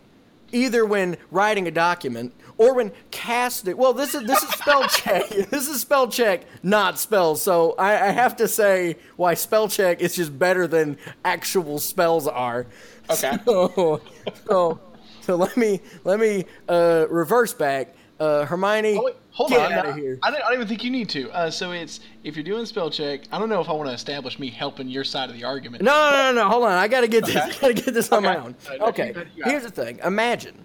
either 0.51 0.85
when 0.85 1.17
writing 1.29 1.67
a 1.67 1.71
document 1.71 2.33
or 2.57 2.73
when 2.73 2.91
casting, 3.11 3.75
well, 3.77 3.93
this 3.93 4.13
is 4.13 4.23
this 4.23 4.43
is 4.43 4.49
spell 4.49 4.83
check. 4.87 5.27
This 5.29 5.67
is 5.67 5.81
spell 5.81 6.07
check, 6.07 6.43
not 6.63 6.99
spells. 6.99 7.41
So 7.41 7.73
I, 7.77 8.07
I 8.07 8.11
have 8.11 8.35
to 8.37 8.47
say 8.47 8.97
why 9.15 9.33
spell 9.33 9.67
check 9.67 10.01
is 10.01 10.15
just 10.15 10.37
better 10.37 10.67
than 10.67 10.97
actual 11.25 11.79
spells 11.79 12.27
are. 12.27 12.65
Okay. 13.09 13.37
So 13.45 14.01
so, 14.47 14.79
so 15.21 15.35
let 15.35 15.57
me 15.57 15.81
let 16.03 16.19
me 16.19 16.45
uh, 16.69 17.07
reverse 17.09 17.53
back. 17.53 17.95
Uh, 18.21 18.45
Hermione, 18.45 18.97
Oh, 18.99 19.03
wait, 19.05 19.15
hold 19.31 19.51
on. 19.53 19.71
out 19.73 19.87
of 19.87 19.95
here. 19.95 20.19
I 20.21 20.29
don't, 20.29 20.41
I 20.43 20.45
don't 20.49 20.53
even 20.53 20.67
think 20.67 20.83
you 20.83 20.91
need 20.91 21.09
to. 21.09 21.31
Uh, 21.31 21.49
so 21.49 21.71
it's 21.71 22.01
if 22.23 22.35
you're 22.35 22.43
doing 22.43 22.67
spell 22.67 22.91
check. 22.91 23.21
I 23.31 23.39
don't 23.39 23.49
know 23.49 23.61
if 23.61 23.67
I 23.67 23.73
want 23.73 23.89
to 23.89 23.95
establish 23.95 24.37
me 24.37 24.51
helping 24.51 24.87
your 24.89 25.03
side 25.03 25.29
of 25.31 25.35
the 25.35 25.43
argument. 25.43 25.81
No, 25.83 26.11
no, 26.11 26.31
no, 26.31 26.43
no. 26.43 26.47
Hold 26.49 26.65
on. 26.65 26.73
I 26.73 26.87
gotta 26.87 27.07
get 27.07 27.25
this. 27.25 27.35
I 27.35 27.51
gotta 27.61 27.73
get 27.73 27.93
this 27.95 28.11
on 28.11 28.21
my 28.21 28.37
own. 28.37 28.55
Okay. 28.79 29.11
got- 29.13 29.25
got 29.37 29.49
Here's 29.49 29.63
the 29.63 29.71
thing. 29.71 29.99
Imagine, 30.03 30.63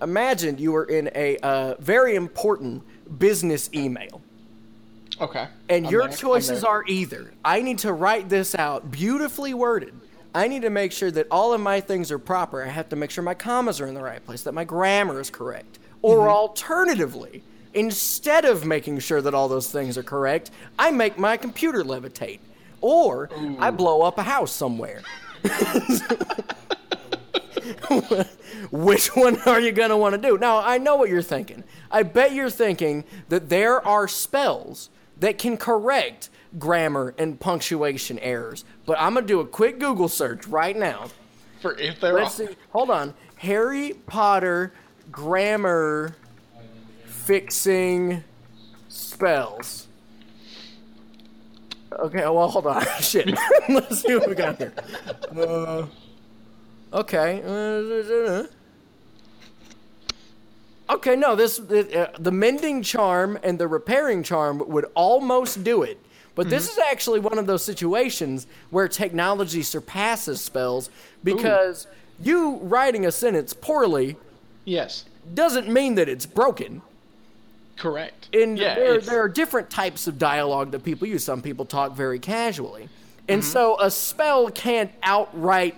imagine 0.00 0.56
you 0.56 0.72
were 0.72 0.84
in 0.84 1.10
a 1.14 1.36
uh, 1.38 1.74
very 1.78 2.14
important 2.14 2.82
business 3.18 3.68
email, 3.74 4.22
Okay. 5.20 5.46
and 5.68 5.84
I'm 5.86 5.92
your 5.92 6.08
there, 6.08 6.16
choices 6.16 6.64
are 6.64 6.84
either 6.86 7.32
I 7.44 7.60
need 7.60 7.80
to 7.80 7.92
write 7.92 8.30
this 8.30 8.54
out 8.54 8.90
beautifully 8.90 9.52
worded. 9.52 9.92
I 10.34 10.48
need 10.48 10.62
to 10.62 10.70
make 10.70 10.90
sure 10.90 11.10
that 11.12 11.26
all 11.30 11.52
of 11.52 11.60
my 11.60 11.80
things 11.80 12.10
are 12.10 12.18
proper. 12.18 12.62
I 12.64 12.68
have 12.68 12.88
to 12.88 12.96
make 12.96 13.10
sure 13.10 13.22
my 13.22 13.34
commas 13.34 13.78
are 13.80 13.86
in 13.86 13.94
the 13.94 14.02
right 14.02 14.24
place, 14.24 14.42
that 14.44 14.52
my 14.54 14.64
grammar 14.64 15.20
is 15.20 15.28
correct. 15.30 15.78
Or 16.04 16.18
Mm-hmm. 16.26 16.28
alternatively, 16.28 17.42
instead 17.72 18.44
of 18.44 18.66
making 18.66 18.98
sure 18.98 19.22
that 19.22 19.32
all 19.32 19.48
those 19.48 19.70
things 19.72 19.96
are 19.96 20.02
correct, 20.02 20.50
I 20.78 20.90
make 20.90 21.18
my 21.18 21.38
computer 21.38 21.82
levitate. 21.82 22.40
Or 22.82 23.30
I 23.58 23.70
blow 23.70 24.02
up 24.02 24.18
a 24.18 24.22
house 24.22 24.52
somewhere. 24.52 25.00
Which 28.70 29.16
one 29.16 29.40
are 29.46 29.60
you 29.60 29.72
going 29.72 29.88
to 29.90 29.96
want 29.96 30.14
to 30.14 30.20
do? 30.20 30.36
Now, 30.36 30.58
I 30.58 30.76
know 30.76 30.96
what 30.96 31.08
you're 31.08 31.22
thinking. 31.22 31.64
I 31.90 32.02
bet 32.02 32.32
you're 32.32 32.50
thinking 32.50 33.04
that 33.30 33.48
there 33.48 33.84
are 33.86 34.06
spells 34.06 34.90
that 35.20 35.38
can 35.38 35.56
correct 35.56 36.28
grammar 36.58 37.14
and 37.16 37.40
punctuation 37.40 38.18
errors. 38.18 38.64
But 38.84 38.98
I'm 39.00 39.14
going 39.14 39.24
to 39.24 39.28
do 39.32 39.40
a 39.40 39.46
quick 39.46 39.78
Google 39.78 40.08
search 40.08 40.46
right 40.46 40.76
now. 40.76 41.06
for 41.62 41.78
if 41.78 41.98
they're 42.00 42.12
Let's 42.12 42.34
see. 42.34 42.48
Hold 42.72 42.90
on. 42.90 43.14
Harry 43.36 43.94
Potter 44.06 44.72
grammar 45.14 46.16
fixing 47.06 48.24
spells. 48.88 49.86
Okay, 51.92 52.22
well, 52.22 52.48
hold 52.48 52.66
on. 52.66 52.84
Shit. 53.00 53.32
Let's 53.68 54.00
see 54.00 54.16
what 54.16 54.28
we 54.28 54.34
got 54.34 54.58
here. 54.58 54.74
Uh, 55.36 55.86
okay. 56.92 57.42
Uh, 57.44 58.46
Okay, 60.90 61.16
no, 61.16 61.34
this 61.34 61.58
uh, 61.58 62.10
the 62.18 62.30
mending 62.30 62.82
charm 62.82 63.38
and 63.42 63.58
the 63.58 63.66
repairing 63.66 64.22
charm 64.22 64.62
would 64.68 64.84
almost 64.94 65.64
do 65.64 65.82
it. 65.82 65.98
But 66.34 66.50
this 66.50 66.70
is 66.70 66.78
actually 66.78 67.20
one 67.20 67.38
of 67.38 67.46
those 67.46 67.64
situations 67.64 68.46
where 68.68 68.86
technology 68.86 69.62
surpasses 69.62 70.42
spells 70.42 70.90
because 71.22 71.86
you 72.20 72.56
writing 72.56 73.06
a 73.06 73.12
sentence 73.12 73.54
poorly 73.54 74.16
yes, 74.64 75.04
doesn't 75.34 75.68
mean 75.68 75.94
that 75.96 76.08
it's 76.08 76.26
broken. 76.26 76.82
correct. 77.76 78.28
And 78.32 78.58
yeah, 78.58 78.74
there, 78.74 79.00
there 79.00 79.22
are 79.22 79.28
different 79.28 79.70
types 79.70 80.06
of 80.06 80.18
dialogue 80.18 80.70
that 80.72 80.84
people 80.84 81.08
use. 81.08 81.24
Some 81.24 81.42
people 81.42 81.64
talk 81.64 81.92
very 81.92 82.18
casually. 82.18 82.88
And 83.28 83.42
mm-hmm. 83.42 83.50
so 83.50 83.80
a 83.80 83.90
spell 83.90 84.50
can't 84.50 84.90
outright 85.02 85.76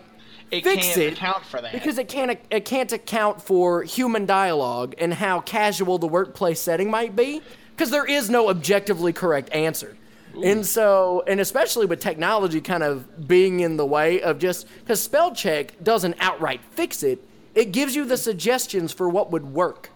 it 0.51 0.65
fix 0.65 0.87
can't 0.87 0.99
it 0.99 1.13
account 1.15 1.45
for 1.45 1.61
that 1.61 1.73
because 1.73 1.99
it 1.99 2.09
can't 2.09 2.39
it 2.51 2.65
can't 2.65 2.93
account 2.93 3.43
for 3.43 3.83
human 3.83 4.27
dialogue 4.27 4.95
and 4.99 5.13
how 5.15 5.41
casual 5.41 5.99
the 5.99 6.07
workplace 6.07 6.61
setting 6.61 6.89
might 6.89 7.17
be 7.17 7.43
because 7.71 7.91
there 7.91 8.07
is 8.07 8.31
no 8.31 8.49
objectively 8.49 9.13
correct 9.13 9.53
answer. 9.53 9.97
And 10.43 10.67
so, 10.67 11.25
and 11.27 11.41
especially 11.41 11.87
with 11.87 12.01
technology 12.01 12.61
kind 12.61 12.83
of 12.83 13.27
being 13.27 13.61
in 13.61 13.77
the 13.77 13.87
way 13.87 14.21
of 14.21 14.39
just 14.39 14.67
because 14.81 15.03
spell 15.03 15.35
check 15.35 15.83
doesn't 15.83 16.15
outright 16.21 16.61
fix 16.73 17.03
it, 17.03 17.23
it 17.57 17.73
gives 17.73 17.97
you 17.97 18.05
the 18.05 18.17
suggestions 18.17 18.93
for 18.93 19.09
what 19.09 19.33
would 19.33 19.45
work. 19.45 19.91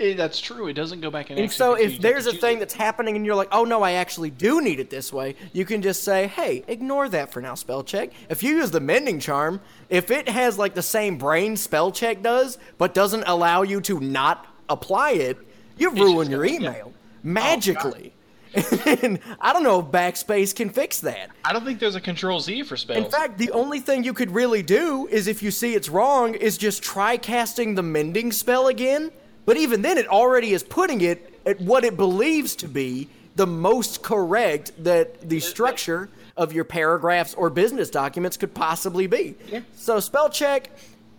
Eh, 0.00 0.14
that's 0.14 0.40
true. 0.40 0.66
It 0.66 0.72
doesn't 0.72 1.00
go 1.00 1.10
back 1.10 1.30
and. 1.30 1.38
And 1.38 1.50
so, 1.50 1.74
if 1.74 2.00
there's 2.00 2.26
a 2.26 2.32
thing 2.32 2.56
it. 2.56 2.60
that's 2.60 2.74
happening 2.74 3.14
and 3.16 3.24
you're 3.24 3.36
like, 3.36 3.48
oh 3.52 3.64
no, 3.64 3.82
I 3.82 3.92
actually 3.92 4.30
do 4.30 4.60
need 4.60 4.80
it 4.80 4.90
this 4.90 5.12
way, 5.12 5.36
you 5.52 5.64
can 5.64 5.80
just 5.80 6.02
say, 6.02 6.26
hey, 6.26 6.64
ignore 6.66 7.08
that 7.10 7.32
for 7.32 7.40
now, 7.40 7.54
spell 7.54 7.84
check. 7.84 8.10
If 8.28 8.42
you 8.42 8.56
use 8.56 8.70
the 8.70 8.80
mending 8.80 9.20
charm, 9.20 9.60
if 9.88 10.10
it 10.10 10.28
has 10.28 10.58
like 10.58 10.74
the 10.74 10.82
same 10.82 11.18
brain 11.18 11.56
spell 11.56 11.92
check 11.92 12.20
does, 12.20 12.58
but 12.78 12.94
doesn't 12.94 13.24
allow 13.26 13.62
you 13.62 13.80
to 13.82 14.00
not 14.00 14.46
apply 14.68 15.12
it, 15.12 15.38
you've 15.78 15.94
ruined 15.94 16.30
your 16.30 16.44
gonna- 16.44 16.58
yeah. 16.58 16.70
email 16.70 16.92
magically. 17.22 18.12
And 18.54 19.18
I 19.40 19.52
don't 19.52 19.62
know 19.62 19.80
if 19.80 19.86
Backspace 19.86 20.54
can 20.54 20.70
fix 20.70 21.00
that. 21.00 21.30
I 21.44 21.52
don't 21.52 21.64
think 21.64 21.78
there's 21.78 21.94
a 21.94 22.00
Control 22.00 22.40
Z 22.40 22.64
for 22.64 22.76
spells. 22.76 23.04
In 23.04 23.10
fact, 23.10 23.38
the 23.38 23.50
only 23.52 23.80
thing 23.80 24.04
you 24.04 24.12
could 24.12 24.30
really 24.30 24.62
do 24.62 25.06
is 25.10 25.26
if 25.26 25.42
you 25.42 25.50
see 25.50 25.74
it's 25.74 25.88
wrong, 25.88 26.34
is 26.34 26.58
just 26.58 26.82
try 26.82 27.16
casting 27.16 27.74
the 27.74 27.82
mending 27.82 28.32
spell 28.32 28.68
again. 28.68 29.10
But 29.44 29.56
even 29.56 29.82
then, 29.82 29.98
it 29.98 30.06
already 30.06 30.52
is 30.52 30.62
putting 30.62 31.00
it 31.00 31.40
at 31.44 31.60
what 31.60 31.84
it 31.84 31.96
believes 31.96 32.54
to 32.56 32.68
be 32.68 33.08
the 33.34 33.46
most 33.46 34.02
correct 34.02 34.72
that 34.84 35.28
the 35.28 35.40
structure 35.40 36.08
of 36.36 36.52
your 36.52 36.64
paragraphs 36.64 37.34
or 37.34 37.50
business 37.50 37.90
documents 37.90 38.36
could 38.36 38.54
possibly 38.54 39.06
be. 39.06 39.34
Yeah. 39.48 39.60
So 39.74 40.00
spell 40.00 40.28
check, 40.28 40.70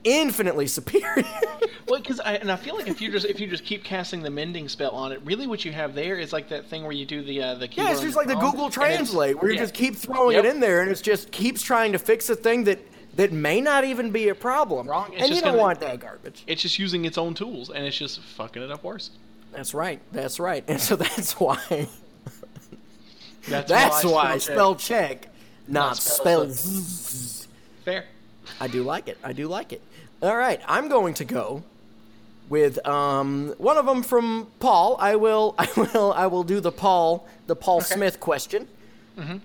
infinitely 0.04 0.68
superior. 0.68 1.24
Well, 1.86 2.00
because 2.00 2.22
I 2.22 2.36
and 2.36 2.50
I 2.50 2.56
feel 2.56 2.76
like 2.78 2.88
if 2.88 3.02
you 3.02 3.12
just 3.12 3.26
if 3.26 3.42
you 3.42 3.46
just 3.48 3.66
keep 3.66 3.84
casting 3.84 4.24
the 4.24 4.30
mending 4.30 4.70
spell 4.70 4.92
on 4.92 5.12
it, 5.12 5.20
really 5.26 5.48
what 5.48 5.66
you 5.66 5.74
have 5.74 5.94
there 5.94 6.18
is 6.18 6.32
like 6.32 6.48
that 6.48 6.66
thing 6.66 6.84
where 6.84 6.94
you 6.94 7.06
do 7.06 7.22
the 7.22 7.42
uh, 7.42 7.56
the 7.56 7.68
yeah, 7.68 7.92
it's 7.92 8.00
just 8.00 8.16
like 8.16 8.28
the 8.28 8.36
Google 8.36 8.70
Translate, 8.70 9.40
where 9.40 9.52
you 9.52 9.58
yeah. 9.58 9.64
just 9.64 9.74
keep 9.74 9.96
throwing 9.98 10.38
Yep. 10.38 10.46
it 10.46 10.48
in 10.48 10.60
there, 10.62 10.82
and 10.82 10.90
it 10.90 11.04
just 11.04 11.30
keeps 11.32 11.62
trying 11.62 11.92
to 11.92 12.00
fix 12.00 12.30
a 12.30 12.36
thing 12.38 12.64
that 12.64 12.80
that 13.18 13.34
may 13.34 13.60
not 13.60 13.84
even 13.84 14.12
be 14.12 14.30
a 14.30 14.34
problem. 14.36 14.88
Wrong, 14.88 15.12
it's 15.12 15.24
And 15.24 15.36
you 15.36 15.42
don't 15.42 15.52
gonna- 15.52 15.62
want 15.62 15.82
that 15.82 16.00
garbage. 16.00 16.44
It's 16.48 16.62
just 16.62 16.80
using 16.80 17.04
its 17.04 17.18
own 17.18 17.34
tools, 17.34 17.70
and 17.70 17.86
it's 17.86 17.98
just 17.98 18.22
fucking 18.22 18.64
it 18.64 18.72
up 18.72 18.82
worse. 18.84 19.12
That's 19.52 19.74
right. 19.74 20.00
That's 20.14 20.40
right. 20.40 20.64
And 20.70 20.80
so 20.80 20.96
that's 21.06 21.38
why. 21.38 21.88
That's, 23.50 23.70
That's 23.70 24.06
why 24.06 24.32
check. 24.34 24.42
spell 24.42 24.76
check, 24.76 25.28
not 25.68 25.98
spell 25.98 26.50
spell. 26.50 27.50
fair. 27.84 28.06
I 28.62 28.68
do 28.68 28.84
like 28.84 29.10
it. 29.10 29.18
I 29.24 29.34
do 29.34 29.48
like 29.50 29.74
it. 29.74 29.82
All 30.24 30.38
right, 30.38 30.62
I'm 30.68 30.88
going 30.88 31.16
to 31.16 31.26
go 31.26 31.64
with 32.48 32.86
um, 32.88 33.54
one 33.58 33.78
of 33.78 33.86
them 33.86 34.04
from 34.04 34.48
Paul. 34.60 34.96
I 34.98 35.18
will. 35.18 35.54
I 35.60 35.68
will. 35.76 36.14
I 36.14 36.28
will 36.28 36.44
do 36.44 36.62
the 36.62 36.72
Paul. 36.72 37.28
The 37.48 37.58
Paul 37.58 37.82
Smith 37.82 38.20
question. 38.20 38.68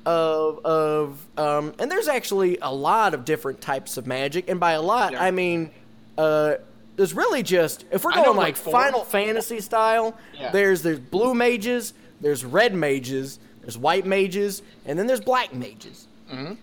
Of 0.06 0.64
of 0.64 1.26
um, 1.36 1.74
and 1.78 1.90
there's 1.90 2.08
actually 2.08 2.58
a 2.62 2.72
lot 2.72 3.12
of 3.12 3.26
different 3.26 3.60
types 3.60 3.96
of 3.98 4.06
magic, 4.06 4.48
and 4.48 4.58
by 4.58 4.72
a 4.72 4.80
lot 4.80 5.12
Yeah. 5.12 5.22
I 5.22 5.30
mean 5.30 5.70
uh, 6.16 6.54
there's 6.96 7.12
really 7.12 7.42
just 7.42 7.84
if 7.90 8.04
we're 8.04 8.12
going 8.12 8.36
like. 8.36 8.56
Final 8.56 9.04
Fantasy 9.04 9.60
style. 9.60 10.16
Yeah. 10.32 10.52
There's 10.52 10.82
there's 10.82 11.00
blue 11.00 11.34
mages, 11.34 11.92
there's 12.20 12.44
red 12.44 12.72
mages, 12.72 13.40
there's 13.60 13.76
white 13.76 14.06
mages, 14.06 14.62
and 14.86 14.98
then 14.98 15.06
there's 15.06 15.20
black 15.20 15.52
mages. 15.52 16.06
Mm-hmm. 16.32 16.54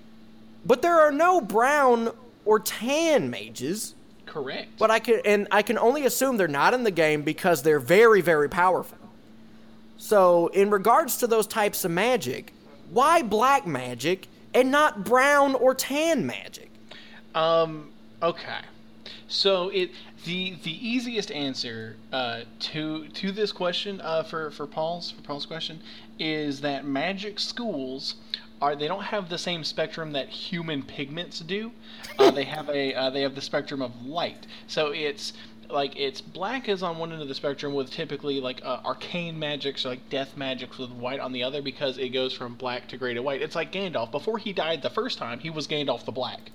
But 0.65 0.81
there 0.81 0.99
are 0.99 1.11
no 1.11 1.41
brown 1.41 2.11
or 2.45 2.59
tan 2.59 3.29
mages. 3.29 3.93
Correct. 4.35 4.67
But 4.77 4.91
I 4.91 4.99
can 4.99 5.21
and 5.23 5.47
I 5.49 5.61
can 5.61 5.77
only 5.77 6.05
assume 6.05 6.35
they're 6.35 6.49
not 6.49 6.73
in 6.73 6.83
the 6.83 6.91
game 6.91 7.21
because 7.21 7.63
they're 7.63 7.79
very 7.79 8.19
very 8.19 8.49
powerful. 8.49 8.97
So 9.95 10.47
in 10.47 10.69
regards 10.69 11.19
to 11.19 11.27
those 11.27 11.47
types 11.47 11.85
of 11.85 11.91
magic, 11.91 12.51
why 12.91 13.21
black 13.21 13.65
magic 13.65 14.27
and 14.53 14.71
not 14.71 15.05
brown 15.05 15.55
or 15.55 15.73
tan 15.73 16.25
magic? 16.25 16.69
Um. 17.33 17.93
Okay. 18.21 18.59
So 19.29 19.69
it 19.69 19.91
the 20.25 20.57
the 20.63 20.85
easiest 20.85 21.31
answer 21.31 21.95
uh, 22.11 22.41
to 22.59 23.07
to 23.07 23.31
this 23.31 23.53
question 23.53 24.01
uh, 24.01 24.23
for 24.23 24.51
for 24.51 24.67
Paul's 24.67 25.11
for 25.11 25.21
Paul's 25.21 25.45
question 25.45 25.79
is 26.19 26.59
that 26.59 26.83
magic 26.83 27.39
schools 27.39 28.15
are 28.61 28.75
they 28.75 28.87
don't 28.87 29.03
have 29.03 29.29
the 29.29 29.37
same 29.37 29.63
spectrum 29.63 30.11
that 30.13 30.29
human 30.29 30.83
pigments 30.83 31.39
do. 31.39 31.71
Uh, 32.17 32.31
they 32.31 32.43
have 32.55 32.69
a 32.69 32.93
uh, 32.93 33.09
they 33.09 33.21
have 33.21 33.35
the 33.35 33.41
spectrum 33.41 33.81
of 33.81 34.05
light. 34.05 34.47
So 34.67 34.87
it's 34.91 35.33
like 35.69 35.97
it's 35.97 36.21
black 36.21 36.69
is 36.69 36.83
on 36.83 36.97
one 36.97 37.11
end 37.11 37.21
of 37.21 37.27
the 37.27 37.35
spectrum 37.35 37.73
with 37.73 37.91
typically 37.91 38.39
like 38.39 38.61
uh, 38.63 38.79
arcane 38.85 39.37
magics 39.37 39.85
or 39.85 39.89
like 39.89 40.09
death 40.09 40.37
magics 40.37 40.77
with 40.77 40.91
white 40.91 41.19
on 41.19 41.31
the 41.31 41.43
other 41.43 41.61
because 41.61 41.97
it 41.97 42.09
goes 42.09 42.33
from 42.33 42.55
black 42.55 42.87
to 42.89 42.97
gray 42.97 43.13
to 43.13 43.21
white. 43.21 43.41
It's 43.41 43.55
like 43.55 43.71
Gandalf. 43.71 44.11
Before 44.11 44.37
he 44.37 44.53
died 44.53 44.81
the 44.81 44.89
first 44.89 45.17
time, 45.17 45.39
he 45.39 45.49
was 45.49 45.67
Gandalf 45.67 46.05
the 46.05 46.11
Black. 46.11 46.51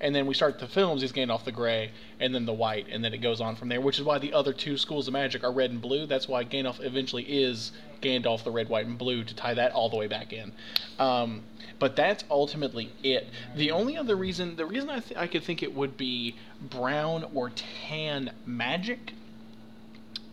And 0.00 0.14
then 0.14 0.26
we 0.26 0.34
start 0.34 0.60
the 0.60 0.68
films, 0.68 1.02
he's 1.02 1.12
Gandalf 1.12 1.44
the 1.44 1.50
Gray, 1.52 1.90
and 2.20 2.32
then 2.32 2.46
the 2.46 2.52
White, 2.52 2.86
and 2.90 3.04
then 3.04 3.12
it 3.12 3.18
goes 3.18 3.40
on 3.40 3.56
from 3.56 3.68
there, 3.68 3.80
which 3.80 3.98
is 3.98 4.04
why 4.04 4.18
the 4.18 4.32
other 4.32 4.52
two 4.52 4.76
schools 4.76 5.08
of 5.08 5.12
magic 5.12 5.42
are 5.42 5.52
red 5.52 5.72
and 5.72 5.80
blue. 5.80 6.06
That's 6.06 6.28
why 6.28 6.44
Gandalf 6.44 6.80
eventually 6.80 7.24
is 7.24 7.72
Gandalf 8.00 8.44
the 8.44 8.50
Red, 8.52 8.68
White, 8.68 8.86
and 8.86 8.96
Blue 8.96 9.24
to 9.24 9.34
tie 9.34 9.54
that 9.54 9.72
all 9.72 9.88
the 9.88 9.96
way 9.96 10.06
back 10.06 10.32
in. 10.32 10.52
Um, 10.98 11.42
but 11.78 11.96
that's 11.96 12.24
ultimately 12.30 12.92
it. 13.02 13.28
The 13.56 13.70
only 13.70 13.96
other 13.96 14.16
reason, 14.16 14.56
the 14.56 14.66
reason 14.66 14.90
I, 14.90 15.00
th- 15.00 15.18
I 15.18 15.26
could 15.26 15.42
think 15.42 15.62
it 15.62 15.74
would 15.74 15.96
be 15.96 16.36
brown 16.60 17.24
or 17.34 17.50
tan 17.50 18.32
magic 18.46 19.12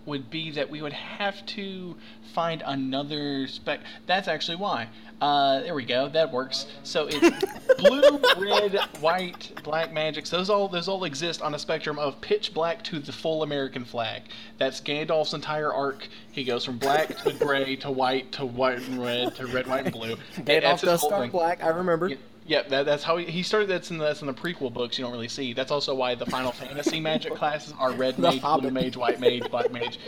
would 0.05 0.29
be 0.29 0.51
that 0.51 0.69
we 0.69 0.81
would 0.81 0.93
have 0.93 1.43
to 1.47 1.95
find 2.33 2.61
another 2.65 3.47
spec. 3.47 3.79
That's 4.05 4.27
actually 4.27 4.57
why. 4.57 4.89
Uh, 5.21 5.61
there 5.61 5.73
we 5.73 5.85
go. 5.85 6.09
That 6.09 6.31
works. 6.31 6.67
So 6.83 7.07
it's 7.09 7.45
blue, 7.77 8.19
red, 8.37 8.77
white, 8.99 9.51
black 9.63 9.93
magics. 9.93 10.29
Those 10.29 10.49
all 10.49 10.67
those 10.67 10.87
all 10.87 11.03
exist 11.05 11.41
on 11.41 11.55
a 11.55 11.59
spectrum 11.59 11.97
of 11.97 12.19
pitch 12.21 12.53
black 12.53 12.83
to 12.85 12.99
the 12.99 13.11
full 13.11 13.43
American 13.43 13.85
flag. 13.85 14.23
That's 14.57 14.81
Gandalf's 14.81 15.33
entire 15.33 15.73
arc. 15.73 16.07
He 16.31 16.43
goes 16.43 16.65
from 16.65 16.77
black 16.77 17.17
to 17.23 17.33
gray 17.33 17.75
to 17.77 17.91
white 17.91 18.31
to 18.33 18.45
white 18.45 18.79
and 18.87 19.01
red 19.01 19.35
to 19.35 19.47
red, 19.47 19.67
white, 19.67 19.85
and 19.85 19.93
blue. 19.93 20.15
Gandalf 20.37 20.81
does 20.81 21.01
start 21.01 21.31
black. 21.31 21.63
I 21.63 21.69
remember. 21.69 22.09
Yeah. 22.09 22.17
Yeah, 22.47 22.61
that, 22.69 22.85
that's 22.85 23.03
how 23.03 23.17
he, 23.17 23.25
he 23.25 23.41
started. 23.41 23.69
That's 23.69 23.89
in 23.89 23.97
the 23.97 24.05
that's 24.05 24.21
in 24.21 24.27
the 24.27 24.33
prequel 24.33 24.71
books. 24.71 24.99
You 24.99 25.03
don't 25.03 25.11
really 25.11 25.27
see. 25.27 25.53
That's 25.53 25.71
also 25.71 25.95
why 25.95 26.13
the 26.13 26.27
Final 26.27 26.51
Fantasy 26.51 26.99
magic 26.99 27.33
classes 27.35 27.73
are 27.79 27.91
red 27.91 28.19
mage, 28.19 28.41
blue 28.41 28.69
mage, 28.69 28.95
white 28.95 29.19
mage, 29.19 29.49
black 29.49 29.71
mage, 29.71 29.99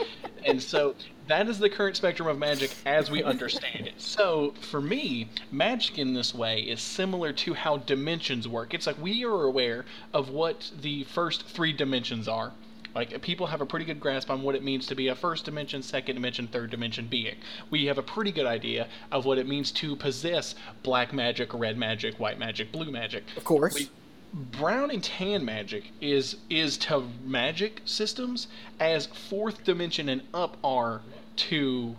and 0.46 0.62
so 0.62 0.94
that 1.28 1.50
is 1.50 1.58
the 1.58 1.70
current 1.70 1.96
spectrum 1.98 2.28
of 2.28 2.38
magic 2.38 2.72
as 2.86 3.10
we 3.10 3.24
understand 3.24 3.88
it. 3.88 4.00
So 4.00 4.54
for 4.62 4.80
me, 4.80 5.30
magic 5.52 5.98
in 5.98 6.14
this 6.14 6.34
way 6.34 6.62
is 6.62 6.80
similar 6.80 7.34
to 7.34 7.56
how 7.56 7.78
dimensions 7.78 8.48
work. 8.48 8.74
It's 8.76 8.86
like 8.86 9.02
we 9.02 9.26
are 9.26 9.44
aware 9.44 9.86
of 10.14 10.30
what 10.30 10.72
the 10.80 11.06
first 11.06 11.48
three 11.48 11.74
dimensions 11.74 12.28
are. 12.28 12.54
Like 12.98 13.22
people 13.22 13.46
have 13.46 13.62
a 13.62 13.66
pretty 13.66 13.86
good 13.86 14.00
grasp 14.00 14.32
on 14.32 14.42
what 14.42 14.56
it 14.56 14.64
means 14.64 14.88
to 14.88 14.96
be 14.96 15.10
a 15.10 15.16
first 15.16 15.46
dimension, 15.46 15.84
second 15.84 16.16
dimension, 16.16 16.48
third 16.48 16.72
dimension 16.72 17.06
being. 17.06 17.36
We 17.70 17.86
have 17.86 18.00
a 18.00 18.02
pretty 18.02 18.32
good 18.32 18.48
idea 18.48 18.88
of 19.12 19.24
what 19.24 19.38
it 19.38 19.48
means 19.48 19.70
to 19.74 19.96
possess 19.96 20.56
black 20.82 21.14
magic, 21.14 21.54
red 21.54 21.78
magic, 21.78 22.20
white 22.20 22.40
magic, 22.40 22.72
blue 22.72 22.90
magic. 22.90 23.24
Of 23.38 23.44
course. 23.44 23.76
We, 23.76 23.90
brown 24.34 24.90
and 24.90 25.04
tan 25.04 25.46
magic 25.46 25.92
is 26.02 26.38
is 26.50 26.76
to 26.78 27.04
magic 27.24 27.84
systems 27.86 28.48
as 28.80 29.06
fourth 29.06 29.64
dimension 29.64 30.10
and 30.10 30.24
up 30.34 30.58
are 30.64 31.02
to 31.36 31.96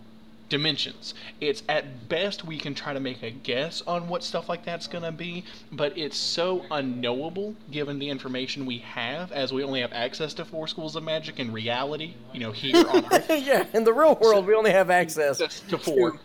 dimensions. 0.49 1.13
It's 1.39 1.63
at 1.69 2.09
best 2.09 2.43
we 2.43 2.57
can 2.57 2.73
try 2.73 2.93
to 2.93 2.99
make 2.99 3.23
a 3.23 3.29
guess 3.31 3.81
on 3.87 4.07
what 4.07 4.23
stuff 4.23 4.49
like 4.49 4.65
that's 4.65 4.87
going 4.87 5.03
to 5.03 5.11
be, 5.11 5.45
but 5.71 5.97
it's 5.97 6.17
so 6.17 6.65
unknowable 6.71 7.55
given 7.71 7.99
the 7.99 8.09
information 8.09 8.65
we 8.65 8.79
have 8.79 9.31
as 9.31 9.53
we 9.53 9.63
only 9.63 9.81
have 9.81 9.93
access 9.93 10.33
to 10.35 10.45
four 10.45 10.67
schools 10.67 10.95
of 10.95 11.03
magic 11.03 11.39
in 11.39 11.51
reality, 11.51 12.15
you 12.33 12.39
know, 12.39 12.51
here 12.51 12.75
on 12.87 13.05
Earth. 13.13 13.29
yeah, 13.29 13.65
in 13.73 13.83
the 13.83 13.93
real 13.93 14.15
world 14.15 14.45
we 14.45 14.55
only 14.55 14.71
have 14.71 14.89
access 14.89 15.61
to 15.69 15.77
four. 15.77 16.19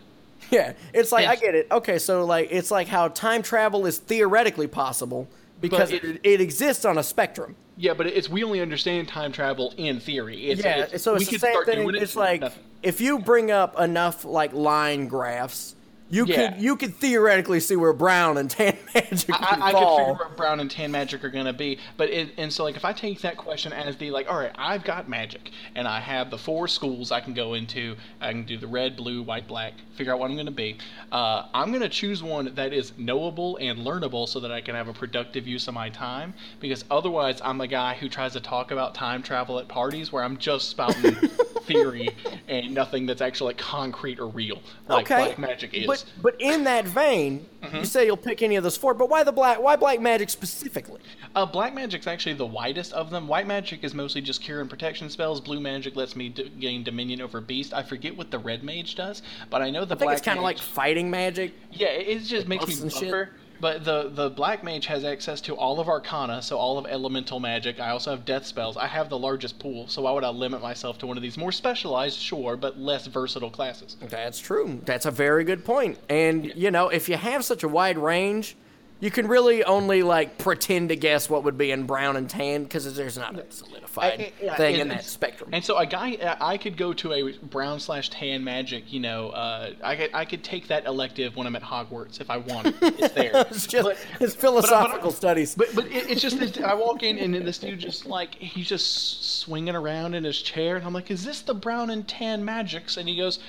Yeah, 0.51 0.73
it's 0.93 1.11
like 1.11 1.27
I 1.27 1.35
get 1.37 1.55
it. 1.55 1.67
Okay, 1.71 1.97
so 1.97 2.23
like 2.25 2.49
it's 2.51 2.69
like 2.69 2.87
how 2.87 3.07
time 3.07 3.41
travel 3.41 3.85
is 3.85 3.97
theoretically 3.97 4.67
possible 4.67 5.27
because 5.69 5.91
it, 5.91 6.03
it, 6.03 6.21
it 6.23 6.41
exists 6.41 6.85
on 6.85 6.97
a 6.97 7.03
spectrum. 7.03 7.55
Yeah, 7.77 7.93
but 7.93 8.07
it's 8.07 8.29
we 8.29 8.43
only 8.43 8.61
understand 8.61 9.07
time 9.07 9.31
travel 9.31 9.73
in 9.77 9.99
theory. 9.99 10.49
It's, 10.49 10.63
yeah, 10.63 10.87
it's, 10.91 11.03
so 11.03 11.15
it's 11.15 11.29
the 11.29 11.39
same 11.39 11.65
thing. 11.65 11.89
It, 11.89 11.95
it's 11.95 12.15
like 12.15 12.41
nothing. 12.41 12.63
if 12.83 13.01
you 13.01 13.19
bring 13.19 13.51
up 13.51 13.79
enough 13.79 14.23
like 14.25 14.53
line 14.53 15.07
graphs, 15.07 15.74
you 16.15 16.25
yeah. 16.25 16.51
could 16.51 16.61
you 16.61 16.77
could 16.77 16.95
theoretically 16.95 17.59
see 17.59 17.75
where 17.75 17.91
brown 17.91 18.37
and 18.37 18.49
tan 18.49 18.77
magic 18.95 19.29
I, 19.29 19.57
I, 19.61 19.71
could 19.71 19.79
figure 19.79 20.11
out 20.11 20.19
where 20.19 20.29
brown 20.29 20.61
and 20.61 20.71
tan 20.71 20.91
magic 20.91 21.23
are 21.25 21.29
gonna 21.29 21.53
be. 21.53 21.77
But 21.97 22.09
it, 22.09 22.31
and 22.37 22.51
so 22.51 22.63
like 22.63 22.77
if 22.77 22.85
I 22.85 22.93
take 22.93 23.19
that 23.21 23.35
question 23.35 23.73
as 23.73 23.97
the 23.97 24.11
like, 24.11 24.31
all 24.31 24.37
right, 24.37 24.51
I've 24.55 24.85
got 24.85 25.09
magic 25.09 25.51
and 25.75 25.87
I 25.87 25.99
have 25.99 26.29
the 26.31 26.37
four 26.37 26.67
schools 26.69 27.11
I 27.11 27.19
can 27.19 27.33
go 27.33 27.53
into. 27.53 27.97
I 28.21 28.31
can 28.31 28.45
do 28.45 28.57
the 28.57 28.67
red, 28.67 28.95
blue, 28.95 29.23
white, 29.23 29.47
black. 29.47 29.73
Figure 29.95 30.13
out 30.13 30.19
what 30.19 30.31
I'm 30.31 30.37
gonna 30.37 30.51
be. 30.51 30.77
Uh, 31.11 31.47
I'm 31.53 31.73
gonna 31.73 31.89
choose 31.89 32.23
one 32.23 32.55
that 32.55 32.71
is 32.71 32.93
knowable 32.97 33.57
and 33.57 33.79
learnable 33.79 34.27
so 34.27 34.39
that 34.39 34.51
I 34.51 34.61
can 34.61 34.75
have 34.75 34.87
a 34.87 34.93
productive 34.93 35.45
use 35.45 35.67
of 35.67 35.73
my 35.73 35.89
time. 35.89 36.33
Because 36.61 36.85
otherwise, 36.89 37.41
I'm 37.43 37.59
a 37.59 37.67
guy 37.67 37.95
who 37.95 38.07
tries 38.07 38.33
to 38.33 38.39
talk 38.39 38.71
about 38.71 38.95
time 38.95 39.21
travel 39.21 39.59
at 39.59 39.67
parties 39.67 40.13
where 40.13 40.23
I'm 40.23 40.37
just 40.37 40.69
spouting 40.69 41.15
theory 41.65 42.09
and 42.47 42.73
nothing 42.73 43.05
that's 43.05 43.21
actually 43.21 43.49
like 43.49 43.57
concrete 43.57 44.19
or 44.19 44.27
real, 44.27 44.61
like 44.87 45.11
okay. 45.11 45.25
black 45.25 45.37
magic 45.37 45.73
is. 45.73 45.87
But, 45.87 46.04
but 46.21 46.39
in 46.39 46.63
that 46.65 46.85
vein, 46.85 47.45
mm-hmm. 47.61 47.77
you 47.77 47.85
say 47.85 48.05
you'll 48.05 48.17
pick 48.17 48.41
any 48.41 48.55
of 48.55 48.63
those 48.63 48.77
four, 48.77 48.93
but 48.93 49.09
why 49.09 49.23
the 49.23 49.31
black? 49.31 49.61
Why 49.61 49.75
black 49.75 49.99
magic 49.99 50.29
specifically? 50.29 51.01
Uh, 51.35 51.45
black 51.45 51.73
magic's 51.73 52.07
actually 52.07 52.33
the 52.33 52.45
widest 52.45 52.93
of 52.93 53.09
them. 53.09 53.27
White 53.27 53.47
magic 53.47 53.83
is 53.83 53.93
mostly 53.93 54.21
just 54.21 54.41
cure 54.41 54.61
and 54.61 54.69
protection 54.69 55.09
spells. 55.09 55.41
Blue 55.41 55.59
magic 55.59 55.95
lets 55.95 56.15
me 56.15 56.29
d- 56.29 56.51
gain 56.59 56.83
dominion 56.83 57.21
over 57.21 57.41
beast. 57.41 57.73
I 57.73 57.83
forget 57.83 58.15
what 58.15 58.31
the 58.31 58.39
red 58.39 58.63
mage 58.63 58.95
does, 58.95 59.21
but 59.49 59.61
I 59.61 59.69
know 59.69 59.85
the 59.85 59.95
I 59.95 59.97
think 59.97 60.07
black. 60.07 60.17
It's 60.17 60.25
kind 60.25 60.37
of 60.37 60.43
like 60.43 60.59
fighting 60.59 61.09
magic. 61.09 61.53
Yeah, 61.71 61.87
it, 61.87 62.07
it 62.07 62.19
just 62.23 62.47
makes 62.47 62.67
me 62.67 62.89
buffer. 62.89 63.31
But 63.59 63.85
the 63.85 64.09
the 64.09 64.29
black 64.29 64.63
mage 64.63 64.85
has 64.87 65.03
access 65.03 65.41
to 65.41 65.55
all 65.55 65.79
of 65.79 65.87
Arcana, 65.87 66.41
so 66.41 66.57
all 66.57 66.77
of 66.77 66.85
elemental 66.85 67.39
magic. 67.39 67.79
I 67.79 67.89
also 67.89 68.11
have 68.11 68.25
death 68.25 68.45
spells. 68.45 68.77
I 68.77 68.87
have 68.87 69.09
the 69.09 69.17
largest 69.17 69.59
pool, 69.59 69.87
so 69.87 70.03
why 70.03 70.11
would 70.11 70.23
I 70.23 70.29
limit 70.29 70.61
myself 70.61 70.97
to 70.99 71.07
one 71.07 71.17
of 71.17 71.23
these 71.23 71.37
more 71.37 71.51
specialized, 71.51 72.19
sure, 72.19 72.57
but 72.57 72.79
less 72.79 73.07
versatile 73.07 73.49
classes? 73.49 73.97
That's 74.01 74.39
true. 74.39 74.81
That's 74.85 75.05
a 75.05 75.11
very 75.11 75.43
good 75.43 75.63
point. 75.63 75.97
And 76.09 76.45
yeah. 76.45 76.53
you 76.55 76.71
know, 76.71 76.89
if 76.89 77.09
you 77.09 77.17
have 77.17 77.45
such 77.45 77.63
a 77.63 77.67
wide 77.67 77.97
range, 77.97 78.55
you 78.99 79.11
can 79.11 79.27
really 79.27 79.63
only 79.63 80.03
like 80.03 80.37
pretend 80.37 80.89
to 80.89 80.95
guess 80.95 81.29
what 81.29 81.43
would 81.43 81.57
be 81.57 81.71
in 81.71 81.85
brown 81.85 82.15
and 82.15 82.29
tan 82.29 82.63
because 82.63 82.95
there's 82.95 83.17
not 83.17 83.37
a 83.37 83.45
solidified 83.51 84.31
I, 84.41 84.49
I, 84.49 84.55
thing 84.55 84.75
in 84.75 84.87
that 84.87 85.03
spectrum. 85.03 85.49
And 85.51 85.63
so 85.63 85.77
a 85.77 85.85
guy, 85.85 86.37
I 86.39 86.57
could 86.57 86.77
go 86.77 86.93
to 86.93 87.13
a 87.13 87.33
brown 87.45 87.79
slash 87.79 88.09
tan 88.09 88.43
magic. 88.43 88.93
You 88.93 89.01
know, 89.01 89.29
uh, 89.29 89.71
I 89.83 89.95
could 89.95 90.09
I 90.13 90.23
could 90.23 90.43
take 90.43 90.67
that 90.69 90.85
elective 90.85 91.35
when 91.35 91.45
I'm 91.45 91.55
at 91.55 91.61
Hogwarts 91.61 92.21
if 92.21 92.29
I 92.29 92.37
wanted. 92.37 92.75
It's 92.81 93.13
there. 93.13 93.31
it's 93.49 93.67
just 93.67 93.83
but, 93.83 93.97
it's 94.21 94.35
philosophical 94.35 94.97
but, 94.97 95.03
but, 95.03 95.13
studies. 95.13 95.55
But 95.55 95.75
but 95.75 95.85
it, 95.87 96.09
it's 96.09 96.21
just 96.21 96.39
this, 96.39 96.57
I 96.59 96.73
walk 96.73 97.03
in 97.03 97.17
and 97.17 97.35
this 97.35 97.57
dude 97.57 97.79
just 97.79 98.05
like 98.05 98.35
he's 98.35 98.67
just 98.67 99.39
swinging 99.39 99.75
around 99.75 100.13
in 100.13 100.23
his 100.23 100.41
chair 100.41 100.77
and 100.77 100.85
I'm 100.85 100.93
like, 100.93 101.11
is 101.11 101.25
this 101.25 101.41
the 101.41 101.53
brown 101.53 101.89
and 101.89 102.07
tan 102.07 102.45
magics? 102.45 102.95
And 102.95 103.09
he 103.09 103.17
goes, 103.17 103.39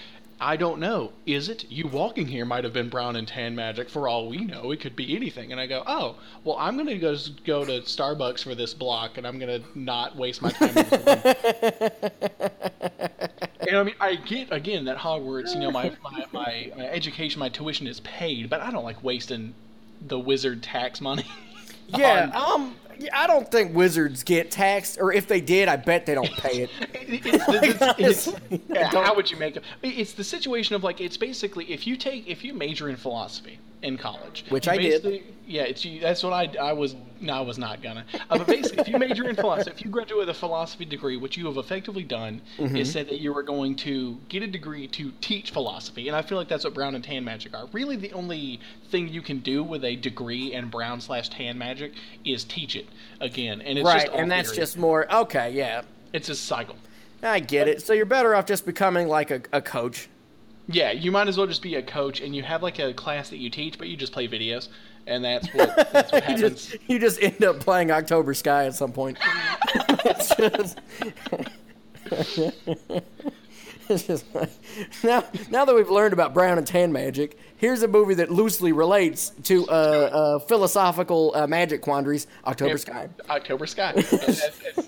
I 0.41 0.57
don't 0.57 0.81
know. 0.81 1.13
Is 1.25 1.49
it? 1.49 1.65
You 1.71 1.87
walking 1.87 2.27
here 2.27 2.45
might 2.45 2.65
have 2.65 2.75
been 2.75 2.91
brown 2.91 3.17
and 3.17 3.27
tan 3.27 3.55
magic. 3.55 3.89
For 3.89 4.07
all 4.07 4.29
we 4.29 4.39
know, 4.39 4.71
it 4.71 4.81
could 4.81 4.95
be 4.95 5.17
anything. 5.17 5.51
And 5.51 5.61
I 5.61 5.67
go, 5.67 5.83
oh, 5.87 6.17
well, 6.45 6.57
I'm 6.59 6.75
going 6.75 6.89
to 6.89 6.99
go 6.99 7.17
go 7.45 7.65
to 7.65 7.81
Starbucks 7.81 8.43
for 8.43 8.55
this 8.55 8.75
block, 8.75 9.17
and 9.17 9.27
I'm 9.27 9.39
going 9.39 9.63
to 9.63 9.79
not 9.79 10.15
waste 10.17 10.43
my 10.43 10.51
time. 10.51 10.77
and 13.67 13.77
I 13.77 13.83
mean, 13.83 13.95
I 13.99 14.17
get 14.17 14.53
again 14.53 14.85
that 14.85 14.99
Hogwarts, 14.99 15.55
you 15.55 15.61
know, 15.61 15.71
my, 15.71 15.91
my, 16.03 16.27
my, 16.33 16.73
my 16.77 16.87
education, 16.87 17.41
my 17.41 17.49
tuition 17.49 17.87
is 17.87 18.01
paid, 18.01 18.51
but 18.51 18.61
I 18.61 18.71
don't 18.71 18.85
like 18.85 19.03
wasting 19.03 19.55
the 20.07 20.19
wizard 20.19 20.63
tax 20.63 21.01
money. 21.01 21.25
Yeah, 21.89 22.31
um, 22.35 22.77
I 23.13 23.27
don't 23.27 23.51
think 23.51 23.75
wizards 23.75 24.23
get 24.23 24.51
taxed, 24.51 24.99
or 25.01 25.13
if 25.13 25.27
they 25.27 25.41
did, 25.41 25.69
I 25.69 25.77
bet 25.77 26.07
they 26.07 26.15
don't 26.15 26.33
pay 26.33 26.63
it. 26.63 26.71
it's, 26.95 27.99
it's, 27.99 28.29
it's, 28.29 28.61
yeah, 28.69 28.89
how 28.89 29.15
would 29.15 29.31
you 29.31 29.37
make 29.37 29.57
it? 29.57 29.65
It's 29.83 30.13
the 30.13 30.25
situation 30.25 30.75
of 30.75 30.85
like 30.85 31.01
it's 31.01 31.17
basically 31.17 31.71
if 31.73 31.87
you 31.87 31.97
take 31.97 32.27
if 32.27 32.45
you 32.45 32.55
major 32.55 32.89
in 32.89 32.97
philosophy 32.97 33.59
in 33.83 33.97
college, 33.97 34.45
which 34.49 34.69
I 34.69 34.77
did. 34.77 35.23
Yeah, 35.47 35.63
it's 35.63 35.87
that's 36.01 36.25
what 36.25 36.33
I 36.33 36.51
I 36.61 36.73
was 36.73 36.97
no, 37.21 37.35
I 37.35 37.41
was 37.41 37.57
not 37.57 37.83
gonna. 37.83 38.05
Uh, 38.29 38.39
but 38.39 38.47
basically, 38.47 38.81
if 38.81 38.89
you 38.89 38.99
major 38.99 39.29
in 39.29 39.37
philosophy, 39.37 39.71
if 39.71 39.85
you 39.85 39.91
graduate 39.91 40.19
with 40.19 40.29
a 40.29 40.35
philosophy 40.35 40.85
degree, 40.85 41.17
what 41.17 41.37
you 41.37 41.47
have 41.47 41.57
effectively 41.57 42.03
done 42.03 42.41
mm-hmm. 42.59 42.77
is 42.77 42.91
said 42.91 43.09
that 43.09 43.21
you 43.21 43.37
are 43.37 43.43
going 43.43 43.77
to 43.77 44.19
get 44.29 44.43
a 44.43 44.47
degree 44.47 44.89
to 44.89 45.13
teach 45.21 45.53
philosophy, 45.53 46.09
and 46.09 46.17
I 46.17 46.23
feel 46.23 46.37
like 46.37 46.49
that's 46.49 46.65
what 46.65 46.75
brown 46.75 46.95
and 46.95 47.05
tan 47.05 47.25
magic 47.25 47.55
are. 47.55 47.67
Really, 47.73 47.97
the 47.97 48.13
only 48.13 48.61
thing 48.91 49.09
you 49.09 49.23
can 49.23 49.39
do 49.39 49.63
with 49.63 49.85
a 49.85 49.95
degree 49.97 50.53
in 50.53 50.69
brown 50.69 51.01
slash 51.01 51.29
tan 51.29 51.57
magic 51.57 51.93
is 52.25 52.43
teach 52.43 52.75
it 52.75 52.87
again, 53.21 53.61
and 53.61 53.79
it's 53.79 53.87
right, 53.87 54.11
and 54.13 54.31
that's 54.31 54.53
just 54.53 54.77
more 54.77 55.13
okay, 55.15 55.53
yeah. 55.53 55.83
It's 56.13 56.29
a 56.29 56.35
cycle. 56.35 56.77
I 57.23 57.41
get 57.41 57.69
it. 57.69 57.83
So 57.83 57.93
you're 57.93 58.07
better 58.07 58.35
off 58.35 58.47
just 58.47 58.67
becoming 58.67 59.09
like 59.09 59.31
a, 59.31 59.43
a 59.53 59.61
coach. 59.61 60.09
Yeah, 60.69 60.91
you 60.93 61.13
might 61.13 61.29
as 61.29 61.39
well 61.39 61.47
just 61.47 61.63
be 61.63 61.77
a 61.77 61.83
coach, 61.83 62.21
and 62.21 62.35
you 62.35 62.43
have 62.43 62.63
like 62.63 62.79
a 62.79 62.93
class 62.93 63.31
that 63.31 63.39
you 63.39 63.51
teach, 63.51 63.79
but 63.79 63.89
you 63.89 63.97
just 63.97 64.13
play 64.13 64.27
videos 64.27 64.69
and 65.07 65.25
that's 65.25 65.47
what 65.55 65.77
that's 65.93 66.13
what 66.13 66.25
happens. 66.25 66.43
you, 66.43 66.49
just, 66.49 66.77
you 66.89 66.99
just 66.99 67.23
end 67.23 67.45
up 67.45 67.61
playing 67.61 67.91
October 67.91 68.35
Sky 68.35 68.67
at 68.67 68.75
some 68.75 68.93
point. 68.93 69.19
just... 70.05 70.79
It's 73.89 74.07
just 74.07 74.25
like, 74.35 74.51
now, 75.03 75.25
now 75.51 75.65
that 75.65 75.75
we've 75.75 75.91
learned 75.91 76.13
about 76.13 76.35
brown 76.35 76.59
and 76.59 76.67
tan 76.67 76.93
magic, 76.93 77.39
here's 77.57 77.83
a 77.83 77.89
movie 77.89 78.15
that 78.15 78.31
loosely 78.31 78.73
relates 78.73 79.31
to 79.45 79.67
uh, 79.69 79.71
uh, 79.71 80.39
philosophical 80.41 81.33
uh, 81.35 81.47
magic 81.47 81.83
quandaries. 81.83 82.27
October 82.47 82.79
Sky. 82.79 83.09
October 83.31 83.67
Sky. 83.67 83.93
That's- 83.93 84.86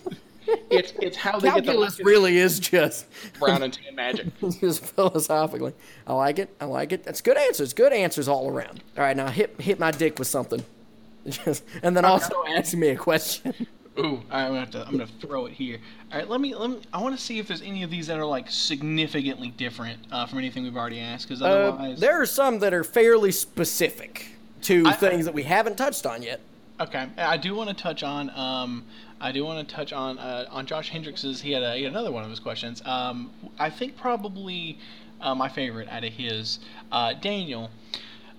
it's, 0.70 0.92
it's 1.00 1.16
how 1.16 1.38
they 1.38 1.48
get 1.48 1.56
the 1.56 1.62
Calculus 1.72 2.00
really 2.00 2.38
is 2.38 2.58
just 2.58 3.06
brown 3.38 3.62
and 3.62 3.72
tan 3.72 3.94
magic. 3.94 4.26
just 4.60 4.84
philosophically. 4.84 5.72
I 6.06 6.14
like 6.14 6.38
it. 6.38 6.54
I 6.60 6.64
like 6.64 6.92
it. 6.92 7.04
That's 7.04 7.20
good 7.20 7.36
answers. 7.36 7.72
Good 7.72 7.92
answers 7.92 8.28
all 8.28 8.48
around. 8.48 8.82
All 8.96 9.04
right, 9.04 9.16
now 9.16 9.28
hit 9.28 9.60
hit 9.60 9.78
my 9.78 9.90
dick 9.90 10.18
with 10.18 10.28
something. 10.28 10.64
Just, 11.28 11.64
and 11.82 11.94
then 11.96 12.04
also 12.06 12.32
ask 12.48 12.74
me 12.74 12.88
a 12.88 12.96
question. 12.96 13.52
Ooh, 13.98 14.22
I'm 14.30 14.48
gonna 14.50 14.60
have 14.60 14.70
to. 14.70 14.86
I'm 14.86 14.92
gonna 14.92 15.06
throw 15.20 15.46
it 15.46 15.52
here. 15.52 15.78
All 16.12 16.18
right, 16.18 16.28
let 16.28 16.40
me. 16.40 16.54
Let 16.54 16.70
me. 16.70 16.80
I 16.92 17.02
want 17.02 17.18
to 17.18 17.22
see 17.22 17.38
if 17.38 17.48
there's 17.48 17.60
any 17.62 17.82
of 17.82 17.90
these 17.90 18.06
that 18.06 18.18
are 18.18 18.24
like 18.24 18.48
significantly 18.50 19.48
different 19.56 19.98
uh, 20.12 20.24
from 20.26 20.38
anything 20.38 20.62
we've 20.62 20.76
already 20.76 21.00
asked. 21.00 21.28
Because 21.28 21.42
Uh, 21.42 21.46
otherwise, 21.46 22.00
there 22.00 22.20
are 22.20 22.24
some 22.26 22.60
that 22.60 22.72
are 22.72 22.84
fairly 22.84 23.32
specific 23.32 24.28
to 24.62 24.84
I- 24.86 24.92
things 24.92 25.24
that 25.24 25.34
we 25.34 25.42
haven't 25.42 25.76
touched 25.76 26.06
on 26.06 26.22
yet. 26.22 26.40
Okay, 26.80 27.08
I 27.16 27.36
do 27.36 27.56
want 27.56 27.68
to 27.70 27.74
touch 27.74 28.04
on. 28.04 28.30
Um, 28.30 28.84
I 29.20 29.32
do 29.32 29.44
want 29.44 29.66
to 29.66 29.74
touch 29.74 29.92
on 29.92 30.16
uh, 30.18 30.46
on 30.48 30.64
Josh 30.64 30.92
Hendricks's. 30.92 31.40
He 31.40 31.50
had, 31.50 31.62
a, 31.64 31.74
he 31.74 31.82
had 31.82 31.92
another 31.92 32.12
one 32.12 32.22
of 32.22 32.30
his 32.30 32.38
questions. 32.38 32.82
Um, 32.84 33.32
I 33.58 33.68
think 33.68 33.96
probably 33.96 34.78
uh, 35.20 35.34
my 35.34 35.48
favorite 35.48 35.88
out 35.88 36.04
of 36.04 36.12
his, 36.12 36.60
uh, 36.92 37.14
Daniel. 37.14 37.70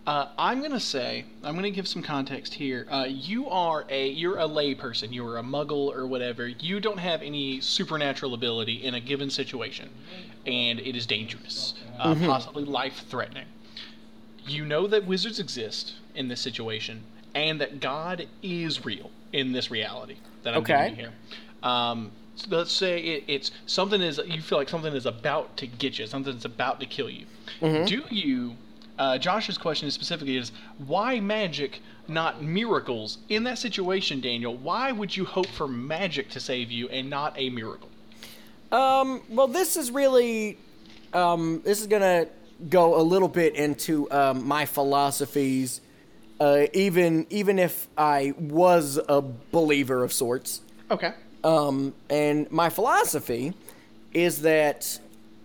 Uh, 0.07 0.29
I'm 0.37 0.61
gonna 0.61 0.79
say 0.79 1.25
I'm 1.43 1.55
gonna 1.55 1.69
give 1.69 1.87
some 1.87 2.01
context 2.01 2.53
here. 2.53 2.87
Uh, 2.89 3.07
you 3.09 3.49
are 3.49 3.85
a 3.89 4.07
you're 4.07 4.39
a 4.39 4.47
lay 4.47 4.73
person. 4.73 5.11
You're 5.11 5.37
a 5.37 5.43
muggle 5.43 5.93
or 5.93 6.07
whatever. 6.07 6.47
You 6.47 6.79
don't 6.79 6.97
have 6.97 7.21
any 7.21 7.59
supernatural 7.59 8.33
ability 8.33 8.85
in 8.85 8.93
a 8.93 9.01
given 9.01 9.29
situation, 9.29 9.89
and 10.45 10.79
it 10.79 10.95
is 10.95 11.05
dangerous, 11.05 11.73
uh, 11.99 12.15
possibly 12.15 12.63
life 12.63 13.05
threatening 13.09 13.45
you 14.47 14.65
know 14.65 14.87
that 14.87 15.05
wizards 15.05 15.39
exist 15.39 15.93
in 16.15 16.27
this 16.27 16.41
situation 16.41 17.03
and 17.39 17.61
that 17.61 17.79
God 17.79 18.27
is 18.43 18.85
real 18.85 19.09
in 19.31 19.51
this 19.53 19.71
reality 19.71 20.17
that 20.43 20.53
I'm 20.53 20.61
Okay. 20.61 20.89
giving 20.89 20.89
you 20.89 20.95
here. 21.05 21.13
Um, 21.63 22.11
so 22.35 22.47
let's 22.49 22.71
say 22.71 22.99
it, 22.99 23.23
it's 23.27 23.51
something 23.65 24.01
is 24.01 24.19
you 24.25 24.41
feel 24.41 24.57
like 24.57 24.69
something 24.69 24.93
is 24.93 25.05
about 25.05 25.55
to 25.57 25.67
get 25.67 25.99
you, 25.99 26.07
something 26.07 26.35
is 26.35 26.45
about 26.45 26.79
to 26.79 26.85
kill 26.85 27.09
you. 27.09 27.25
Do 27.61 28.03
you? 28.09 28.55
Uh, 28.97 29.17
Josh's 29.17 29.57
question 29.57 29.87
is 29.87 29.93
specifically 29.93 30.35
is 30.35 30.51
why 30.85 31.19
magic, 31.21 31.81
not 32.09 32.43
miracles? 32.43 33.19
In 33.29 33.43
that 33.45 33.57
situation, 33.57 34.19
Daniel, 34.19 34.55
why 34.57 34.91
would 34.91 35.15
you 35.15 35.23
hope 35.23 35.47
for 35.47 35.67
magic 35.69 36.29
to 36.31 36.39
save 36.41 36.69
you 36.71 36.89
and 36.89 37.09
not 37.09 37.33
a 37.37 37.49
miracle? 37.49 37.89
Um, 38.71 39.21
well, 39.29 39.47
this 39.47 39.77
is 39.77 39.89
really, 39.91 40.57
um, 41.13 41.61
this 41.63 41.79
is 41.81 41.87
gonna 41.87 42.27
go 42.69 42.99
a 42.99 43.03
little 43.03 43.29
bit 43.29 43.55
into 43.55 44.09
um, 44.11 44.45
my 44.45 44.65
philosophies. 44.65 45.79
Uh, 46.39 46.67
even 46.73 47.27
even 47.29 47.59
if 47.59 47.87
I 47.97 48.33
was 48.39 48.97
a 49.09 49.21
believer 49.21 50.03
of 50.03 50.13
sorts, 50.13 50.61
Okay. 50.89 51.11
um, 51.43 51.93
and 52.09 52.49
my 52.49 52.69
philosophy 52.69 53.53
is 54.13 54.41
that 54.43 54.99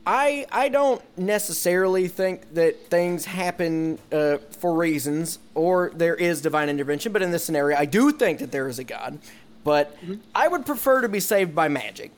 I 0.07 0.47
I 0.53 0.69
don't 0.69 1.03
necessarily 1.19 2.07
think 2.07 2.55
that 2.55 2.91
things 2.91 3.25
happen 3.25 3.99
uh, 4.13 4.37
for 4.61 4.75
reasons 4.77 5.41
or 5.55 5.91
there 5.97 6.15
is 6.15 6.41
divine 6.41 6.69
intervention. 6.69 7.13
But 7.13 7.23
in 7.23 7.33
this 7.33 7.45
scenario, 7.45 7.77
I 7.77 7.87
do 7.87 8.13
think 8.13 8.39
that 8.39 8.53
there 8.53 8.69
is 8.69 8.79
a 8.79 8.85
God. 8.85 9.19
But 9.65 9.97
I 10.35 10.47
would 10.47 10.65
prefer 10.67 11.01
to 11.01 11.09
be 11.09 11.21
saved 11.21 11.55
by 11.55 11.69
magic 11.69 12.13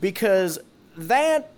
because 0.00 0.58
that 0.96 1.50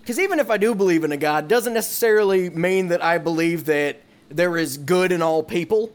because 0.00 0.18
even 0.20 0.38
if 0.38 0.48
I 0.50 0.58
do 0.58 0.74
believe 0.74 1.04
in 1.04 1.10
a 1.12 1.16
God, 1.16 1.48
doesn't 1.48 1.74
necessarily 1.74 2.50
mean 2.50 2.88
that 2.88 3.02
I 3.02 3.18
believe 3.18 3.64
that 3.64 3.96
there 4.28 4.56
is 4.56 4.78
good 4.78 5.12
in 5.12 5.22
all 5.22 5.42
people. 5.42 5.92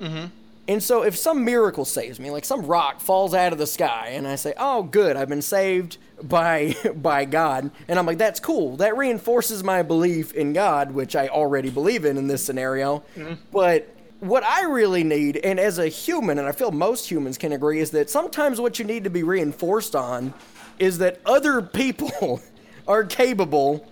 Mm-hmm. 0.00 0.26
And 0.68 0.82
so 0.82 1.02
if 1.02 1.16
some 1.16 1.46
miracle 1.46 1.86
saves 1.86 2.20
me, 2.20 2.30
like 2.30 2.44
some 2.44 2.66
rock 2.66 3.00
falls 3.00 3.32
out 3.32 3.52
of 3.52 3.58
the 3.58 3.66
sky 3.66 4.10
and 4.12 4.28
I 4.28 4.36
say, 4.36 4.52
"Oh, 4.58 4.82
good, 4.82 5.16
I've 5.16 5.28
been 5.28 5.42
saved 5.42 5.96
by 6.22 6.76
by 6.94 7.24
God." 7.24 7.70
And 7.88 7.98
I'm 7.98 8.04
like, 8.04 8.18
"That's 8.18 8.38
cool. 8.38 8.76
That 8.76 8.96
reinforces 8.96 9.64
my 9.64 9.82
belief 9.82 10.34
in 10.34 10.52
God, 10.52 10.92
which 10.92 11.16
I 11.16 11.28
already 11.28 11.70
believe 11.70 12.04
in 12.04 12.18
in 12.18 12.26
this 12.26 12.44
scenario." 12.44 13.02
Mm-hmm. 13.16 13.34
But 13.50 13.94
what 14.20 14.44
I 14.44 14.64
really 14.64 15.04
need, 15.04 15.38
and 15.38 15.58
as 15.58 15.78
a 15.78 15.88
human, 15.88 16.38
and 16.38 16.46
I 16.46 16.52
feel 16.52 16.70
most 16.70 17.10
humans 17.10 17.38
can 17.38 17.52
agree, 17.52 17.78
is 17.80 17.90
that 17.92 18.10
sometimes 18.10 18.60
what 18.60 18.78
you 18.78 18.84
need 18.84 19.04
to 19.04 19.10
be 19.10 19.22
reinforced 19.22 19.96
on 19.96 20.34
is 20.78 20.98
that 20.98 21.20
other 21.24 21.62
people 21.62 22.42
are 22.88 23.04
capable 23.04 23.86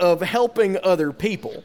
of 0.00 0.22
helping 0.22 0.78
other 0.82 1.12
people. 1.12 1.62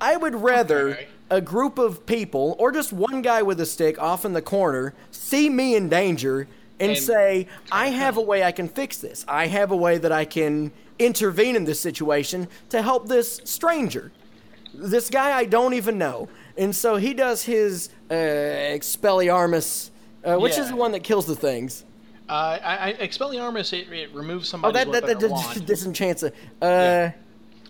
I 0.00 0.16
would 0.16 0.34
rather 0.34 0.90
Okay. 0.90 1.08
a 1.30 1.40
group 1.40 1.78
of 1.78 2.06
people, 2.06 2.56
or 2.58 2.70
just 2.72 2.92
one 2.92 3.22
guy 3.22 3.42
with 3.42 3.60
a 3.60 3.66
stick 3.66 4.00
off 4.00 4.24
in 4.24 4.32
the 4.32 4.42
corner, 4.42 4.94
see 5.10 5.48
me 5.48 5.74
in 5.74 5.88
danger 5.88 6.48
and, 6.78 6.90
And 6.92 7.00
say, 7.00 7.46
I 7.72 7.88
have 7.88 8.16
a 8.18 8.20
way 8.20 8.44
I 8.44 8.52
can 8.52 8.68
fix 8.68 8.98
this. 8.98 9.24
I 9.26 9.46
have 9.46 9.70
a 9.70 9.76
way 9.76 9.96
that 9.96 10.12
I 10.12 10.26
can 10.26 10.72
intervene 10.98 11.56
in 11.56 11.64
this 11.64 11.80
situation 11.80 12.48
to 12.68 12.82
help 12.82 13.08
this 13.08 13.40
stranger. 13.44 14.12
This 14.74 15.08
guy 15.08 15.32
I 15.32 15.46
don't 15.46 15.72
even 15.72 15.96
know. 15.96 16.28
And 16.58 16.76
so 16.76 16.96
he 16.96 17.14
does 17.14 17.42
his 17.44 17.88
uh, 18.10 18.14
Expelliarmus, 18.14 19.90
uh, 20.24 20.36
which 20.36 20.58
is 20.58 20.68
the 20.68 20.76
one 20.76 20.92
that 20.92 21.02
kills 21.02 21.26
the 21.26 21.36
things. 21.36 21.84
Uh, 22.28 22.58
I, 22.62 22.90
I, 22.90 22.92
Expelliarmus 22.94 23.72
it, 23.72 23.90
it 23.92 24.12
removes 24.14 24.48
Oh, 24.48 24.50
somebody's 24.60 24.84
that, 24.84 25.06
that, 25.06 25.20
that, 25.20 25.30
wand. 25.30 25.56
that 25.56 25.66
disenchants 25.66 26.22
it. 26.24 26.34
Uh, 26.60 27.10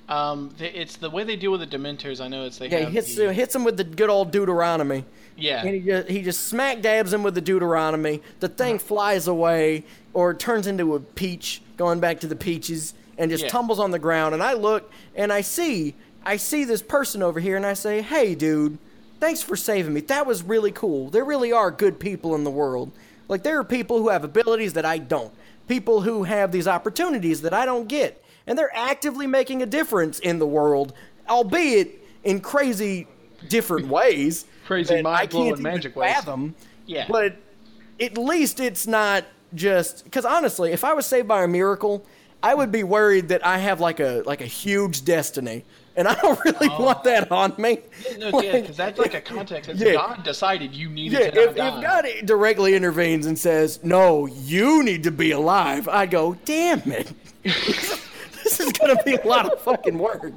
Um, 0.09 0.55
it's 0.61 0.97
the 0.97 1.11
way 1.11 1.25
they 1.25 1.35
deal 1.37 1.51
with 1.51 1.61
the 1.61 1.67
Dementors. 1.79 2.21
I 2.25 2.29
know 2.29 2.45
it's 2.45 2.59
they 2.59 2.69
yeah, 2.69 2.81
he 2.87 2.93
hits, 2.93 3.17
the, 3.17 3.33
hits 3.33 3.55
him 3.55 3.65
with 3.65 3.77
the 3.77 3.85
good 3.85 4.09
old 4.09 4.31
Deuteronomy. 4.31 5.05
yeah. 5.37 5.63
And 5.65 5.75
he 5.75 5.81
just, 5.81 6.09
he 6.09 6.23
just 6.23 6.47
smack 6.47 6.81
dabs 6.81 7.13
him 7.13 7.23
with 7.25 7.35
the 7.35 7.41
Deuteronomy. 7.41 8.23
The 8.41 8.49
thing 8.49 8.79
flies 8.79 9.27
away 9.27 9.85
or 10.15 10.33
turns 10.33 10.67
into 10.69 10.95
a 10.95 11.01
peach, 11.01 11.61
going 11.77 11.99
back 12.01 12.21
to 12.21 12.27
the 12.29 12.37
peaches, 12.37 12.95
and 13.19 13.31
just 13.31 13.45
Yeah. 13.45 13.49
tumbles 13.51 13.81
on 13.81 13.91
the 13.91 13.99
ground. 13.99 14.33
And 14.35 14.43
I 14.43 14.53
look 14.55 14.91
and 15.17 15.33
I 15.33 15.41
see 15.41 15.95
I 16.25 16.37
see 16.37 16.65
this 16.65 16.83
person 16.83 17.23
over 17.23 17.39
here, 17.39 17.57
and 17.57 17.65
I 17.65 17.75
say, 17.75 18.03
"Hey, 18.03 18.35
dude, 18.35 18.79
thanks 19.21 19.43
for 19.43 19.57
saving 19.57 19.93
me. 19.95 20.01
That 20.03 20.27
was 20.27 20.43
really 20.43 20.73
cool. 20.73 21.09
There 21.11 21.25
really 21.25 21.53
are 21.53 21.71
good 21.71 21.99
people 22.01 22.35
in 22.35 22.43
the 22.45 22.51
world. 22.51 22.91
Like 23.29 23.43
there 23.43 23.59
are 23.59 23.65
people 23.65 23.99
who 23.99 24.09
have 24.09 24.23
abilities 24.25 24.73
that 24.75 24.85
I 24.85 24.99
don't. 24.99 25.33
People 25.69 26.01
who 26.03 26.25
have 26.25 26.53
these 26.53 26.69
opportunities 26.69 27.43
that 27.43 27.53
I 27.55 27.65
don't 27.65 27.89
get, 27.89 28.23
and 28.47 28.59
they're 28.59 28.75
actively 28.75 29.27
making 29.27 29.63
a 29.63 29.67
difference 29.67 30.19
in 30.19 30.39
the 30.39 30.47
world, 30.47 30.93
albeit 31.29 32.05
in 32.25 32.41
crazy 32.41 33.07
different 33.49 33.89
ways." 33.99 34.47
Crazy, 34.67 34.97
that 34.97 35.07
I 35.07 35.27
can't 35.27 35.47
even 35.47 35.63
magic 35.63 35.95
ways. 35.95 36.15
fathom. 36.15 36.55
Yeah. 36.87 37.07
But 37.09 37.37
at 38.01 38.19
least 38.19 38.61
it's 38.61 38.87
not 38.87 39.25
just 39.55 40.05
because 40.05 40.25
honestly, 40.25 40.73
if 40.73 40.85
I 40.85 40.93
was 40.93 41.07
saved 41.07 41.29
by 41.29 41.45
a 41.45 41.49
miracle, 41.49 42.05
I 42.43 42.55
would 42.55 42.71
be 42.71 42.85
worried 42.85 43.29
that 43.29 43.45
I 43.45 43.59
have 43.59 43.81
like 43.81 44.01
a 44.01 44.23
like 44.27 44.41
a 44.41 44.47
huge 44.47 45.05
destiny, 45.05 45.65
and 45.97 46.07
I 46.07 46.15
don't 46.15 46.39
really 46.45 46.69
oh. 46.71 46.83
want 46.83 47.05
that 47.05 47.31
on 47.33 47.55
me. 47.59 47.79
No, 48.19 48.31
Like, 48.31 48.45
yeah, 48.45 48.61
because 48.61 48.77
that's 48.77 48.99
like 48.99 49.15
a 49.15 49.21
context. 49.35 49.71
It's 49.71 49.81
Yeah. 49.81 49.95
God 49.95 50.23
decided 50.23 50.75
you 50.75 50.89
needed 50.89 51.19
yeah, 51.19 51.31
to 51.31 51.43
if, 51.43 51.51
if 51.51 51.57
God 51.57 52.07
directly 52.25 52.75
intervenes 52.75 53.27
and 53.27 53.39
says, 53.39 53.83
"No, 53.83 54.27
you 54.27 54.83
need 54.83 55.05
to 55.05 55.11
be 55.11 55.31
alive," 55.31 55.89
I'd 55.89 56.11
go, 56.11 56.37
"Damn 56.45 56.83
it." 56.87 57.13
This 58.47 58.61
is 58.61 58.71
gonna 58.73 59.03
be 59.05 59.15
a 59.17 59.27
lot 59.27 59.53
of 59.53 59.61
fucking 59.61 59.99
work. 59.99 60.33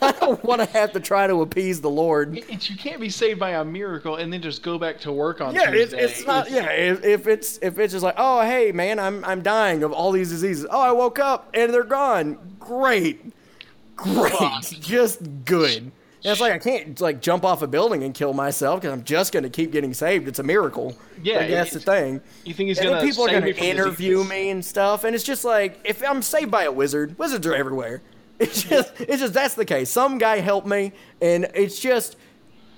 I 0.00 0.12
don't 0.12 0.42
want 0.42 0.62
to 0.62 0.66
have 0.68 0.90
to 0.92 1.00
try 1.00 1.26
to 1.26 1.42
appease 1.42 1.82
the 1.82 1.90
Lord. 1.90 2.38
It's, 2.48 2.70
you 2.70 2.76
can't 2.78 2.98
be 2.98 3.10
saved 3.10 3.38
by 3.38 3.50
a 3.50 3.62
miracle 3.64 4.16
and 4.16 4.32
then 4.32 4.40
just 4.40 4.62
go 4.62 4.78
back 4.78 4.98
to 5.00 5.12
work 5.12 5.42
on 5.42 5.54
Yeah, 5.54 5.70
it's, 5.70 5.92
Tuesday. 5.92 5.98
it's 6.02 6.26
not. 6.26 6.50
Yeah, 6.50 6.70
if, 6.70 7.04
if 7.04 7.26
it's 7.26 7.58
if 7.60 7.78
it's 7.78 7.92
just 7.92 8.02
like, 8.02 8.14
oh 8.16 8.40
hey 8.40 8.72
man, 8.72 8.98
I'm 8.98 9.22
I'm 9.26 9.42
dying 9.42 9.82
of 9.82 9.92
all 9.92 10.12
these 10.12 10.30
diseases. 10.30 10.66
Oh, 10.70 10.80
I 10.80 10.92
woke 10.92 11.18
up 11.18 11.50
and 11.52 11.74
they're 11.74 11.84
gone. 11.84 12.38
Great, 12.58 13.20
great, 13.96 14.32
just 14.80 15.20
good. 15.44 15.92
And 16.24 16.30
it's 16.30 16.40
like 16.40 16.52
I 16.52 16.58
can't 16.58 17.00
like 17.00 17.20
jump 17.20 17.44
off 17.44 17.62
a 17.62 17.66
building 17.66 18.04
and 18.04 18.14
kill 18.14 18.32
myself 18.32 18.80
because 18.80 18.92
I'm 18.92 19.02
just 19.02 19.32
gonna 19.32 19.50
keep 19.50 19.72
getting 19.72 19.92
saved. 19.92 20.28
It's 20.28 20.38
a 20.38 20.44
miracle. 20.44 20.96
Yeah, 21.22 21.38
like, 21.38 21.50
that's 21.50 21.72
the 21.72 21.80
thing. 21.80 22.20
You 22.44 22.54
think 22.54 22.68
he's 22.68 22.78
gonna 22.78 22.96
then 22.96 23.06
people 23.06 23.24
are 23.24 23.32
gonna 23.32 23.48
interview 23.48 24.22
me 24.22 24.50
and 24.50 24.64
stuff, 24.64 25.04
and 25.04 25.14
it's 25.14 25.24
just 25.24 25.44
like 25.44 25.80
if 25.84 26.02
I'm 26.02 26.22
saved 26.22 26.50
by 26.50 26.64
a 26.64 26.72
wizard, 26.72 27.18
wizards 27.18 27.46
are 27.46 27.54
everywhere. 27.54 28.02
It's 28.38 28.64
just 28.64 28.92
it's 28.98 29.20
just 29.20 29.34
that's 29.34 29.54
the 29.54 29.64
case. 29.64 29.88
Some 29.88 30.18
guy 30.18 30.40
helped 30.40 30.66
me, 30.66 30.92
and 31.20 31.48
it's 31.54 31.78
just 31.78 32.16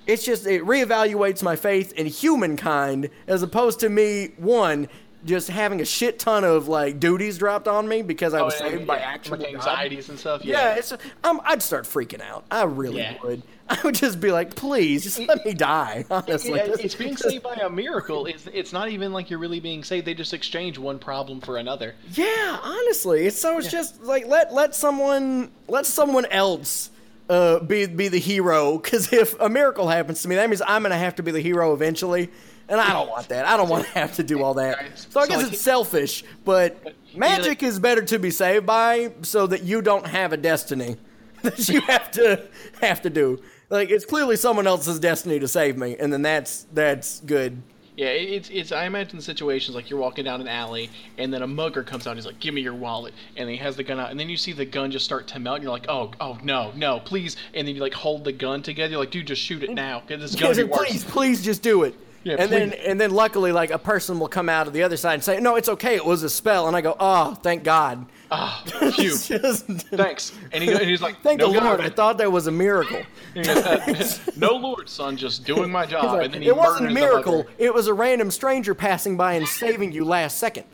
it's 0.06 0.24
just 0.24 0.46
it 0.46 0.62
reevaluates 0.62 1.42
my 1.42 1.56
faith 1.56 1.92
in 1.92 2.06
humankind 2.06 3.08
as 3.26 3.42
opposed 3.42 3.80
to 3.80 3.88
me 3.88 4.32
one 4.36 4.88
just 5.24 5.48
having 5.48 5.80
a 5.80 5.84
shit 5.84 6.18
ton 6.18 6.44
of 6.44 6.68
like 6.68 7.00
duties 7.00 7.38
dropped 7.38 7.66
on 7.68 7.88
me 7.88 8.02
because 8.02 8.34
I 8.34 8.42
was 8.42 8.54
Oh, 8.60 8.64
yeah, 8.64 8.70
saved 8.72 8.86
by 8.86 8.98
yeah, 8.98 9.02
actual 9.06 9.36
like 9.38 9.46
God. 9.46 9.54
anxieties 9.54 10.08
and 10.08 10.18
stuff. 10.18 10.44
Yeah, 10.44 10.56
Yeah, 10.72 10.74
it's 10.76 10.92
um, 11.24 11.40
I'd 11.44 11.62
start 11.62 11.84
freaking 11.84 12.20
out. 12.20 12.44
I 12.50 12.64
really 12.64 13.16
would. 13.22 13.42
I 13.68 13.78
would 13.82 13.94
just 13.94 14.20
be 14.20 14.30
like, 14.30 14.54
please, 14.54 15.04
just 15.04 15.18
let 15.20 15.44
me 15.46 15.54
die. 15.54 16.04
Honestly, 16.10 16.50
Yeah, 16.58 16.76
it's 16.78 16.94
being 16.94 17.16
saved 17.16 17.42
by 17.42 17.54
a 17.54 17.70
miracle. 17.70 18.26
It's 18.26 18.46
it's 18.52 18.72
not 18.74 18.90
even 18.90 19.12
like 19.14 19.30
you're 19.30 19.38
really 19.38 19.60
being 19.60 19.82
saved. 19.82 20.06
They 20.06 20.12
just 20.14 20.34
exchange 20.34 20.78
one 20.78 20.98
problem 20.98 21.40
for 21.40 21.56
another. 21.56 21.94
Yeah, 22.12 22.58
honestly, 22.62 23.26
it's 23.26 23.40
so 23.40 23.56
it's 23.58 23.70
just 23.70 24.02
like 24.02 24.26
let 24.26 24.52
let 24.52 24.74
someone 24.74 25.50
let 25.68 25.86
someone 25.86 26.26
else 26.26 26.90
uh, 27.30 27.60
be 27.60 27.86
be 27.86 28.08
the 28.08 28.18
hero. 28.18 28.76
Because 28.76 29.10
if 29.14 29.40
a 29.40 29.48
miracle 29.48 29.88
happens 29.88 30.20
to 30.22 30.28
me, 30.28 30.34
that 30.36 30.50
means 30.50 30.60
I'm 30.66 30.82
gonna 30.82 30.98
have 30.98 31.14
to 31.16 31.22
be 31.22 31.30
the 31.30 31.40
hero 31.40 31.72
eventually, 31.72 32.28
and 32.68 32.80
I 32.80 32.92
don't 32.92 33.08
want 33.08 33.28
that. 33.28 33.46
I 33.46 33.56
don't 33.56 33.68
want 33.68 33.84
to 33.84 33.90
have 33.90 34.14
to 34.16 34.22
do 34.22 34.42
all 34.42 34.54
that. 34.54 34.98
So 35.10 35.20
I 35.20 35.26
guess 35.26 35.46
it's 35.48 35.60
selfish, 35.60 36.24
but 36.44 36.94
magic 37.14 37.62
is 37.62 37.78
better 37.78 38.02
to 38.02 38.18
be 38.18 38.30
saved 38.30 38.66
by, 38.66 39.12
so 39.22 39.46
that 39.46 39.62
you 39.62 39.82
don't 39.82 40.06
have 40.06 40.32
a 40.32 40.36
destiny 40.36 40.96
that 41.42 41.68
you 41.68 41.80
have 41.82 42.10
to 42.12 42.42
have 42.80 43.02
to 43.02 43.10
do. 43.10 43.40
Like 43.70 43.90
it's 43.90 44.04
clearly 44.04 44.36
someone 44.36 44.66
else's 44.66 44.98
destiny 44.98 45.38
to 45.40 45.48
save 45.48 45.76
me, 45.76 45.96
and 45.98 46.12
then 46.12 46.22
that's 46.22 46.66
that's 46.72 47.20
good. 47.20 47.62
Yeah, 47.96 48.08
it's 48.08 48.50
it's. 48.50 48.72
I 48.72 48.86
imagine 48.86 49.20
situations 49.20 49.76
like 49.76 49.88
you're 49.88 50.00
walking 50.00 50.24
down 50.24 50.40
an 50.40 50.48
alley, 50.48 50.90
and 51.16 51.32
then 51.32 51.42
a 51.42 51.46
mugger 51.46 51.84
comes 51.84 52.06
out. 52.06 52.10
and 52.10 52.18
He's 52.18 52.26
like, 52.26 52.40
"Give 52.40 52.52
me 52.52 52.60
your 52.60 52.74
wallet," 52.74 53.14
and 53.36 53.48
he 53.48 53.56
has 53.58 53.76
the 53.76 53.84
gun 53.84 54.00
out, 54.00 54.10
and 54.10 54.18
then 54.18 54.28
you 54.28 54.36
see 54.36 54.52
the 54.52 54.64
gun 54.64 54.90
just 54.90 55.04
start 55.04 55.28
to 55.28 55.38
melt, 55.38 55.56
and 55.56 55.62
you're 55.62 55.72
like, 55.72 55.86
"Oh, 55.88 56.10
oh 56.20 56.36
no, 56.42 56.72
no, 56.74 56.98
please!" 56.98 57.36
And 57.54 57.68
then 57.68 57.76
you 57.76 57.80
like 57.80 57.94
hold 57.94 58.24
the 58.24 58.32
gun 58.32 58.62
together. 58.62 58.90
You're 58.90 59.00
like, 59.00 59.12
"Dude, 59.12 59.28
just 59.28 59.42
shoot 59.42 59.62
it 59.62 59.70
now, 59.74 60.02
because 60.04 60.20
this 60.20 60.40
gun 60.40 60.48
Yes, 60.48 60.56
be 60.56 60.62
and 60.62 60.72
please, 60.72 61.04
please 61.04 61.44
just 61.44 61.62
do 61.62 61.84
it. 61.84 61.94
Yeah, 62.24 62.36
and 62.38 62.50
then 62.50 62.72
and 62.72 63.00
then 63.00 63.10
luckily 63.10 63.52
like 63.52 63.70
a 63.70 63.78
person 63.78 64.18
will 64.18 64.28
come 64.28 64.48
out 64.48 64.66
of 64.66 64.72
the 64.72 64.82
other 64.82 64.96
side 64.96 65.14
and 65.14 65.22
say, 65.22 65.38
No, 65.40 65.56
it's 65.56 65.68
okay, 65.68 65.94
it 65.94 66.04
was 66.04 66.22
a 66.22 66.30
spell 66.30 66.66
and 66.66 66.76
I 66.76 66.80
go, 66.80 66.96
Oh, 66.98 67.34
thank 67.34 67.62
God. 67.64 68.06
Ah, 68.30 68.62
phew. 68.66 69.10
Just- 69.16 69.66
Thanks. 69.66 70.32
And, 70.52 70.64
he, 70.64 70.70
and 70.72 70.82
he's 70.88 71.02
like, 71.02 71.20
Thank 71.20 71.40
no 71.40 71.52
the 71.52 71.60
God." 71.60 71.64
Lord, 71.66 71.80
I 71.82 71.90
thought 71.90 72.18
that 72.18 72.32
was 72.32 72.46
a 72.46 72.50
miracle. 72.52 73.02
Goes, 73.34 74.20
no 74.36 74.56
Lord, 74.56 74.88
son, 74.88 75.16
just 75.16 75.44
doing 75.44 75.70
my 75.70 75.84
job. 75.86 76.04
Like, 76.06 76.24
and 76.26 76.34
then 76.34 76.42
he 76.42 76.48
it 76.48 76.56
wasn't 76.56 76.90
a 76.90 76.94
miracle, 76.94 77.46
it 77.58 77.72
was 77.72 77.86
a 77.86 77.94
random 77.94 78.30
stranger 78.30 78.74
passing 78.74 79.16
by 79.16 79.34
and 79.34 79.46
saving 79.46 79.92
you 79.92 80.04
last 80.04 80.38
second. 80.38 80.64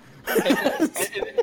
And, 0.46 0.80
and- 0.80 0.90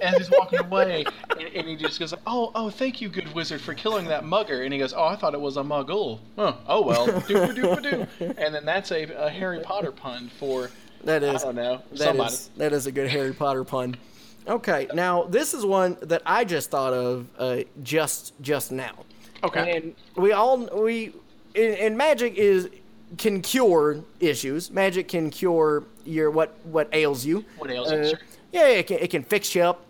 and 0.02 0.16
he's 0.18 0.30
walking 0.30 0.60
away, 0.60 1.04
and, 1.32 1.42
and 1.56 1.68
he 1.68 1.76
just 1.76 2.00
goes, 2.00 2.14
"Oh, 2.28 2.52
oh, 2.54 2.70
thank 2.70 3.02
you, 3.02 3.10
good 3.10 3.34
wizard, 3.34 3.60
for 3.62 3.74
killing 3.74 4.06
that 4.08 4.24
mugger." 4.26 4.62
And 4.64 4.72
he 4.72 4.78
goes, 4.80 4.94
"Oh, 4.94 5.06
I 5.06 5.16
thought 5.16 5.34
it 5.34 5.42
was 5.42 5.58
a 5.58 5.64
muggle." 5.64 6.20
Huh, 6.36 6.54
oh 6.68 6.82
well, 6.84 7.06
doo. 7.28 8.08
And 8.20 8.54
then 8.54 8.64
that's 8.66 8.92
a, 8.92 9.04
a 9.26 9.30
Harry 9.30 9.60
Potter 9.60 9.92
pun 9.92 10.30
for 10.40 10.70
That 11.04 11.24
is 11.24 11.42
I 11.44 11.46
don't 11.48 11.56
know 11.56 11.82
that 11.92 11.98
somebody. 12.00 12.34
is- 12.34 12.50
that 12.58 12.74
is 12.74 12.86
a 12.88 12.92
good 12.92 13.10
Harry 13.10 13.34
Potter 13.34 13.64
pun. 13.64 13.96
Okay, 14.48 14.88
now 14.94 15.24
this 15.24 15.54
is 15.54 15.66
one 15.66 15.98
that 16.04 16.22
I 16.26 16.46
just 16.46 16.70
thought 16.70 16.94
of 16.94 17.26
uh, 17.38 17.58
just 17.84 18.34
just 18.42 18.72
now. 18.72 18.94
Okay. 19.44 19.78
And 19.78 19.96
we 20.16 20.32
all 20.32 20.58
we 20.84 21.14
and, 21.56 21.74
and 21.76 21.98
magic 21.98 22.36
is 22.36 22.70
can 23.18 23.42
cure 23.42 24.04
issues. 24.20 24.70
Magic 24.72 25.08
can 25.08 25.30
cure 25.32 25.84
your 26.06 26.30
what 26.32 26.56
what 26.66 26.88
ails 26.94 27.26
you. 27.26 27.44
What 27.58 27.72
ails 27.72 27.92
you, 27.92 27.98
Uh, 27.98 28.08
sure. 28.10 28.20
Yeah, 28.52 28.68
it 28.68 28.88
can, 28.88 29.00
it 29.00 29.10
can 29.10 29.24
fix 29.24 29.54
you 29.56 29.64
up. 29.64 29.86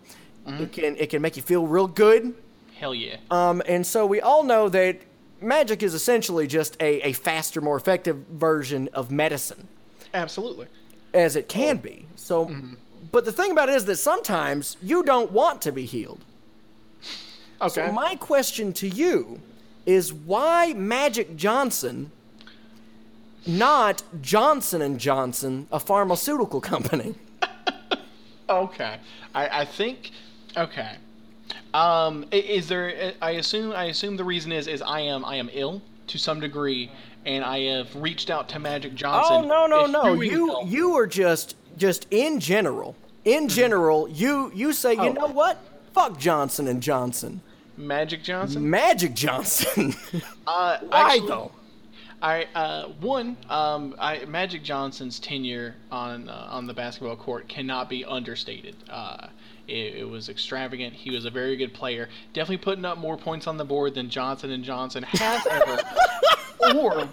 Mm-hmm. 0.46 0.62
It 0.62 0.72
can 0.72 0.96
it 0.96 1.10
can 1.10 1.22
make 1.22 1.36
you 1.36 1.42
feel 1.42 1.66
real 1.66 1.86
good. 1.86 2.34
Hell 2.78 2.94
yeah. 2.94 3.16
Um, 3.30 3.62
and 3.66 3.86
so 3.86 4.06
we 4.06 4.20
all 4.20 4.44
know 4.44 4.68
that 4.68 5.00
magic 5.40 5.82
is 5.82 5.94
essentially 5.94 6.46
just 6.46 6.76
a, 6.80 7.08
a 7.08 7.12
faster, 7.12 7.60
more 7.60 7.76
effective 7.76 8.16
version 8.30 8.88
of 8.92 9.10
medicine 9.10 9.68
Absolutely. 10.14 10.66
as 11.12 11.36
it 11.36 11.48
can 11.48 11.78
be. 11.78 12.06
So, 12.16 12.50
but 13.10 13.24
the 13.24 13.32
thing 13.32 13.50
about 13.50 13.68
it 13.68 13.74
is 13.74 13.84
that 13.86 13.96
sometimes 13.96 14.76
you 14.82 15.02
don't 15.02 15.32
want 15.32 15.60
to 15.62 15.72
be 15.72 15.84
healed. 15.84 16.24
Okay. 17.60 17.86
So 17.86 17.92
my 17.92 18.14
question 18.14 18.72
to 18.74 18.88
you 18.88 19.40
is 19.86 20.12
why 20.12 20.72
Magic 20.74 21.36
Johnson, 21.36 22.12
not 23.46 24.02
Johnson 24.20 24.82
and 24.82 25.00
Johnson, 25.00 25.66
a 25.72 25.80
pharmaceutical 25.80 26.60
company? 26.72 27.14
Okay. 28.48 28.96
I, 29.34 29.60
I 29.60 29.64
think. 29.64 30.10
Okay. 30.56 30.96
Um, 31.74 32.24
is 32.32 32.68
there? 32.68 33.12
I 33.22 33.32
assume. 33.32 33.72
I 33.72 33.84
assume 33.84 34.16
the 34.16 34.24
reason 34.24 34.52
is 34.52 34.66
is 34.66 34.82
I 34.82 35.00
am 35.00 35.24
I 35.24 35.36
am 35.36 35.50
ill 35.52 35.82
to 36.08 36.18
some 36.18 36.40
degree, 36.40 36.90
and 37.26 37.44
I 37.44 37.60
have 37.76 37.94
reached 37.96 38.30
out 38.30 38.48
to 38.50 38.58
Magic 38.58 38.94
Johnson. 38.94 39.44
Oh 39.44 39.48
Johnson. 39.48 39.48
no 39.48 39.66
no 39.66 39.86
no! 40.14 40.14
eschewing 40.22 40.30
You 40.30 40.60
you 40.66 40.94
are 40.98 41.06
just 41.06 41.56
just 41.76 42.06
in 42.10 42.40
general. 42.40 42.96
In 43.24 43.48
general, 43.48 44.08
you 44.08 44.50
you 44.54 44.72
say 44.72 44.94
you 44.94 45.00
Oh. 45.00 45.12
know 45.12 45.26
what? 45.26 45.58
Fuck 45.92 46.18
Johnson 46.18 46.68
and 46.68 46.82
Johnson. 46.82 47.40
Magic 47.76 48.22
Johnson. 48.24 48.68
Magic 48.68 49.14
Johnson. 49.14 49.94
Uh, 50.46 50.78
Why 50.88 51.12
actually, 51.14 51.28
though? 51.28 51.50
I 52.20 52.46
uh, 52.54 52.88
one 53.00 53.36
um, 53.48 53.94
I, 53.98 54.24
Magic 54.24 54.64
Johnson's 54.64 55.20
tenure 55.20 55.76
on 55.90 56.28
uh, 56.28 56.48
on 56.50 56.66
the 56.66 56.74
basketball 56.74 57.16
court 57.16 57.48
cannot 57.48 57.88
be 57.88 58.04
understated. 58.04 58.74
Uh, 58.90 59.28
it, 59.68 59.96
it 59.96 60.08
was 60.08 60.28
extravagant. 60.28 60.94
He 60.94 61.10
was 61.10 61.24
a 61.24 61.30
very 61.30 61.56
good 61.56 61.72
player. 61.72 62.08
Definitely 62.32 62.64
putting 62.64 62.84
up 62.84 62.98
more 62.98 63.16
points 63.16 63.46
on 63.46 63.56
the 63.56 63.64
board 63.64 63.94
than 63.94 64.10
Johnson 64.10 64.50
and 64.50 64.64
Johnson 64.64 65.04
has 65.04 65.46
ever, 65.46 65.78
or, 66.76 67.08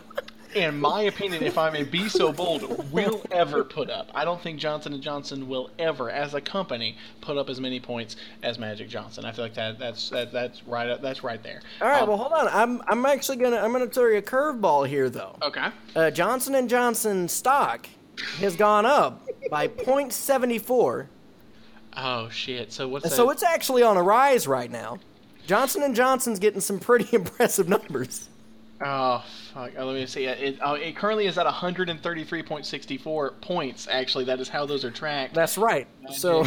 in 0.55 0.79
my 0.79 1.01
opinion, 1.03 1.43
if 1.43 1.57
I 1.57 1.69
may 1.69 1.83
be 1.83 2.07
so 2.09 2.31
bold, 2.31 2.91
will 2.91 3.21
ever 3.31 3.63
put 3.63 3.89
up. 3.89 4.09
I 4.15 4.23
don't 4.25 4.41
think 4.41 4.59
Johnson 4.59 4.93
and 4.93 5.03
Johnson 5.03 5.47
will 5.47 5.69
ever, 5.77 6.09
as 6.09 6.33
a 6.33 6.41
company, 6.41 6.97
put 7.21 7.37
up 7.37 7.49
as 7.49 7.59
many 7.59 7.79
points 7.79 8.15
as 8.41 8.57
Magic 8.57 8.87
Johnson. 8.89 9.25
I 9.25 9.31
feel 9.31 9.45
like 9.45 9.53
that 9.55 9.77
that's 9.77 10.09
that, 10.09 10.31
that's 10.31 10.63
right 10.65 10.89
up, 10.89 11.01
that's 11.01 11.23
right 11.23 11.41
there. 11.43 11.61
All 11.81 11.87
right, 11.89 12.01
Um, 12.03 12.07
well 12.09 12.17
hold 12.17 12.33
on. 12.33 12.47
I'm 12.47 12.81
I'm 12.87 13.05
actually 13.05 13.37
gonna 13.37 13.57
I'm 13.57 13.71
gonna 13.71 13.87
throw 13.87 14.07
you 14.07 14.17
a 14.17 14.21
curveball 14.21 14.87
here 14.87 15.09
though. 15.09 15.35
okay. 15.41 15.67
Uh, 15.95 16.09
Johnson 16.11 16.55
and 16.55 16.69
Johnson 16.69 17.27
stock 17.27 17.87
has 18.39 18.55
gone 18.55 18.85
up 18.85 19.27
by 19.51 19.67
0.74. 19.67 21.07
Oh 21.97 22.29
shit! 22.29 22.71
So 22.73 22.87
what's 22.87 23.13
So 23.15 23.25
that? 23.27 23.31
it's 23.33 23.43
actually 23.43 23.83
on 23.83 23.95
a 23.97 24.03
rise 24.03 24.47
right 24.47 24.69
now. 24.71 24.99
Johnson 25.47 25.83
and 25.83 25.95
Johnson's 25.95 26.39
getting 26.39 26.59
some 26.59 26.79
pretty 26.79 27.07
impressive 27.15 27.69
numbers. 27.69 28.29
Oh 28.83 29.23
fuck! 29.53 29.71
Uh, 29.77 29.85
let 29.85 29.95
me 29.95 30.05
see. 30.05 30.25
It, 30.25 30.59
oh, 30.61 30.73
it 30.73 30.97
currently 30.97 31.27
is 31.27 31.37
at 31.37 31.45
133.64 31.45 33.41
points. 33.41 33.87
Actually, 33.89 34.25
that 34.25 34.41
is 34.41 34.49
how 34.49 34.65
those 34.65 34.83
are 34.83 34.91
tracked. 34.91 35.33
That's 35.33 35.57
right. 35.57 35.87
So, 36.11 36.45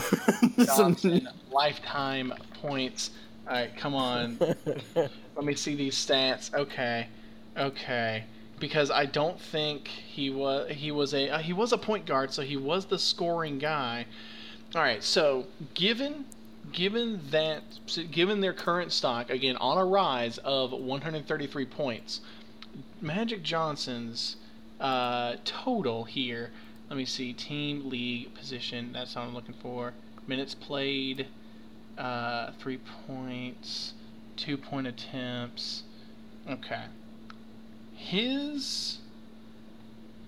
lifetime 1.50 2.34
points. 2.60 3.10
All 3.46 3.54
right, 3.54 3.74
come 3.76 3.94
on. 3.94 4.38
Let 4.94 5.44
me 5.44 5.54
see 5.54 5.74
these 5.74 5.94
stats. 5.94 6.52
Okay, 6.52 7.08
okay. 7.56 8.24
Because 8.60 8.90
I 8.90 9.06
don't 9.06 9.40
think 9.40 9.88
he 9.88 10.28
was 10.28 10.70
he 10.70 10.90
was 10.90 11.14
a 11.14 11.30
uh, 11.30 11.38
he 11.38 11.54
was 11.54 11.72
a 11.72 11.78
point 11.78 12.04
guard, 12.04 12.34
so 12.34 12.42
he 12.42 12.58
was 12.58 12.84
the 12.84 12.98
scoring 12.98 13.58
guy. 13.58 14.04
All 14.74 14.82
right, 14.82 15.02
so 15.02 15.46
given 15.72 16.26
given 16.72 17.20
that 17.30 17.62
given 18.10 18.40
their 18.40 18.52
current 18.52 18.92
stock 18.92 19.30
again 19.30 19.56
on 19.56 19.78
a 19.78 19.84
rise 19.84 20.38
of 20.38 20.72
133 20.72 21.66
points, 21.66 22.20
Magic 23.00 23.42
Johnson's 23.42 24.36
uh, 24.80 25.36
total 25.44 26.04
here. 26.04 26.50
Let 26.88 26.96
me 26.96 27.04
see. 27.04 27.32
Team, 27.32 27.88
league, 27.88 28.34
position. 28.34 28.92
That's 28.92 29.14
what 29.14 29.22
I'm 29.22 29.34
looking 29.34 29.54
for. 29.54 29.92
Minutes 30.26 30.54
played. 30.54 31.26
Uh, 31.96 32.52
three 32.58 32.78
points. 33.06 33.94
Two 34.36 34.56
point 34.56 34.86
attempts. 34.86 35.82
Okay. 36.48 36.84
His. 37.94 38.98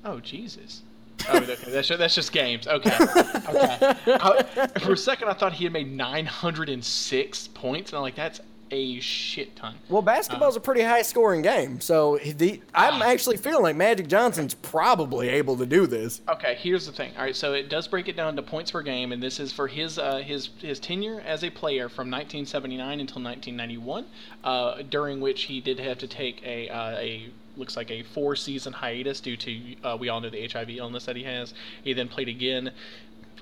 Oh 0.05 0.20
Jesus. 0.20 0.82
Oh, 1.29 1.37
okay. 1.39 1.57
That's 1.71 1.89
just, 1.89 1.99
that's 1.99 2.14
just 2.14 2.33
games. 2.33 2.66
Okay. 2.66 2.91
Okay. 2.95 3.95
I- 4.07 4.66
for 4.81 4.93
a 4.93 4.97
second, 4.97 5.29
I 5.29 5.35
thought 5.35 5.53
he 5.53 5.64
had 5.64 5.73
made 5.73 5.91
906 5.91 7.49
points, 7.49 7.91
and 7.93 7.97
I'm 7.99 8.03
like, 8.03 8.16
that's 8.16 8.41
a 8.73 9.01
shit 9.01 9.57
ton. 9.57 9.75
well, 9.89 10.01
basketball's 10.01 10.55
a 10.55 10.61
pretty 10.61 10.83
high 10.83 11.03
scoring 11.03 11.43
game. 11.43 11.81
So, 11.81 12.18
the, 12.25 12.61
I'm 12.73 13.03
actually 13.03 13.37
feeling 13.37 13.64
like 13.64 13.75
Magic 13.75 14.07
Johnson's 14.07 14.55
probably 14.55 15.29
able 15.29 15.57
to 15.57 15.66
do 15.66 15.89
this. 15.89 16.21
Okay, 16.29 16.55
here's 16.55 16.87
the 16.87 16.93
thing. 16.93 17.11
All 17.16 17.25
right, 17.25 17.35
so 17.35 17.53
it 17.53 17.68
does 17.68 17.89
break 17.89 18.07
it 18.07 18.14
down 18.16 18.37
to 18.37 18.43
points 18.43 18.71
per 18.71 18.83
game, 18.83 19.11
and 19.11 19.21
this 19.21 19.41
is 19.41 19.53
for 19.53 19.66
his 19.66 19.99
uh, 19.99 20.18
his 20.18 20.51
his 20.61 20.79
tenure 20.79 21.21
as 21.27 21.43
a 21.43 21.51
player 21.51 21.89
from 21.89 22.12
1979 22.12 23.01
until 23.01 23.21
1991, 23.23 24.07
uh, 24.45 24.83
during 24.89 25.21
which 25.21 25.43
he 25.43 25.61
did 25.61 25.81
have 25.81 25.99
to 25.99 26.07
take 26.07 26.41
a 26.47 26.68
uh, 26.68 26.91
a 26.93 27.29
looks 27.57 27.76
like 27.76 27.90
a 27.90 28.03
four 28.03 28.36
season 28.36 28.72
hiatus 28.72 29.20
due 29.20 29.36
to 29.36 29.76
uh, 29.84 29.96
we 29.98 30.09
all 30.09 30.20
know 30.20 30.30
the 30.30 30.46
HIV 30.46 30.70
illness 30.70 31.05
that 31.07 31.16
he 31.16 31.24
has. 31.24 31.55
He 31.82 31.92
then 31.92 32.09
played 32.09 32.28
again 32.28 32.72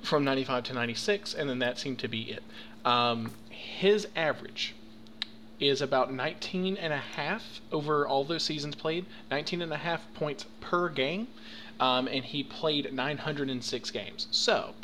from 0.02 0.24
95 0.24 0.64
to 0.64 0.74
96, 0.74 1.34
and 1.34 1.48
then 1.48 1.58
that 1.58 1.78
seemed 1.78 1.98
to 2.00 2.08
be 2.08 2.30
it. 2.30 2.42
Um, 2.84 3.32
his 3.50 4.06
average 4.14 4.74
is 5.60 5.82
about 5.82 6.12
19 6.12 6.76
and 6.76 6.92
a 6.92 6.98
half 6.98 7.60
over 7.72 8.06
all 8.06 8.24
those 8.24 8.44
seasons 8.44 8.76
played 8.76 9.04
19 9.30 9.60
and 9.60 9.72
a 9.72 9.76
half 9.76 10.02
points 10.14 10.46
per 10.60 10.88
game 10.88 11.26
um, 11.80 12.06
and 12.06 12.24
he 12.24 12.44
played 12.44 12.92
906 12.92 13.90
games 13.90 14.28
so 14.30 14.74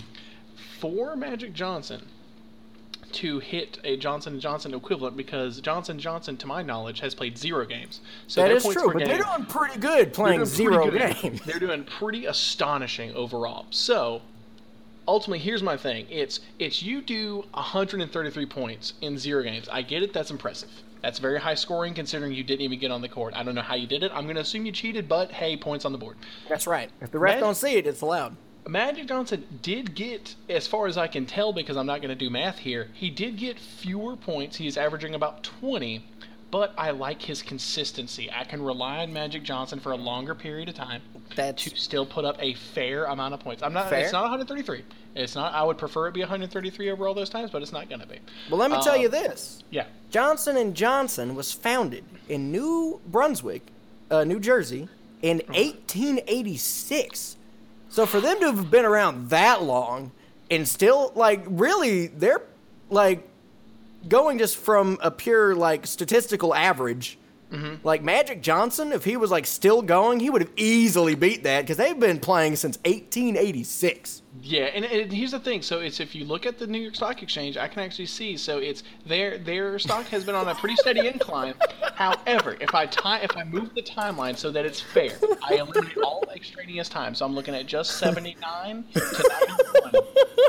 for 0.80 1.14
Magic 1.14 1.52
Johnson 1.52 2.06
to 3.14 3.38
hit 3.38 3.78
a 3.84 3.96
Johnson 3.96 4.38
& 4.40 4.40
Johnson 4.40 4.74
equivalent 4.74 5.16
because 5.16 5.60
Johnson 5.60 5.98
Johnson, 5.98 6.36
to 6.38 6.46
my 6.46 6.62
knowledge, 6.62 7.00
has 7.00 7.14
played 7.14 7.38
zero 7.38 7.64
games. 7.64 8.00
So 8.26 8.42
that 8.42 8.50
is 8.50 8.62
true, 8.62 8.92
but 8.92 8.98
game, 8.98 9.08
they're 9.08 9.22
doing 9.22 9.46
pretty 9.46 9.78
good 9.78 10.12
playing 10.12 10.44
zero 10.44 10.90
good. 10.90 11.16
games. 11.22 11.40
They're 11.42 11.58
doing 11.58 11.84
pretty 11.84 12.26
astonishing 12.26 13.14
overall. 13.14 13.66
So 13.70 14.22
ultimately, 15.06 15.38
here's 15.38 15.62
my 15.62 15.76
thing: 15.76 16.06
it's 16.10 16.40
it's 16.58 16.82
you 16.82 17.00
do 17.00 17.44
133 17.54 18.46
points 18.46 18.94
in 19.00 19.18
zero 19.18 19.42
games. 19.42 19.68
I 19.68 19.82
get 19.82 20.02
it; 20.02 20.12
that's 20.12 20.30
impressive. 20.30 20.70
That's 21.02 21.18
very 21.18 21.38
high 21.38 21.54
scoring 21.54 21.92
considering 21.92 22.32
you 22.32 22.42
didn't 22.42 22.62
even 22.62 22.78
get 22.78 22.90
on 22.90 23.02
the 23.02 23.10
court. 23.10 23.34
I 23.36 23.42
don't 23.42 23.54
know 23.54 23.60
how 23.60 23.74
you 23.74 23.86
did 23.86 24.02
it. 24.02 24.10
I'm 24.14 24.24
going 24.24 24.36
to 24.36 24.40
assume 24.40 24.64
you 24.64 24.72
cheated, 24.72 25.06
but 25.06 25.30
hey, 25.30 25.54
points 25.54 25.84
on 25.84 25.92
the 25.92 25.98
board. 25.98 26.16
That's 26.48 26.66
right. 26.66 26.90
If 27.02 27.10
the 27.10 27.18
ref 27.18 27.40
don't 27.40 27.56
see 27.56 27.76
it, 27.76 27.86
it's 27.86 28.00
allowed. 28.00 28.36
Magic 28.66 29.06
Johnson 29.06 29.44
did 29.62 29.94
get, 29.94 30.34
as 30.48 30.66
far 30.66 30.86
as 30.86 30.96
I 30.96 31.06
can 31.06 31.26
tell, 31.26 31.52
because 31.52 31.76
I'm 31.76 31.86
not 31.86 32.00
going 32.00 32.08
to 32.10 32.14
do 32.14 32.30
math 32.30 32.58
here, 32.58 32.88
he 32.94 33.10
did 33.10 33.36
get 33.36 33.58
fewer 33.58 34.16
points. 34.16 34.56
He's 34.56 34.76
averaging 34.76 35.14
about 35.14 35.42
20, 35.42 36.02
but 36.50 36.72
I 36.78 36.90
like 36.90 37.20
his 37.20 37.42
consistency. 37.42 38.30
I 38.30 38.44
can 38.44 38.62
rely 38.62 38.98
on 38.98 39.12
Magic 39.12 39.42
Johnson 39.42 39.80
for 39.80 39.92
a 39.92 39.96
longer 39.96 40.34
period 40.34 40.68
of 40.68 40.74
time 40.74 41.02
That's 41.36 41.64
to 41.64 41.76
still 41.76 42.06
put 42.06 42.24
up 42.24 42.36
a 42.40 42.54
fair 42.54 43.04
amount 43.04 43.34
of 43.34 43.40
points. 43.40 43.62
I'm 43.62 43.72
not. 43.72 43.90
Fair? 43.90 44.04
It's 44.04 44.12
not 44.12 44.22
133. 44.22 44.84
It's 45.14 45.34
not. 45.34 45.52
I 45.52 45.62
would 45.62 45.78
prefer 45.78 46.08
it 46.08 46.14
be 46.14 46.20
133 46.20 46.90
over 46.90 47.06
all 47.06 47.14
those 47.14 47.28
times, 47.28 47.50
but 47.50 47.60
it's 47.60 47.72
not 47.72 47.88
going 47.88 48.00
to 48.00 48.06
be. 48.06 48.18
Well, 48.50 48.58
let 48.58 48.70
me 48.70 48.80
tell 48.82 48.96
you 48.96 49.06
um, 49.06 49.12
this. 49.12 49.62
Yeah. 49.70 49.86
Johnson 50.10 50.56
and 50.56 50.74
Johnson 50.74 51.34
was 51.34 51.52
founded 51.52 52.04
in 52.28 52.50
New 52.50 53.00
Brunswick, 53.06 53.62
uh, 54.10 54.24
New 54.24 54.40
Jersey, 54.40 54.88
in 55.22 55.38
1886. 55.48 57.36
So 57.95 58.07
for 58.07 58.20
them 58.20 58.40
to 58.40 58.47
have 58.47 58.72
been 58.72 58.84
around 58.84 59.30
that 59.30 59.62
long 59.62 60.11
and 60.51 60.66
still 60.66 61.12
like 61.14 61.45
really 61.47 62.09
they're 62.09 62.42
like 62.90 63.24
going 64.09 64.38
just 64.38 64.57
from 64.57 64.99
a 65.01 65.12
pure 65.12 65.55
like 65.55 65.86
statistical 65.86 66.53
average 66.57 67.18
Mm-hmm. 67.53 67.86
Like 67.86 68.03
Magic 68.03 68.42
Johnson, 68.42 68.92
if 68.92 69.05
he 69.05 69.16
was 69.16 69.30
like 69.30 69.47
still 69.47 69.82
going, 69.82 70.20
he 70.20 70.30
would 70.30 70.40
have 70.40 70.51
easily 70.57 71.14
beat 71.14 71.45
that 71.45 71.62
because 71.62 71.76
they've 71.76 71.99
been 71.99 72.18
playing 72.18 72.57
since 72.57 72.78
1886. 72.78 74.22
Yeah, 74.42 74.64
and, 74.64 74.84
and, 74.84 75.12
here's 75.12 75.30
the 75.30 75.38
thing. 75.38 75.62
So 75.62 75.78
it's 75.78 76.01
if 76.01 76.14
you 76.14 76.24
look 76.24 76.47
at 76.47 76.59
the 76.59 76.66
New 76.66 76.80
York 76.80 76.97
Stock 76.97 77.22
Exchange, 77.22 77.57
I 77.57 77.68
can 77.68 77.82
actually 77.82 78.07
see. 78.07 78.36
So 78.36 78.59
it's 78.59 78.82
their 79.07 79.38
their 79.38 79.78
stock 79.78 80.07
has 80.07 80.24
been 80.24 80.34
on 80.34 80.49
a 80.49 80.55
pretty 80.57 80.74
steady 80.76 81.07
incline. 81.07 81.55
However, 81.95 82.57
if 82.61 82.74
I 82.74 82.86
time 82.86 83.20
if 83.22 83.36
I 83.36 83.45
move 83.45 83.72
the 83.74 83.82
timeline 83.82 84.36
so 84.36 84.51
that 84.51 84.66
it's 84.66 84.80
fair, 84.80 85.12
I 85.49 85.55
eliminate 85.55 85.97
all 85.99 86.24
extraneous 86.34 86.88
time. 86.88 87.14
So 87.14 87.24
I'm 87.24 87.34
looking 87.34 87.55
at 87.55 87.66
just 87.66 87.99
79 87.99 88.84
to 88.95 89.01
91. 89.01 89.95
All 89.95 90.03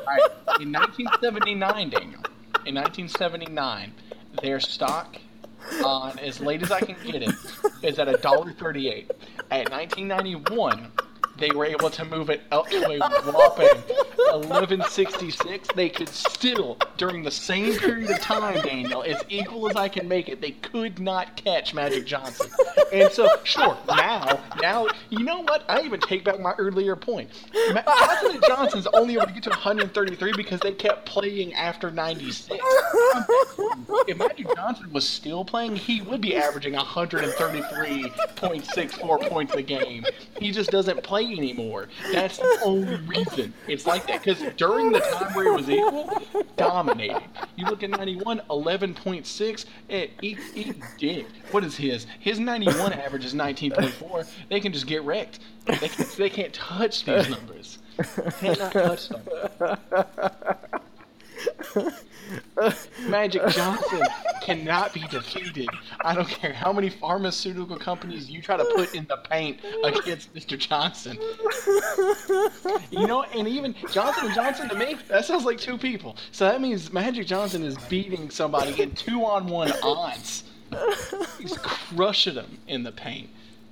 right, 0.07 0.61
in 0.61 0.71
1979, 0.71 1.89
Daniel, 1.89 2.21
in 2.65 2.75
1979, 2.75 3.93
their 4.41 4.59
stock 4.59 5.17
on 5.83 6.17
as 6.19 6.39
late 6.39 6.63
as 6.63 6.71
I 6.71 6.79
can 6.79 6.95
get 7.03 7.21
it 7.21 7.35
is 7.81 7.99
at 7.99 8.07
a 8.07 8.17
dollar 8.17 8.51
thirty-eight. 8.51 9.11
At 9.51 9.69
1991, 9.71 10.91
they 11.37 11.51
were 11.51 11.65
able 11.65 11.89
to 11.89 12.05
move 12.05 12.29
it 12.29 12.41
up 12.51 12.69
to 12.69 12.77
a 12.85 12.99
whopping 13.31 13.67
1166. 14.17 15.69
They 15.75 15.89
could 15.89 16.07
still, 16.09 16.77
during 16.97 17.23
the 17.23 17.31
same 17.31 17.77
period 17.77 18.09
of 18.09 18.19
time, 18.19 18.61
Daniel, 18.61 19.03
as 19.03 19.21
equal 19.29 19.69
as 19.69 19.75
I 19.75 19.89
can 19.89 20.07
make 20.07 20.29
it, 20.29 20.39
they 20.41 20.51
could 20.51 20.99
not 20.99 21.35
catch 21.35 21.73
Magic 21.73 22.05
Johnson. 22.05 22.47
And 22.93 23.11
so, 23.11 23.27
sure, 23.43 23.77
now, 23.87 24.39
now, 24.61 24.87
you 25.09 25.23
know 25.23 25.41
what? 25.41 25.63
I 25.67 25.81
even 25.81 25.99
take 25.99 26.23
back 26.23 26.39
my 26.39 26.53
earlier 26.57 26.95
point. 26.95 27.29
Ma- 27.73 27.81
Johnson 27.85 28.39
Johnson's 28.47 28.87
only 28.93 29.15
able 29.15 29.25
to 29.27 29.33
get 29.33 29.43
to 29.43 29.49
133 29.49 30.33
because 30.35 30.59
they 30.61 30.71
kept 30.71 31.05
playing 31.05 31.53
after 31.53 31.91
96. 31.91 32.59
If 34.07 34.17
Magic 34.17 34.47
Johnson 34.55 34.91
was 34.91 35.07
still 35.07 35.45
playing, 35.45 35.75
he 35.75 36.01
would 36.01 36.21
be 36.21 36.35
averaging 36.35 36.73
133.64 36.73 39.29
points 39.29 39.53
a 39.55 39.61
game. 39.61 40.03
He 40.39 40.51
just 40.51 40.71
doesn't 40.71 41.03
play 41.03 41.24
play 41.25 41.37
anymore. 41.37 41.89
That's 42.11 42.37
the 42.37 42.59
only 42.63 42.95
reason 43.07 43.53
it's 43.67 43.85
like 43.85 44.07
that. 44.07 44.23
Because 44.23 44.41
during 44.55 44.91
the 44.91 44.99
time 44.99 45.33
where 45.33 45.47
it 45.47 45.55
was 45.55 45.69
equal, 45.69 46.21
dominating. 46.57 47.21
You 47.55 47.65
look 47.65 47.83
at 47.83 47.89
91, 47.89 48.41
11.6, 48.49 49.65
eh, 49.89 50.07
eat, 50.21 50.39
eat 50.55 50.75
dick. 50.97 51.27
What 51.51 51.63
is 51.63 51.75
his? 51.75 52.07
His 52.19 52.39
91 52.39 52.93
average 52.93 53.25
is 53.25 53.33
19.4. 53.33 54.27
They 54.49 54.59
can 54.59 54.73
just 54.73 54.87
get 54.87 55.03
wrecked. 55.03 55.39
They, 55.65 55.87
can, 55.89 56.05
they 56.17 56.29
can't 56.29 56.53
touch 56.53 57.05
these 57.05 57.29
numbers. 57.29 57.79
Cannot 58.39 58.71
touch 58.71 59.09
them. 59.09 59.21
Magic 63.07 63.47
Johnson 63.49 64.01
cannot 64.41 64.93
be 64.93 65.01
defeated. 65.09 65.69
I 66.01 66.15
don't 66.15 66.27
care 66.27 66.53
how 66.53 66.71
many 66.71 66.89
pharmaceutical 66.89 67.77
companies 67.77 68.29
you 68.29 68.41
try 68.41 68.57
to 68.57 68.65
put 68.75 68.95
in 68.95 69.05
the 69.07 69.17
paint 69.17 69.59
against 69.83 70.33
Mr. 70.33 70.57
Johnson. 70.57 71.17
You 72.91 73.07
know, 73.07 73.23
and 73.23 73.47
even 73.47 73.75
Johnson 73.91 74.25
and 74.27 74.35
Johnson 74.35 74.69
to 74.69 74.75
me, 74.75 74.97
that 75.07 75.25
sounds 75.25 75.45
like 75.45 75.57
two 75.57 75.77
people. 75.77 76.15
So 76.31 76.45
that 76.45 76.61
means 76.61 76.91
Magic 76.91 77.27
Johnson 77.27 77.63
is 77.63 77.77
beating 77.89 78.29
somebody 78.29 78.81
in 78.81 78.91
two 78.95 79.25
on 79.25 79.47
one 79.47 79.71
odds. 79.83 80.43
He's 81.39 81.57
crushing 81.57 82.35
them 82.35 82.57
in 82.67 82.83
the 82.83 82.91
paint. 82.91 83.29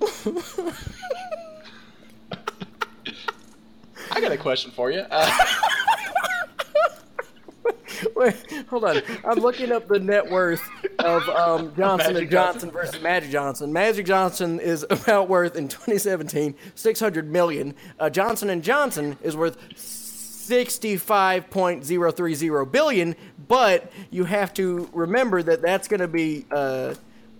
I 4.10 4.20
got 4.20 4.32
a 4.32 4.36
question 4.36 4.70
for 4.70 4.90
you. 4.90 5.04
Uh, 5.10 5.30
Wait, 8.16 8.34
hold 8.68 8.84
on. 8.84 9.00
I'm 9.24 9.38
looking 9.38 9.72
up 9.72 9.88
the 9.88 9.98
net 9.98 10.30
worth 10.30 10.62
of 10.98 11.26
um, 11.28 11.74
Johnson 11.76 12.16
and 12.16 12.30
Johnson, 12.30 12.30
Johnson 12.30 12.70
versus 12.70 13.02
Magic 13.02 13.30
Johnson. 13.30 13.72
Magic 13.72 14.06
Johnson 14.06 14.60
is 14.60 14.86
about 14.90 15.28
worth 15.28 15.56
in 15.56 15.66
2017 15.68 16.54
600 16.74 17.30
million. 17.30 17.74
Uh, 17.98 18.10
Johnson 18.10 18.50
and 18.50 18.62
Johnson 18.62 19.16
is 19.22 19.34
worth 19.36 19.58
65.030 19.74 22.72
billion, 22.72 23.16
but 23.48 23.90
you 24.10 24.24
have 24.24 24.52
to 24.54 24.88
remember 24.92 25.42
that 25.42 25.62
that's 25.62 25.88
going 25.88 26.00
to 26.00 26.08
be 26.08 26.44
uh, 26.50 26.94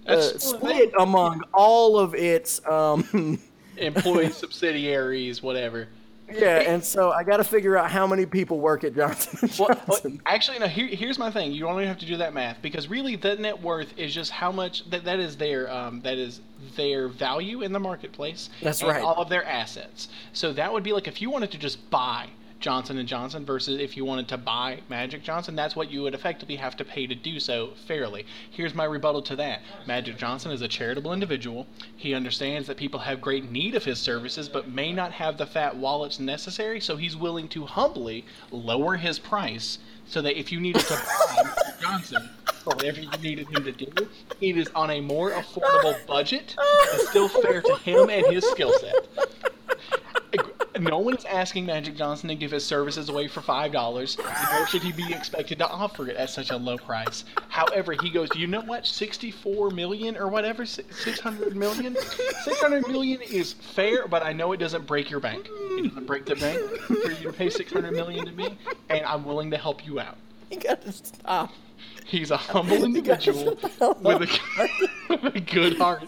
uh, 0.07 0.21
split 0.21 0.93
among 0.99 1.43
all 1.53 1.99
of 1.99 2.15
its 2.15 2.65
um, 2.67 3.39
employee 3.77 4.31
subsidiaries, 4.31 5.43
whatever. 5.43 5.89
Yeah, 6.35 6.59
and 6.67 6.85
so 6.85 7.11
I 7.11 7.25
got 7.25 7.39
to 7.39 7.45
figure 7.45 7.77
out 7.77 7.91
how 7.91 8.07
many 8.07 8.27
people 8.27 8.61
work 8.61 8.85
at 8.85 8.95
Johnson 8.95 9.15
Johnson. 9.15 9.51
Well, 9.59 9.81
well, 9.87 10.01
actually, 10.27 10.59
no. 10.59 10.67
Here, 10.67 10.87
here's 10.87 11.19
my 11.19 11.31
thing. 11.31 11.53
You 11.53 11.61
don't 11.61 11.77
even 11.77 11.89
have 11.89 11.99
to 11.99 12.07
do 12.07 12.17
that 12.19 12.35
math 12.35 12.61
because 12.63 12.89
really, 12.89 13.17
the 13.17 13.37
net 13.37 13.61
worth 13.61 13.97
is 13.99 14.15
just 14.15 14.31
how 14.31 14.53
much 14.53 14.89
that 14.91 15.05
that 15.05 15.19
is 15.19 15.37
their 15.37 15.71
um, 15.73 16.01
that 16.03 16.19
is 16.19 16.41
their 16.77 17.09
value 17.09 17.63
in 17.63 17.73
the 17.73 17.81
marketplace. 17.81 18.51
That's 18.63 18.83
right. 18.83 19.03
All 19.03 19.23
of 19.23 19.29
their 19.29 19.45
assets. 19.45 20.09
So 20.33 20.53
that 20.53 20.73
would 20.73 20.83
be 20.83 20.93
like 20.93 21.09
if 21.09 21.21
you 21.21 21.31
wanted 21.31 21.51
to 21.53 21.59
just 21.59 21.91
buy 21.91 22.29
Johnson 22.61 22.99
and 22.99 23.09
Johnson 23.09 23.45
versus 23.45 23.81
if 23.81 23.97
you 23.97 24.05
wanted 24.05 24.29
to 24.29 24.39
buy 24.39 24.81
Magic 24.89 25.23
Johnson, 25.23 25.55
that's 25.55 25.77
what 25.77 25.91
you 25.91 26.03
would 26.03 26.15
effectively 26.15 26.57
have 26.57 26.77
to 26.77 26.85
pay 26.85 27.07
to 27.07 27.15
do 27.15 27.39
so 27.39 27.73
fairly. 27.87 28.25
Here's 28.51 28.75
my 28.75 28.85
rebuttal 28.85 29.23
to 29.23 29.37
that. 29.37 29.61
Magic 29.87 30.17
Johnson 30.17 30.51
is 30.51 30.63
a 30.63 30.69
charitable 30.69 31.13
individual. 31.13 31.67
He 31.97 32.15
understands 32.15 32.67
that 32.69 32.77
people 32.77 33.01
have 33.01 33.21
great 33.21 33.51
need 33.51 33.75
of 33.75 33.85
his 33.85 33.99
services 33.99 34.49
but 34.49 34.69
may 34.69 34.93
not 34.93 35.13
have 35.13 35.37
the 35.37 35.47
fat 35.47 35.77
wallets 35.77 36.19
necessary, 36.19 36.81
so 36.81 36.97
he's 36.97 37.17
willing 37.17 37.49
to 37.49 37.67
humbly 37.67 38.25
lower 38.51 38.97
his 38.97 39.19
price 39.19 39.79
so 40.07 40.23
that 40.23 40.39
if 40.39 40.53
you 40.53 40.61
needed 40.61 40.83
to 40.83 40.95
buy 40.95 41.51
Johnson 41.81 42.31
or 42.67 42.75
whatever 42.77 43.01
you 43.01 43.11
needed 43.23 43.49
him 43.49 43.65
to 43.65 43.73
do, 43.73 44.09
it 44.41 44.57
is 44.57 44.69
on 44.75 44.91
a 44.91 45.01
more 45.01 45.33
affordable 45.33 45.95
budget 46.07 46.55
and 46.93 47.01
still 47.09 47.29
fair 47.29 47.61
to 47.63 47.77
him 47.77 48.09
and 48.11 48.27
his 48.27 48.45
skill 48.45 48.73
set 48.79 49.09
no 50.81 50.99
one 50.99 51.17
is 51.17 51.25
asking 51.25 51.67
Magic 51.67 51.97
Johnson 51.97 52.29
to 52.29 52.35
give 52.35 52.51
his 52.51 52.65
services 52.65 53.09
away 53.09 53.29
for 53.29 53.41
five 53.41 53.73
dollars, 53.73 54.17
nor 54.53 54.67
should 54.67 54.83
he 54.83 54.93
be 54.93 55.13
expected 55.13 55.59
to 55.59 55.69
offer 55.69 56.09
it 56.09 56.17
at 56.17 56.31
such 56.31 56.51
a 56.51 56.57
low 56.57 56.77
price. 56.77 57.25
However, 57.49 57.95
he 58.01 58.11
goes, 58.11 58.29
you 58.35 58.47
know 58.47 58.63
what, 58.63 58.87
sixty-four 58.87 59.71
million 59.71 60.17
or 60.17 60.29
whatever, 60.29 60.67
six 60.67 61.21
hundred 61.21 61.57
million, 61.57 61.97
six 61.97 62.61
hundred 62.61 62.89
million 62.89 63.21
is 63.23 63.53
fair, 63.53 64.09
but 64.09 64.23
I 64.23 64.33
know 64.33 64.53
it 64.53 64.59
doesn't 64.59 64.87
break 64.87 65.11
your 65.11 65.21
bank. 65.21 65.49
It 65.51 65.89
doesn't 65.89 66.07
break 66.07 66.27
the 66.27 66.37
bank 66.37 66.59
for 66.81 67.11
you 67.11 67.31
to 67.31 67.33
pay 67.33 67.51
six 67.51 67.73
hundred 67.73 67.93
million 67.93 68.27
to 68.27 68.33
me, 68.33 68.57
and 68.89 69.05
I'm 69.05 69.25
willing 69.25 69.51
to 69.53 69.59
help 69.59 69.87
you 69.87 70.01
out. 70.01 70.17
You 70.51 70.59
gotta 70.59 70.93
stop. 70.93 71.53
He's 72.07 72.31
a 72.31 72.37
humble 72.37 72.85
individual 72.85 73.45
with 73.45 73.65
a, 73.65 73.99
with 75.09 75.37
a, 75.37 75.41
good 75.41 75.79
heart, 75.79 76.05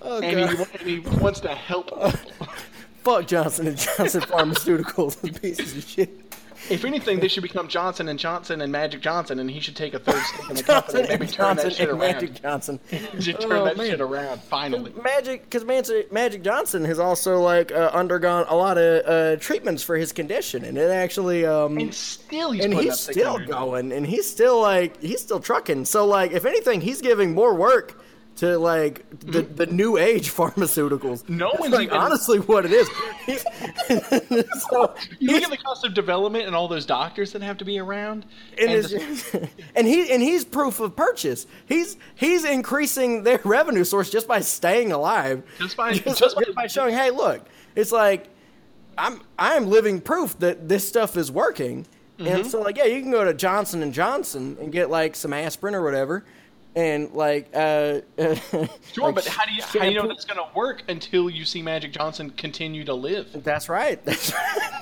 oh, 0.00 0.20
and, 0.20 0.50
he, 0.50 0.64
and, 0.78 0.88
he, 0.88 0.98
wants 1.20 1.40
to 1.40 1.48
help. 1.48 1.90
Fuck 3.04 3.26
Johnson 3.26 3.66
and 3.68 3.76
Johnson 3.76 4.20
Pharmaceuticals, 4.22 5.40
pieces 5.42 5.76
of 5.76 5.84
shit. 5.84 6.20
If 6.70 6.86
anything, 6.86 7.20
they 7.20 7.28
should 7.28 7.42
become 7.42 7.68
Johnson 7.68 8.08
and 8.08 8.18
Johnson 8.18 8.62
and 8.62 8.72
Magic 8.72 9.02
Johnson, 9.02 9.38
and 9.38 9.50
he 9.50 9.60
should 9.60 9.76
take 9.76 9.92
a 9.92 9.98
third 9.98 10.22
step 10.22 10.48
in 10.48 10.56
the 10.56 10.62
company 10.62 11.00
and 11.00 11.08
maybe 11.10 11.26
turn 11.26 11.56
Johnson 11.58 11.68
that 11.68 11.74
shit 11.76 11.88
around. 11.90 11.98
Magic 11.98 12.40
Johnson. 12.40 12.80
He 12.90 13.20
should 13.20 13.38
turn 13.40 13.52
Oh, 13.52 13.64
that 13.66 13.76
man. 13.76 13.90
shit 13.90 14.00
around 14.00 14.40
finally. 14.44 14.90
Magic, 15.02 15.44
because 15.44 15.62
Magic, 15.66 16.10
Magic 16.10 16.42
Johnson 16.42 16.82
has 16.86 16.98
also 16.98 17.38
like 17.38 17.70
uh, 17.70 17.90
undergone 17.92 18.46
a 18.48 18.56
lot 18.56 18.78
of 18.78 19.04
uh, 19.04 19.36
treatments 19.40 19.82
for 19.82 19.98
his 19.98 20.12
condition, 20.12 20.64
and 20.64 20.78
it 20.78 20.90
actually 20.90 21.44
um, 21.44 21.76
And 21.76 21.92
still, 21.92 22.52
he's 22.52 22.64
and 22.64 22.72
he's 22.72 22.98
still 22.98 23.38
going, 23.40 23.92
and 23.92 24.06
he's 24.06 24.26
still 24.30 24.58
like 24.62 24.98
he's 25.02 25.20
still 25.20 25.40
trucking. 25.40 25.84
So 25.84 26.06
like, 26.06 26.32
if 26.32 26.46
anything, 26.46 26.80
he's 26.80 27.02
giving 27.02 27.34
more 27.34 27.54
work 27.54 28.00
to 28.36 28.58
like 28.58 29.08
the 29.20 29.42
the 29.42 29.66
new 29.66 29.96
age 29.96 30.30
pharmaceuticals. 30.30 31.28
No 31.28 31.50
That's, 31.50 31.60
one's 31.60 31.74
like, 31.74 31.86
even- 31.88 31.96
honestly 31.98 32.38
what 32.40 32.64
it 32.66 32.72
is. 32.72 32.88
So 34.70 34.94
You 35.18 35.32
look 35.34 35.42
at 35.44 35.50
the 35.50 35.56
cost 35.56 35.84
of 35.84 35.94
development 35.94 36.46
and 36.46 36.54
all 36.56 36.68
those 36.68 36.86
doctors 36.86 37.32
that 37.32 37.42
have 37.42 37.58
to 37.58 37.64
be 37.64 37.78
around. 37.78 38.26
and, 38.58 38.70
and 38.70 38.84
the- 38.84 39.48
and 39.76 39.86
he 39.86 40.10
and 40.10 40.22
he's 40.22 40.44
proof 40.44 40.80
of 40.80 40.96
purchase. 40.96 41.46
He's 41.66 41.96
he's 42.14 42.44
increasing 42.44 43.22
their 43.22 43.40
revenue 43.44 43.84
source 43.84 44.10
just 44.10 44.26
by 44.28 44.40
staying 44.40 44.92
alive. 44.92 45.42
Just 45.58 45.76
by- 45.76 45.92
just, 45.92 46.18
just 46.18 46.36
by- 46.36 46.42
just 46.42 46.56
by 46.56 46.66
showing, 46.66 46.94
hey, 46.94 47.10
look, 47.10 47.46
it's 47.76 47.92
like 47.92 48.28
I'm 48.98 49.20
I'm 49.38 49.66
living 49.66 50.00
proof 50.00 50.38
that 50.40 50.68
this 50.68 50.86
stuff 50.86 51.16
is 51.16 51.30
working. 51.30 51.86
Mm-hmm. 52.18 52.26
And 52.28 52.46
so 52.46 52.60
like 52.60 52.76
yeah, 52.76 52.84
you 52.84 53.00
can 53.02 53.10
go 53.10 53.24
to 53.24 53.34
Johnson 53.34 53.82
and 53.82 53.92
Johnson 53.92 54.56
and 54.60 54.70
get 54.72 54.90
like 54.90 55.16
some 55.16 55.32
aspirin 55.32 55.74
or 55.74 55.82
whatever, 55.82 56.24
and 56.76 57.12
like 57.12 57.50
uh, 57.54 58.00
Sure, 58.92 59.06
like 59.06 59.14
but 59.14 59.26
how 59.26 59.44
do 59.44 59.52
you 59.52 59.62
how 59.62 59.80
do 59.80 59.88
you 59.88 59.94
know 59.94 60.08
that's 60.08 60.24
going 60.24 60.38
to 60.38 60.54
work 60.56 60.82
until 60.88 61.30
you 61.30 61.44
see 61.44 61.62
Magic 61.62 61.92
Johnson 61.92 62.30
continue 62.30 62.84
to 62.84 62.94
live? 62.94 63.44
That's 63.44 63.68
right. 63.68 64.04
That's 64.04 64.32
right. 64.32 64.80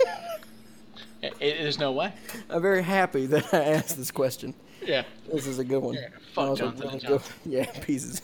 It, 1.22 1.34
there's 1.38 1.78
no 1.78 1.93
way. 1.93 2.12
I'm 2.51 2.61
very 2.62 2.82
happy 2.82 3.26
that 3.26 3.55
I 3.55 3.59
asked 3.59 3.97
this 3.97 4.11
question. 4.11 4.55
Yeah. 4.84 5.05
This 5.32 5.47
is 5.47 5.61
a 5.61 5.64
good 5.64 5.78
one. 5.78 5.97
fuck 6.34 6.59
Johnson 6.59 6.88
like, 6.88 7.03
go- 7.03 7.18
Johnson. 7.18 7.32
Yeah, 7.47 7.70
pieces. 7.80 8.22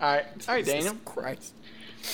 All 0.00 0.12
right, 0.14 0.24
all 0.48 0.54
right, 0.54 0.64
Daniel. 0.64 0.96
Christ. 1.04 1.54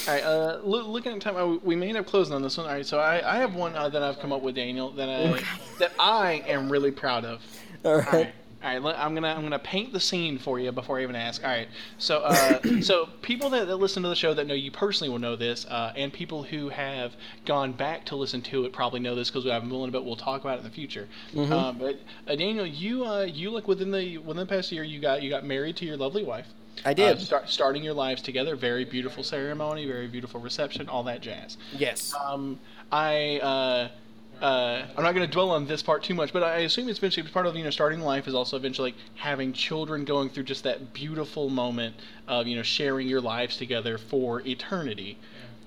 All 0.09 0.15
right, 0.15 0.23
uh, 0.25 0.61
loo- 0.65 0.83
looking 0.83 1.13
at 1.13 1.21
time, 1.21 1.37
uh, 1.37 1.47
we 1.63 1.77
may 1.77 1.89
end 1.89 1.97
up 1.97 2.07
closing 2.07 2.35
on 2.35 2.43
this 2.43 2.57
one. 2.59 2.67
All 2.67 2.73
right, 2.73 2.85
so 2.85 2.99
I, 2.99 3.37
I 3.37 3.39
have 3.39 3.55
one 3.55 3.75
uh, 3.77 3.89
that 3.89 4.03
I've 4.03 4.19
come 4.19 4.33
up 4.33 4.43
with, 4.43 4.57
Daniel, 4.57 4.91
that 4.91 5.09
I 5.09 5.41
that 5.79 5.93
I 5.99 6.43
am 6.49 6.71
really 6.71 6.91
proud 6.91 7.25
of. 7.25 7.41
All 7.85 7.93
All 7.93 8.01
right. 8.01 8.35
All 8.65 8.81
right, 8.81 8.97
I'm 8.99 9.15
gonna 9.15 9.29
I'm 9.29 9.43
gonna 9.43 9.59
paint 9.59 9.93
the 9.93 10.01
scene 10.01 10.39
for 10.39 10.59
you 10.59 10.73
before 10.73 10.99
I 10.99 11.03
even 11.03 11.15
ask. 11.15 11.45
All 11.45 11.51
right, 11.51 11.69
so 11.99 12.21
uh, 12.21 12.81
so 12.81 13.07
people 13.21 13.51
that, 13.51 13.67
that 13.67 13.77
listen 13.77 14.03
to 14.03 14.09
the 14.09 14.17
show 14.17 14.33
that 14.35 14.47
know 14.47 14.55
you 14.55 14.71
personally 14.71 15.11
will 15.11 15.19
know 15.19 15.37
this, 15.37 15.67
uh, 15.67 15.93
and 15.95 16.13
people 16.13 16.43
who 16.43 16.71
have 16.71 17.15
gone 17.45 17.73
back 17.73 18.07
to 18.07 18.17
listen 18.17 18.41
to 18.43 18.65
it 18.65 18.73
probably 18.73 18.99
know 18.99 19.15
this 19.15 19.29
because 19.31 19.45
we 19.45 19.51
have 19.51 19.63
a 19.63 19.67
little 19.67 19.91
bit. 19.91 20.05
We'll 20.05 20.17
talk 20.17 20.41
about 20.41 20.55
it 20.55 20.59
in 20.59 20.65
the 20.65 20.71
future. 20.71 21.07
Um, 21.37 21.79
but 21.79 22.01
uh, 22.27 22.35
Daniel, 22.35 22.67
you 22.67 23.05
uh, 23.05 23.23
you 23.23 23.51
like 23.51 23.69
within 23.69 23.91
the 23.91 24.19
within 24.19 24.39
the 24.39 24.47
past 24.47 24.73
year, 24.73 24.83
you 24.83 25.01
got 25.01 25.23
you 25.23 25.29
got 25.29 25.45
married 25.45 25.77
to 25.77 25.85
your 25.85 25.99
lovely 25.99 26.25
wife. 26.25 26.47
I 26.85 26.95
did. 26.95 27.17
Uh, 27.17 27.21
start, 27.21 27.49
starting 27.49 27.83
your 27.83 27.95
lives 27.95 28.23
together. 28.23 28.57
Very 28.57 28.85
beautiful 28.85 29.23
ceremony, 29.23 29.87
very 29.87 30.09
beautiful 30.09 30.41
reception, 30.41 30.89
all 30.89 31.03
that 31.05 31.21
jazz. 31.21 31.57
Yes. 31.77 32.15
Um, 32.15 32.59
I 32.91 33.91
uh, 34.41 34.83
I'm 34.97 35.03
not 35.03 35.15
going 35.15 35.27
to 35.27 35.33
dwell 35.33 35.51
on 35.51 35.67
this 35.67 35.83
part 35.83 36.03
too 36.03 36.15
much, 36.15 36.33
but 36.33 36.43
I 36.43 36.59
assume 36.59 36.89
it's 36.89 36.99
eventually 36.99 37.27
part 37.29 37.47
of 37.47 37.57
you 37.57 37.65
know 37.65 37.71
starting 37.71 38.01
life 38.01 38.29
is 38.29 38.35
also 38.35 38.57
eventually 38.57 38.93
like 38.93 39.01
having 39.15 39.53
children 39.53 40.05
going 40.05 40.29
through 40.29 40.45
just 40.45 40.65
that 40.65 40.93
beautiful 40.93 41.49
moment 41.49 41.97
of 42.29 42.47
you 42.47 42.57
know 42.57 42.63
sharing 42.63 43.09
your 43.09 43.21
lives 43.21 43.57
together 43.57 43.99
for 43.99 44.41
eternity. 44.47 45.19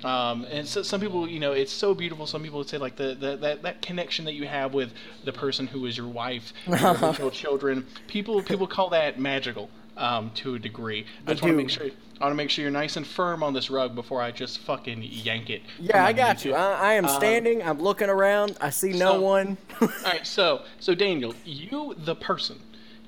Um, 0.04 0.46
and 0.50 0.66
so 0.66 0.82
some 0.82 1.02
people, 1.02 1.28
you 1.28 1.42
know, 1.42 1.52
it's 1.52 1.74
so 1.74 1.94
beautiful. 1.94 2.26
Some 2.26 2.42
people 2.42 2.60
would 2.60 2.70
say 2.70 2.78
like 2.78 2.96
the, 2.96 3.16
the 3.16 3.36
that, 3.38 3.64
that 3.64 3.82
connection 3.82 4.26
that 4.26 4.34
you 4.34 4.48
have 4.48 4.74
with 4.74 4.94
the 5.26 5.34
person 5.34 5.68
who 5.68 5.86
is 5.86 5.98
your 5.98 6.08
wife, 6.08 6.54
your 6.68 6.78
eventual 6.78 7.32
children. 7.32 7.86
People 8.08 8.42
people 8.44 8.68
call 8.68 8.90
that 8.92 9.20
magical 9.20 9.70
um, 10.00 10.32
to 10.36 10.56
a 10.56 10.60
degree. 10.60 11.06
I 11.28 11.32
just 11.32 11.44
want 11.44 11.54
to 11.54 11.58
make 11.58 11.70
sure 11.70 11.86
I 12.22 12.24
want 12.26 12.32
to 12.32 12.36
make 12.36 12.50
sure 12.50 12.64
you're 12.64 12.72
nice 12.72 12.98
and 12.98 13.06
firm 13.08 13.44
on 13.44 13.54
this 13.54 13.70
rug 13.70 13.96
before 13.96 14.22
I 14.22 14.32
just 14.32 14.60
fucking 14.60 15.04
yank 15.04 15.50
it. 15.50 15.62
Yeah, 15.80 16.04
I 16.04 16.12
got 16.14 16.44
you. 16.44 16.54
I, 16.54 16.74
I 16.74 16.94
am 16.96 17.06
Um, 17.06 17.12
standing. 17.16 17.62
I'm 17.64 17.80
looking 17.80 18.10
around. 18.10 18.58
I 18.60 18.72
see 18.72 18.92
no 18.92 19.14
so- 19.14 19.22
one. 19.22 19.58
All 19.82 19.88
right, 20.06 20.26
so 20.26 20.64
so 20.80 20.96
Daniel, 20.96 21.34
you 21.46 21.94
the 21.98 22.16
person, 22.16 22.60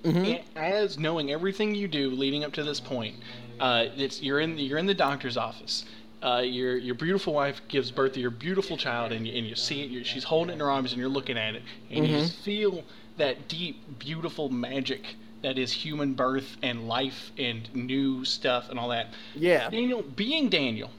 Mm-hmm. 0.04 0.58
as 0.58 0.98
knowing 0.98 1.32
everything 1.32 1.76
you 1.76 1.88
do 1.88 2.10
leading 2.10 2.44
up 2.44 2.52
to 2.54 2.64
this 2.64 2.80
point, 2.80 3.16
uh, 3.60 3.86
it's 3.96 4.20
you're 4.22 4.40
in 4.40 4.58
you're 4.58 4.80
in 4.80 4.88
the 4.88 4.96
doctor's 4.96 5.38
office. 5.38 5.86
Uh, 6.24 6.42
your 6.44 6.76
your 6.78 6.96
beautiful 6.96 7.34
wife 7.34 7.62
gives 7.68 7.92
birth 7.92 8.14
to 8.14 8.20
your 8.20 8.32
beautiful 8.32 8.78
child, 8.78 9.12
and 9.12 9.28
you, 9.28 9.34
and 9.38 9.46
you 9.46 9.54
see 9.56 9.84
it. 9.98 10.06
She's 10.08 10.24
holding 10.24 10.50
it 10.52 10.54
in 10.54 10.60
her 10.60 10.72
arms, 10.72 10.92
and 10.92 11.00
you're 11.00 11.10
looking 11.10 11.38
at 11.38 11.54
it, 11.56 11.62
and 11.92 12.08
you 12.08 12.14
Mm-hmm. 12.16 12.24
just 12.26 12.38
feel 12.40 12.84
that 13.18 13.48
deep, 13.48 14.00
beautiful 14.00 14.50
magic 14.50 15.16
that 15.42 15.58
is 15.58 15.72
human 15.72 16.14
birth 16.14 16.58
and 16.62 16.88
life 16.88 17.32
and 17.38 17.74
new 17.74 18.24
stuff 18.26 18.70
and 18.70 18.80
all 18.80 18.90
that. 18.90 19.08
Yeah. 19.36 19.70
Daniel, 19.70 20.02
being 20.02 20.50
Daniel, 20.50 20.92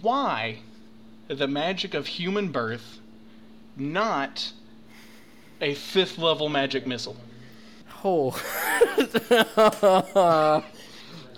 why 0.00 0.60
the 1.28 1.46
magic 1.46 1.94
of 1.94 2.06
human 2.06 2.52
birth, 2.52 3.00
not 3.76 4.52
a 5.60 5.74
fifth 5.74 6.18
level 6.18 6.48
magic 6.48 6.86
missile? 6.86 7.16
Oh. 8.04 8.30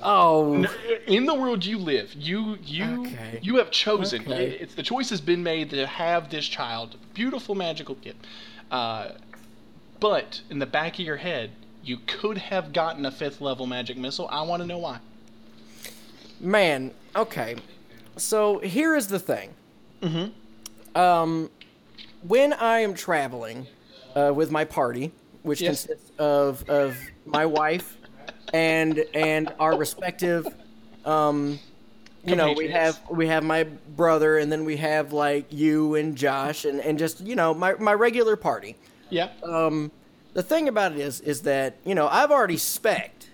oh. 0.03 0.67
In 1.07 1.27
the 1.27 1.35
world 1.35 1.65
you 1.65 1.79
live, 1.79 2.13
you 2.15 2.59
you 2.63 3.07
Okay. 3.07 3.39
you 3.43 3.57
have 3.57 3.71
chosen. 3.71 4.23
Okay. 4.23 4.59
It's 4.61 4.75
the 4.75 4.83
choice 4.83 5.11
has 5.11 5.21
been 5.21 5.43
made 5.43 5.71
to 5.71 5.87
have 5.87 6.31
this 6.31 6.47
child, 6.47 6.97
beautiful 7.15 7.55
magical 7.55 7.95
kid. 7.95 8.17
Uh, 8.71 9.13
but 10.01 10.43
in 10.51 10.59
the 10.59 10.67
back 10.67 10.95
of 10.95 11.01
your 11.01 11.17
head, 11.17 11.51
you 11.89 11.99
could 12.07 12.39
have 12.39 12.73
gotten 12.73 13.07
a 13.07 13.11
fifth 13.11 13.41
level 13.41 13.67
magic 13.67 13.97
missile. 13.97 14.29
I 14.31 14.43
want 14.43 14.63
to 14.63 14.67
know 14.67 14.79
why. 14.79 14.99
Man, 16.41 16.93
okay. 17.17 17.57
So 18.17 18.59
here 18.59 18.95
is 18.95 19.09
the 19.09 19.19
thing. 19.19 19.55
Mm-hmm. 20.03 20.99
Um, 20.99 21.51
when 22.23 22.53
I 22.53 22.81
am 22.81 22.95
traveling 22.95 23.67
uh, 24.15 24.33
with 24.35 24.51
my 24.51 24.65
party, 24.65 25.13
which 25.43 25.61
Yes. 25.61 25.87
consists 25.87 26.11
of 26.19 26.69
of 26.69 26.97
my 27.25 27.47
wife 27.47 27.97
and 28.53 29.05
and 29.15 29.53
our 29.59 29.77
respective, 29.77 30.47
um, 31.05 31.59
you 32.25 32.37
know, 32.37 32.53
we 32.53 32.69
have 32.69 32.99
we 33.11 33.27
have 33.29 33.43
my 33.45 33.65
brother, 33.65 34.39
and 34.39 34.51
then 34.53 34.65
we 34.65 34.77
have 34.77 35.13
like 35.13 35.53
you 35.53 35.95
and 35.95 36.17
Josh, 36.17 36.65
and 36.65 36.81
and 36.81 36.99
just 36.99 37.21
you 37.21 37.35
know 37.37 37.55
my 37.55 37.75
my 37.75 37.95
regular 37.95 38.37
party. 38.37 38.77
Yeah. 39.11 39.31
Um, 39.43 39.91
the 40.39 40.43
thing 40.45 40.69
about 40.69 40.93
it 40.93 40.99
is, 40.99 41.21
is 41.23 41.43
that 41.43 41.79
you 41.85 41.97
know 41.97 42.07
I've 42.07 42.31
already 42.31 42.55
specced 42.55 43.27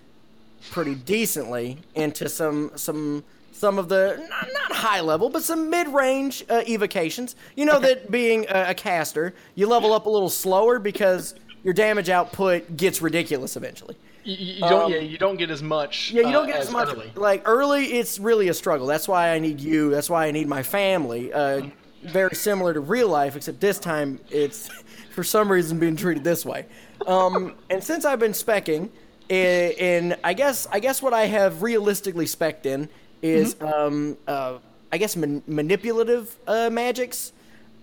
pretty 0.71 0.95
decently 0.95 1.77
into 1.93 2.27
some 2.27 2.71
some 2.73 3.23
some 3.51 3.77
of 3.77 3.89
the 3.89 4.25
not, 4.27 4.49
not 4.51 4.71
high 4.71 5.01
level, 5.01 5.29
but 5.29 5.43
some 5.43 5.69
mid 5.69 5.87
range 5.89 6.43
uh, 6.49 6.63
evocations. 6.67 7.35
You 7.55 7.65
know 7.65 7.77
that 7.77 8.09
being 8.09 8.47
a, 8.49 8.69
a 8.69 8.73
caster, 8.73 9.35
you 9.53 9.67
level 9.67 9.93
up 9.93 10.07
a 10.07 10.09
little 10.09 10.31
slower 10.31 10.79
because 10.79 11.35
your 11.63 11.75
damage 11.75 12.09
output 12.09 12.75
gets 12.75 13.03
ridiculous 13.03 13.55
eventually. 13.55 13.95
You, 14.23 14.55
you 14.55 14.59
don't. 14.61 14.85
Um, 14.85 14.91
yeah, 14.91 14.97
you 14.97 15.19
don't 15.19 15.37
get 15.37 15.51
as 15.51 15.61
much. 15.61 16.09
Yeah, 16.09 16.23
you 16.23 16.31
don't 16.31 16.45
uh, 16.45 16.53
get 16.53 16.61
as 16.61 16.71
much. 16.71 16.89
early. 16.89 17.11
Like 17.13 17.43
early, 17.45 17.85
it's 17.85 18.17
really 18.17 18.47
a 18.47 18.53
struggle. 18.55 18.87
That's 18.87 19.07
why 19.07 19.29
I 19.29 19.37
need 19.37 19.61
you. 19.61 19.91
That's 19.91 20.09
why 20.09 20.25
I 20.25 20.31
need 20.31 20.47
my 20.47 20.63
family. 20.63 21.31
Uh, 21.31 21.67
very 22.05 22.35
similar 22.35 22.73
to 22.73 22.79
real 22.79 23.09
life, 23.09 23.35
except 23.35 23.59
this 23.59 23.79
time 23.79 24.19
it's 24.29 24.69
for 25.13 25.23
some 25.23 25.51
reason 25.51 25.79
being 25.79 25.95
treated 25.95 26.23
this 26.23 26.45
way. 26.45 26.65
Um, 27.07 27.55
and 27.69 27.83
since 27.83 28.05
I've 28.05 28.19
been 28.19 28.31
specking, 28.33 28.89
in, 29.29 29.71
in 29.71 30.15
I 30.23 30.33
guess 30.33 30.67
I 30.71 30.79
guess 30.79 31.01
what 31.01 31.13
I 31.13 31.25
have 31.25 31.61
realistically 31.63 32.25
specced 32.25 32.65
in 32.65 32.89
is 33.21 33.55
um, 33.61 34.17
uh, 34.27 34.59
I 34.91 34.97
guess 34.97 35.15
man- 35.15 35.43
manipulative 35.47 36.37
uh, 36.47 36.69
magics. 36.69 37.31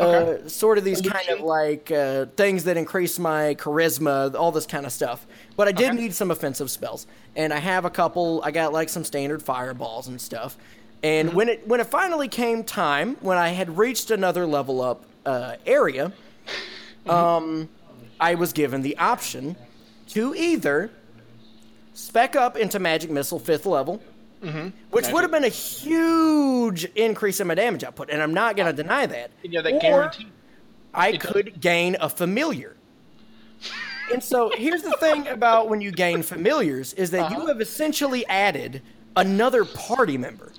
Uh, 0.00 0.48
sort 0.48 0.78
of 0.78 0.84
these 0.84 1.00
kind 1.00 1.28
of 1.28 1.40
like 1.42 1.88
uh, 1.92 2.26
things 2.36 2.64
that 2.64 2.76
increase 2.76 3.20
my 3.20 3.54
charisma, 3.54 4.34
all 4.34 4.50
this 4.50 4.66
kind 4.66 4.84
of 4.84 4.90
stuff. 4.90 5.24
But 5.56 5.68
I 5.68 5.72
did 5.72 5.90
Okay. 5.92 5.96
need 6.00 6.14
some 6.14 6.32
offensive 6.32 6.72
spells, 6.72 7.06
and 7.36 7.52
I 7.52 7.58
have 7.58 7.84
a 7.84 7.90
couple. 7.90 8.42
I 8.42 8.50
got 8.50 8.72
like 8.72 8.88
some 8.88 9.04
standard 9.04 9.44
fireballs 9.44 10.08
and 10.08 10.20
stuff. 10.20 10.56
And 11.02 11.34
when 11.34 11.48
it 11.48 11.66
when 11.66 11.80
it 11.80 11.86
finally 11.88 12.28
came 12.28 12.62
time, 12.62 13.16
when 13.20 13.36
I 13.38 13.48
had 13.48 13.76
reached 13.76 14.10
another 14.10 14.46
level 14.46 14.80
up 14.80 15.04
uh, 15.26 15.56
area, 15.66 16.12
um, 17.08 17.68
I 18.20 18.34
was 18.36 18.52
given 18.52 18.82
the 18.82 18.96
option 18.98 19.56
to 20.10 20.34
either 20.34 20.90
spec 21.94 22.36
up 22.36 22.56
into 22.56 22.78
magic 22.78 23.10
missile 23.10 23.38
fifth 23.40 23.66
level, 23.66 24.00
which 24.90 25.08
would 25.10 25.22
have 25.22 25.30
been 25.32 25.44
a 25.44 25.48
huge 25.48 26.84
increase 26.94 27.40
in 27.40 27.46
my 27.48 27.54
damage 27.54 27.82
output, 27.84 28.08
and 28.10 28.22
I'm 28.22 28.34
not 28.34 28.56
going 28.56 28.74
to 28.74 28.82
deny 28.82 29.06
that. 29.06 29.30
Yeah, 29.42 29.60
that 29.62 29.74
Or 29.74 29.80
guarantee. 29.80 30.28
I 30.94 31.16
could 31.16 31.60
gain 31.60 31.96
a 32.00 32.08
familiar. 32.08 32.76
And 34.12 34.22
so 34.22 34.50
here's 34.56 34.82
the 34.82 34.92
thing 35.00 35.26
about 35.28 35.68
when 35.68 35.80
you 35.80 35.90
gain 35.90 36.22
familiars 36.22 36.92
is 36.94 37.10
that 37.12 37.22
Uh-huh. 37.26 37.40
you 37.40 37.46
have 37.46 37.60
essentially 37.60 38.26
added 38.26 38.82
another 39.16 39.64
party 39.64 40.18
member. 40.18 40.52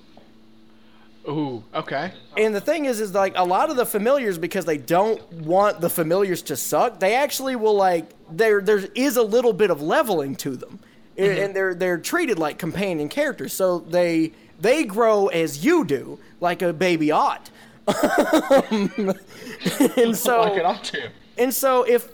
Ooh, 1.28 1.64
okay. 1.74 2.12
And 2.36 2.54
the 2.54 2.60
thing 2.60 2.84
is, 2.84 3.00
is 3.00 3.14
like 3.14 3.32
a 3.36 3.44
lot 3.44 3.70
of 3.70 3.76
the 3.76 3.86
familiars 3.86 4.36
because 4.36 4.66
they 4.66 4.76
don't 4.76 5.22
want 5.32 5.80
the 5.80 5.88
familiars 5.88 6.42
to 6.42 6.56
suck. 6.56 7.00
They 7.00 7.14
actually 7.14 7.56
will 7.56 7.74
like 7.74 8.10
there. 8.30 8.60
There 8.60 8.82
is 8.94 9.16
a 9.16 9.22
little 9.22 9.54
bit 9.54 9.70
of 9.70 9.80
leveling 9.80 10.36
to 10.36 10.56
them, 10.56 10.80
Mm-hmm. 11.16 11.42
and 11.44 11.56
they're 11.56 11.74
they're 11.74 11.98
treated 11.98 12.38
like 12.38 12.58
companion 12.58 13.08
characters. 13.08 13.54
So 13.54 13.78
they 13.78 14.32
they 14.60 14.84
grow 14.84 15.28
as 15.28 15.64
you 15.64 15.84
do, 15.84 16.18
like 16.40 16.60
a 16.60 16.72
baby 16.72 17.10
ought. 17.10 17.50
and 17.88 19.16
so 20.16 20.40
like 20.42 20.58
it 20.58 20.64
ought 20.64 20.84
to. 20.84 21.08
and 21.38 21.52
so 21.54 21.82
if 21.84 22.08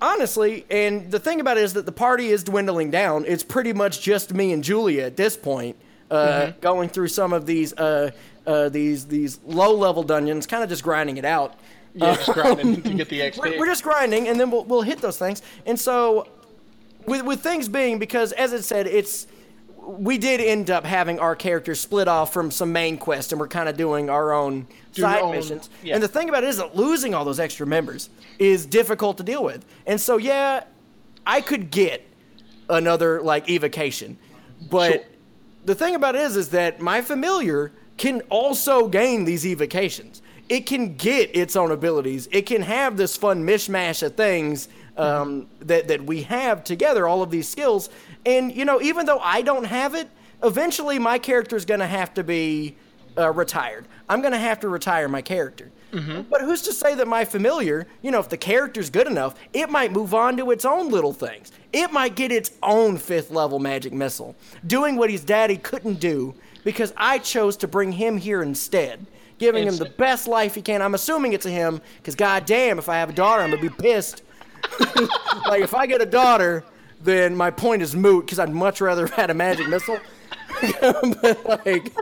honestly, 0.00 0.64
and 0.70 1.10
the 1.10 1.18
thing 1.18 1.40
about 1.40 1.58
it 1.58 1.64
is 1.64 1.72
that 1.74 1.86
the 1.86 1.92
party 1.92 2.28
is 2.28 2.44
dwindling 2.44 2.90
down. 2.90 3.24
It's 3.26 3.42
pretty 3.42 3.72
much 3.72 4.00
just 4.00 4.32
me 4.32 4.52
and 4.52 4.62
Julia 4.64 5.04
at 5.04 5.16
this 5.16 5.36
point, 5.36 5.76
uh, 6.10 6.40
Mm-hmm. 6.40 6.60
going 6.60 6.88
through 6.88 7.08
some 7.08 7.32
of 7.32 7.46
these 7.46 7.72
uh, 7.74 8.10
uh, 8.50 8.68
these 8.68 9.06
these 9.06 9.38
low 9.46 9.74
level 9.74 10.02
dungeons, 10.02 10.46
kind 10.46 10.62
of 10.62 10.68
just 10.68 10.82
grinding 10.82 11.16
it 11.16 11.24
out. 11.24 11.54
Yeah, 11.94 12.14
just 12.14 12.32
grinding 12.32 12.82
to 12.88 12.94
get 12.94 13.08
the 13.08 13.20
XP. 13.20 13.38
We're, 13.38 13.58
we're 13.60 13.66
just 13.66 13.82
grinding, 13.82 14.28
and 14.28 14.38
then 14.38 14.50
we'll, 14.50 14.64
we'll 14.64 14.82
hit 14.82 15.00
those 15.00 15.18
things. 15.18 15.42
And 15.66 15.78
so, 15.78 16.28
with 17.06 17.22
with 17.24 17.40
things 17.40 17.68
being 17.68 17.98
because, 17.98 18.32
as 18.32 18.52
it 18.52 18.62
said, 18.64 18.86
it's 18.86 19.26
we 19.82 20.18
did 20.18 20.40
end 20.40 20.70
up 20.70 20.84
having 20.84 21.18
our 21.18 21.34
characters 21.34 21.80
split 21.80 22.06
off 22.06 22.32
from 22.32 22.50
some 22.50 22.70
main 22.72 22.96
quest, 22.98 23.32
and 23.32 23.40
we're 23.40 23.48
kind 23.48 23.68
of 23.68 23.76
doing 23.76 24.08
our 24.10 24.32
own 24.32 24.66
Do 24.92 25.02
side 25.02 25.22
own- 25.22 25.32
missions. 25.34 25.70
yeah. 25.82 25.94
And 25.94 26.02
the 26.02 26.08
thing 26.08 26.28
about 26.28 26.44
it 26.44 26.48
is 26.50 26.58
that 26.58 26.76
losing 26.76 27.14
all 27.14 27.24
those 27.24 27.40
extra 27.40 27.66
members 27.66 28.10
is 28.38 28.66
difficult 28.66 29.16
to 29.16 29.22
deal 29.24 29.42
with. 29.42 29.64
And 29.86 30.00
so, 30.00 30.16
yeah, 30.18 30.64
I 31.26 31.40
could 31.40 31.70
get 31.70 32.06
another 32.68 33.20
like 33.22 33.48
evocation, 33.48 34.16
but 34.70 34.92
Sure. 34.92 35.02
the 35.64 35.74
thing 35.74 35.94
about 35.94 36.14
it 36.14 36.20
is, 36.22 36.36
is 36.36 36.50
that 36.50 36.80
my 36.80 37.00
familiar 37.00 37.72
can 38.00 38.22
also 38.30 38.88
gain 38.88 39.26
these 39.26 39.44
evocations. 39.44 40.22
It 40.48 40.64
can 40.64 40.96
get 40.96 41.36
its 41.36 41.54
own 41.54 41.70
abilities. 41.70 42.28
It 42.32 42.46
can 42.46 42.62
have 42.62 42.96
this 42.96 43.14
fun 43.14 43.46
mishmash 43.46 44.02
of 44.02 44.16
things 44.16 44.70
um, 44.96 45.48
that 45.60 45.86
that 45.88 46.02
we 46.06 46.22
have 46.22 46.64
together, 46.64 47.06
all 47.06 47.22
of 47.22 47.30
these 47.30 47.46
skills. 47.46 47.90
And 48.24 48.56
you 48.56 48.64
know, 48.64 48.80
even 48.80 49.04
though 49.04 49.18
I 49.18 49.42
don't 49.42 49.64
have 49.64 49.94
it, 49.94 50.08
eventually 50.42 50.98
my 50.98 51.18
character 51.18 51.56
is 51.56 51.66
going 51.66 51.80
to 51.80 51.86
have 51.86 52.14
to 52.14 52.24
be 52.24 52.74
uh, 53.18 53.32
retired. 53.32 53.86
I'm 54.08 54.22
going 54.22 54.32
to 54.32 54.38
have 54.38 54.60
to 54.60 54.70
retire 54.70 55.06
my 55.06 55.20
character. 55.20 55.70
But 56.30 56.40
who's 56.40 56.62
to 56.62 56.72
say 56.72 56.94
that 56.94 57.06
my 57.06 57.24
familiar, 57.24 57.86
you 58.00 58.12
know, 58.12 58.20
if 58.20 58.28
the 58.28 58.36
character's 58.38 58.90
good 58.90 59.08
enough, 59.08 59.34
it 59.52 59.68
might 59.68 59.92
move 59.92 60.14
on 60.14 60.36
to 60.38 60.52
its 60.52 60.64
own 60.64 60.88
little 60.88 61.12
things. 61.12 61.52
It 61.72 61.92
might 61.92 62.14
get 62.14 62.32
its 62.32 62.52
own 62.62 62.96
fifth 62.96 63.30
level 63.30 63.58
magic 63.58 63.92
missile, 63.92 64.36
doing 64.66 64.96
what 64.96 65.10
his 65.10 65.22
daddy 65.22 65.56
couldn't 65.58 66.00
do 66.00 66.34
because 66.64 66.92
I 66.96 67.18
chose 67.18 67.56
to 67.58 67.68
bring 67.68 67.92
him 67.92 68.16
here 68.16 68.42
instead, 68.42 69.06
giving 69.38 69.66
him 69.66 69.76
the 69.76 69.86
best 69.86 70.28
life 70.28 70.54
he 70.54 70.62
can. 70.62 70.82
I'm 70.82 70.94
assuming 70.94 71.32
it's 71.32 71.46
a 71.46 71.50
him 71.50 71.80
because, 71.96 72.14
goddamn, 72.14 72.78
if 72.78 72.88
I 72.88 72.96
have 72.96 73.10
a 73.10 73.14
daughter, 73.14 73.42
I'm 73.42 73.50
to 73.50 73.58
be 73.58 73.68
pissed. 73.68 74.22
like, 75.46 75.62
if 75.62 75.74
I 75.74 75.86
get 75.86 76.02
a 76.02 76.06
daughter, 76.06 76.64
then 77.02 77.34
my 77.34 77.50
point 77.50 77.82
is 77.82 77.96
moot 77.96 78.26
because 78.26 78.38
I'd 78.38 78.50
much 78.50 78.80
rather 78.80 79.06
have 79.06 79.14
had 79.14 79.30
a 79.30 79.34
magic 79.34 79.68
missile. 79.68 79.98
but, 80.80 81.64
like, 81.64 81.92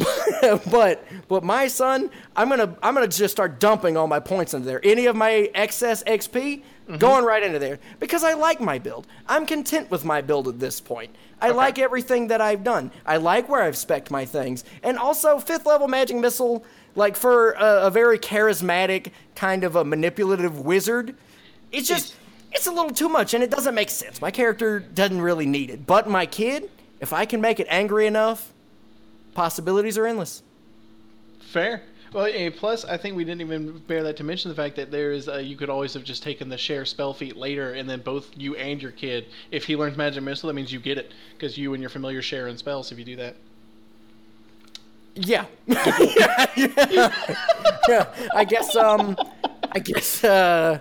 but 0.70 1.04
but 1.28 1.44
my 1.44 1.68
son, 1.68 2.10
I'm 2.36 2.48
gonna 2.48 2.76
I'm 2.82 2.94
gonna 2.94 3.08
just 3.08 3.32
start 3.32 3.60
dumping 3.60 3.96
all 3.96 4.06
my 4.06 4.20
points 4.20 4.54
into 4.54 4.66
there. 4.66 4.80
Any 4.82 5.06
of 5.06 5.16
my 5.16 5.50
excess 5.54 6.02
XP 6.04 6.62
Mm-hmm. 6.92 7.00
going 7.00 7.24
right 7.24 7.42
into 7.42 7.58
there 7.58 7.78
because 8.00 8.22
I 8.22 8.34
like 8.34 8.60
my 8.60 8.78
build. 8.78 9.06
I'm 9.26 9.46
content 9.46 9.90
with 9.90 10.04
my 10.04 10.20
build 10.20 10.46
at 10.46 10.60
this 10.60 10.78
point. 10.78 11.14
I 11.40 11.48
like 11.48 11.78
everything 11.78 12.28
that 12.28 12.42
I've 12.42 12.62
done. 12.62 12.90
I 13.06 13.16
like 13.16 13.48
where 13.48 13.62
I've 13.62 13.76
specced 13.76 14.10
my 14.10 14.26
things, 14.26 14.62
and 14.82 14.98
also 14.98 15.38
fifth 15.38 15.64
level 15.64 15.88
magic 15.88 16.18
missile. 16.18 16.66
Like 16.94 17.16
for 17.16 17.52
a, 17.52 17.86
a 17.86 17.90
very 17.90 18.18
charismatic 18.18 19.12
kind 19.34 19.64
of 19.64 19.74
a 19.74 19.84
manipulative 19.84 20.60
wizard, 20.60 21.16
it's 21.72 21.88
just 21.88 22.14
it's 22.52 22.66
a 22.66 22.70
little 22.70 22.90
too 22.90 23.08
much 23.08 23.32
and 23.32 23.42
it 23.42 23.50
doesn't 23.50 23.74
make 23.74 23.88
sense. 23.88 24.20
My 24.20 24.30
character 24.30 24.78
doesn't 24.78 25.22
really 25.22 25.46
need 25.46 25.70
it, 25.70 25.86
but 25.86 26.10
my 26.10 26.26
kid, 26.26 26.68
if 27.00 27.14
I 27.14 27.24
can 27.24 27.40
make 27.40 27.58
it 27.58 27.66
angry 27.70 28.06
enough, 28.06 28.52
possibilities 29.32 29.96
are 29.96 30.06
endless. 30.06 30.42
Fair. 31.40 31.80
Well, 32.12 32.26
eh, 32.26 32.50
plus 32.54 32.84
I 32.84 32.96
think 32.98 33.16
we 33.16 33.24
didn't 33.24 33.40
even 33.40 33.78
bear 33.86 34.02
that 34.02 34.16
to 34.18 34.24
mention 34.24 34.50
the 34.50 34.54
fact 34.54 34.76
that 34.76 34.90
there 34.90 35.12
is 35.12 35.28
uh, 35.28 35.38
you 35.38 35.56
could 35.56 35.70
always 35.70 35.94
have 35.94 36.04
just 36.04 36.22
taken 36.22 36.48
the 36.48 36.58
share 36.58 36.84
spell 36.84 37.14
feat 37.14 37.36
later, 37.36 37.72
and 37.72 37.88
then 37.88 38.00
both 38.00 38.30
you 38.36 38.54
and 38.56 38.82
your 38.82 38.92
kid, 38.92 39.26
if 39.50 39.64
he 39.64 39.76
learns 39.76 39.96
magic 39.96 40.22
missile, 40.22 40.48
that 40.48 40.54
means 40.54 40.72
you 40.72 40.80
get 40.80 40.98
it 40.98 41.12
because 41.34 41.56
you 41.56 41.72
and 41.74 41.82
your 41.82 41.90
familiar 41.90 42.20
share 42.20 42.48
in 42.48 42.58
spells 42.58 42.92
if 42.92 42.98
you 42.98 43.04
do 43.04 43.16
that. 43.16 43.36
Yeah. 45.14 45.44
yeah, 45.66 46.46
yeah. 46.56 47.36
Yeah, 47.88 48.06
I 48.34 48.44
guess 48.44 48.74
um 48.76 49.16
I 49.72 49.78
guess 49.78 50.24
uh 50.24 50.78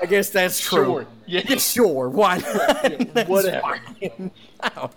I 0.00 0.06
guess 0.06 0.30
that's 0.30 0.60
true. 0.60 0.84
Sure. 0.84 1.06
Yeah. 1.26 1.56
Sure. 1.56 2.08
Why 2.08 2.38
not? 2.38 3.28
Whatever. 3.28 3.60
fine. 4.00 4.30
I 4.62 4.88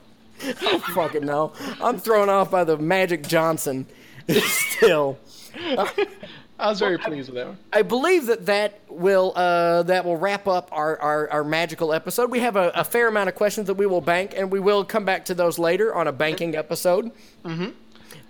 don't 0.62 0.84
fucking 0.94 1.26
know. 1.26 1.54
I'm 1.82 1.98
thrown 2.00 2.30
off 2.30 2.52
by 2.52 2.64
the 2.64 2.78
Magic 2.78 3.28
Johnson 3.28 3.86
still. 4.30 5.18
I 6.60 6.70
was 6.70 6.80
very 6.80 6.98
pleased 6.98 7.30
with 7.30 7.36
that 7.36 7.48
one. 7.48 7.58
I 7.72 7.82
believe 7.82 8.28
that 8.28 8.46
that 8.46 8.80
will 8.90 9.34
uh, 9.36 9.84
that 9.84 10.06
will 10.06 10.18
wrap 10.18 10.48
up 10.48 10.70
our, 10.72 10.98
our, 11.00 11.30
our 11.30 11.44
magical 11.44 11.94
episode. 11.94 12.32
We 12.32 12.40
have 12.40 12.56
a, 12.56 12.70
a 12.76 12.84
fair 12.84 13.08
amount 13.08 13.30
of 13.30 13.36
questions 13.36 13.68
that 13.68 13.74
we 13.74 13.86
will 13.86 14.02
bank, 14.02 14.34
and 14.36 14.52
we 14.52 14.60
will 14.60 14.84
come 14.86 15.04
back 15.06 15.26
to 15.26 15.34
those 15.34 15.58
later 15.60 15.94
on 15.94 16.08
a 16.08 16.12
banking 16.12 16.56
episode. 16.56 17.12
Mm-hmm. 17.44 17.70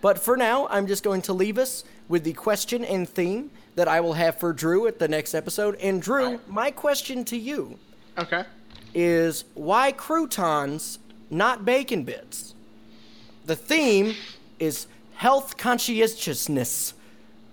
But 0.01 0.19
for 0.19 0.36
now, 0.36 0.67
I'm 0.69 0.88
just 0.88 1.03
going 1.03 1.21
to 1.24 1.34
leave 1.34 1.57
us 1.57 1.84
with 2.07 2.24
the 2.24 2.34
question 2.34 2.84
and 2.84 3.07
theme 3.07 3.51
that 3.76 3.88
I 3.88 4.01
will 4.01 4.13
have 4.13 4.39
for 4.39 4.53
Drew 4.53 4.88
at 4.88 4.99
the 4.99 5.07
next 5.07 5.34
episode. 5.34 5.76
And 5.76 6.01
Drew, 6.01 6.39
my 6.47 6.71
question 6.71 7.24
to 7.26 7.38
you 7.38 7.80
Okay. 8.17 8.43
is 8.93 9.45
why 9.53 9.91
croutons, 9.91 10.99
not 11.30 11.65
bacon 11.65 12.03
bits? 12.03 12.53
The 13.45 13.55
theme 13.55 14.15
is 14.59 14.88
health 15.15 15.57
conscientiousness. 15.57 16.93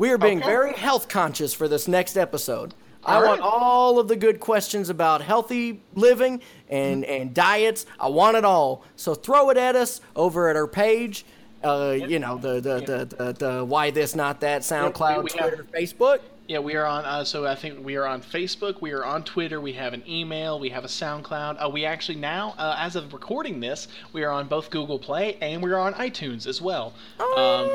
We 0.00 0.08
are 0.12 0.16
being 0.16 0.38
Okay. 0.38 0.46
very 0.46 0.72
health 0.72 1.10
conscious 1.10 1.52
for 1.52 1.68
this 1.68 1.86
next 1.86 2.16
episode. 2.16 2.72
I 3.04 3.16
All 3.16 3.26
want 3.26 3.40
all 3.42 3.98
of 3.98 4.08
the 4.08 4.16
good 4.16 4.40
questions 4.40 4.88
about 4.88 5.20
healthy 5.20 5.82
living 5.94 6.40
and, 6.70 7.04
and 7.04 7.34
diets. 7.34 7.84
I 8.00 8.08
want 8.08 8.38
it 8.38 8.44
all. 8.46 8.82
So 8.96 9.14
throw 9.14 9.50
it 9.50 9.58
at 9.58 9.76
us 9.76 10.00
over 10.16 10.48
at 10.48 10.56
our 10.56 10.66
page. 10.66 11.26
Uh, 11.62 11.98
you 12.00 12.18
know 12.18 12.38
the 12.38 12.54
the, 12.54 12.80
the, 12.80 13.04
the 13.14 13.32
the 13.34 13.64
why 13.66 13.90
this 13.90 14.14
not 14.14 14.40
that 14.40 14.62
SoundCloud, 14.62 15.28
Twitter, 15.28 15.66
Facebook. 15.70 16.20
Yeah, 16.50 16.58
we 16.58 16.74
are 16.74 16.84
on. 16.84 17.04
Uh, 17.04 17.22
so 17.22 17.46
I 17.46 17.54
think 17.54 17.84
we 17.84 17.94
are 17.94 18.04
on 18.04 18.22
Facebook. 18.22 18.80
We 18.80 18.90
are 18.90 19.04
on 19.04 19.22
Twitter. 19.22 19.60
We 19.60 19.74
have 19.74 19.92
an 19.92 20.02
email. 20.08 20.58
We 20.58 20.70
have 20.70 20.84
a 20.84 20.88
SoundCloud. 20.88 21.64
Uh, 21.64 21.68
we 21.68 21.84
actually 21.84 22.18
now, 22.18 22.56
uh, 22.58 22.74
as 22.76 22.96
of 22.96 23.12
recording 23.12 23.60
this, 23.60 23.86
we 24.12 24.24
are 24.24 24.32
on 24.32 24.48
both 24.48 24.68
Google 24.68 24.98
Play 24.98 25.38
and 25.40 25.62
we 25.62 25.70
are 25.70 25.78
on 25.78 25.94
iTunes 25.94 26.48
as 26.48 26.60
well. 26.60 26.92
Oh, 27.20 27.68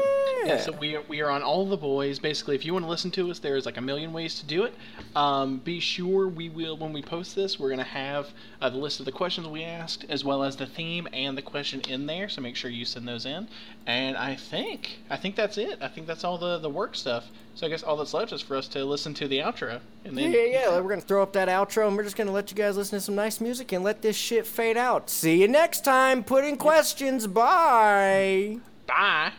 um, 0.44 0.46
yeah. 0.46 0.60
so 0.60 0.74
we 0.74 0.98
are, 0.98 1.04
we 1.08 1.22
are 1.22 1.30
on 1.30 1.42
all 1.42 1.66
the 1.66 1.78
boys. 1.78 2.20
Basically, 2.20 2.54
if 2.54 2.66
you 2.66 2.74
want 2.74 2.84
to 2.84 2.90
listen 2.90 3.12
to 3.12 3.32
us, 3.32 3.40
there's 3.40 3.66
like 3.66 3.78
a 3.78 3.82
million 3.82 4.12
ways 4.12 4.42
to 4.42 4.46
do 4.46 4.66
it. 4.66 4.74
Um, 5.16 5.60
be 5.60 5.80
sure 5.80 6.28
we 6.28 6.50
will 6.50 6.76
when 6.76 6.92
we 6.92 7.02
post 7.02 7.34
this, 7.34 7.58
we're 7.58 7.70
gonna 7.70 7.84
have 7.86 8.32
uh, 8.60 8.70
the 8.70 8.78
list 8.78 9.00
of 9.00 9.06
the 9.06 9.14
questions 9.14 9.48
we 9.48 9.64
asked, 9.64 10.04
as 10.10 10.26
well 10.26 10.44
as 10.44 10.58
the 10.58 10.66
theme 10.66 11.08
and 11.14 11.38
the 11.38 11.42
question 11.42 11.80
in 11.88 12.08
there. 12.08 12.28
So 12.28 12.42
make 12.42 12.58
sure 12.58 12.70
you 12.70 12.84
send 12.84 13.08
those 13.08 13.26
in. 13.26 13.48
And 13.88 14.18
I 14.18 14.36
think 14.36 15.00
I 15.10 15.16
think 15.16 15.38
that's 15.38 15.58
it. 15.58 15.78
I 15.80 15.88
think 15.88 16.08
that's 16.08 16.26
all 16.26 16.38
the 16.38 16.58
the 16.58 16.70
work 16.70 16.96
stuff. 16.96 17.32
So 17.56 17.66
I 17.66 17.70
guess 17.70 17.84
all 17.84 17.96
that's 17.96 18.14
left 18.14 18.34
is 18.34 18.42
for 18.42 18.58
us 18.58 18.68
to 18.70 18.84
listen 18.84 19.14
to 19.14 19.30
the 19.30 19.40
outro. 19.40 19.80
And 20.04 20.18
then 20.18 20.32
yeah, 20.34 20.44
yeah. 20.44 20.80
We're 20.80 20.90
gonna 20.90 21.00
throw 21.02 21.24
up 21.24 21.32
that 21.34 21.48
outro, 21.48 21.88
and 21.88 21.96
we're 21.96 22.04
just 22.04 22.18
gonna 22.18 22.32
let 22.34 22.52
you 22.52 22.58
guys 22.58 22.76
listen 22.76 22.98
to 23.00 23.02
some 23.02 23.16
nice 23.16 23.40
music 23.40 23.72
and 23.72 23.82
let 23.84 24.02
this 24.02 24.18
shit 24.18 24.46
fade 24.46 24.76
out. 24.76 25.10
See 25.10 25.40
you 25.42 25.48
next 25.48 25.86
time. 25.86 26.22
Put 26.24 26.44
in 26.44 26.58
questions. 26.58 27.28
Bye. 27.28 28.58
bye. 28.88 29.32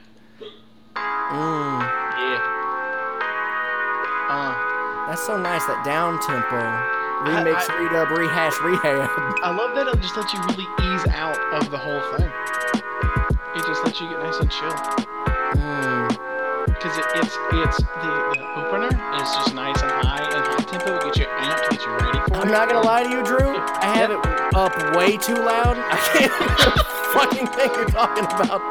Mm, 0.97 1.81
Yeah. 2.17 2.41
Uh, 4.31 5.07
that's 5.09 5.25
so 5.27 5.37
nice. 5.37 5.65
That 5.67 5.85
down 5.85 6.19
tempo. 6.21 6.57
Remix, 7.31 7.69
I- 7.69 7.77
redub, 7.81 8.17
rehash, 8.17 8.59
rehab. 8.63 9.11
I 9.43 9.55
love 9.55 9.75
that 9.75 9.89
it 9.89 10.01
just 10.01 10.17
lets 10.17 10.33
you 10.33 10.41
really 10.41 10.67
ease 10.95 11.07
out 11.09 11.39
of 11.53 11.71
the 11.71 11.79
whole 11.79 12.01
thing. 12.17 12.31
It 13.57 13.67
just 13.67 13.85
lets 13.85 14.01
you 14.01 14.09
get 14.09 14.21
nice 14.21 14.39
and 14.39 14.51
chill. 14.51 15.16
Because 16.87 16.99
it, 16.99 17.07
it's 17.17 17.37
it's 17.51 17.79
the, 17.79 18.13
the 18.39 18.55
opener 18.63 18.87
is 18.87 19.29
just 19.35 19.55
nice 19.57 19.83
and 19.83 19.91
high 19.91 20.23
and 20.23 20.47
high 20.47 20.63
tempo. 20.71 20.95
It 20.99 21.03
gets 21.07 21.19
you 21.19 21.25
amped, 21.27 21.71
gets 21.71 21.85
you 21.85 21.91
ready 21.97 22.19
for 22.21 22.25
it. 22.27 22.37
I'm 22.37 22.49
not 22.49 22.69
gonna 22.69 22.87
lie 22.87 23.03
to 23.03 23.11
you, 23.11 23.25
Drew. 23.25 23.57
I 23.59 23.91
have 23.97 24.11
it 24.13 24.55
up 24.55 24.95
way 24.95 25.17
too 25.17 25.35
loud. 25.35 25.75
I 25.77 25.97
can't 26.15 26.31
hear 26.63 26.71
fucking 27.11 27.47
thing 27.59 27.71
you're 27.75 27.89
talking 27.91 28.23
about. 28.23 28.63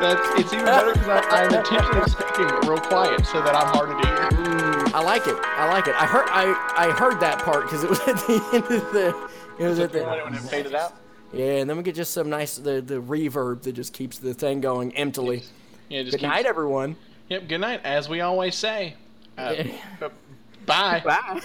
That's 0.00 0.40
it's 0.40 0.52
even 0.54 0.64
better 0.64 0.94
because 0.94 1.26
I'm 1.28 1.52
intentionally 1.52 2.08
speaking 2.08 2.46
real 2.66 2.80
quiet 2.80 3.26
so 3.26 3.42
that 3.42 3.54
I'm 3.54 3.66
harder 3.76 4.00
to 4.00 4.08
hear. 4.08 4.46
Mm, 4.48 4.94
I 4.94 5.02
like 5.02 5.26
it. 5.26 5.36
I 5.38 5.68
like 5.70 5.88
it. 5.88 5.94
I 5.94 6.06
heard. 6.06 6.24
I 6.30 6.54
I 6.74 6.90
heard 6.92 7.20
that 7.20 7.40
part 7.40 7.64
because 7.64 7.84
it 7.84 7.90
was 7.90 8.00
at 8.08 8.16
the 8.16 8.48
end 8.54 8.64
of 8.64 8.92
the. 8.94 9.28
It 9.58 9.68
was 9.68 9.78
at 9.78 9.92
the. 9.92 10.04
When 10.04 10.32
it 10.34 10.40
faded 10.40 10.74
out. 10.74 10.94
Yeah, 11.34 11.56
and 11.60 11.68
then 11.68 11.76
we 11.76 11.82
get 11.82 11.94
just 11.94 12.14
some 12.14 12.30
nice 12.30 12.56
the 12.56 12.80
the 12.80 13.02
reverb 13.02 13.60
that 13.64 13.72
just 13.72 13.92
keeps 13.92 14.18
the 14.18 14.32
thing 14.32 14.62
going 14.62 14.96
emptily. 14.96 15.42
Yeah, 15.90 16.00
just 16.00 16.12
Good 16.12 16.20
keep- 16.20 16.30
night, 16.30 16.46
everyone. 16.46 16.96
Yep. 17.28 17.48
Good 17.48 17.60
night, 17.60 17.80
as 17.84 18.08
we 18.08 18.20
always 18.20 18.54
say. 18.54 18.94
Uh, 19.36 19.54
bye. 20.66 21.02
Bye. 21.04 21.40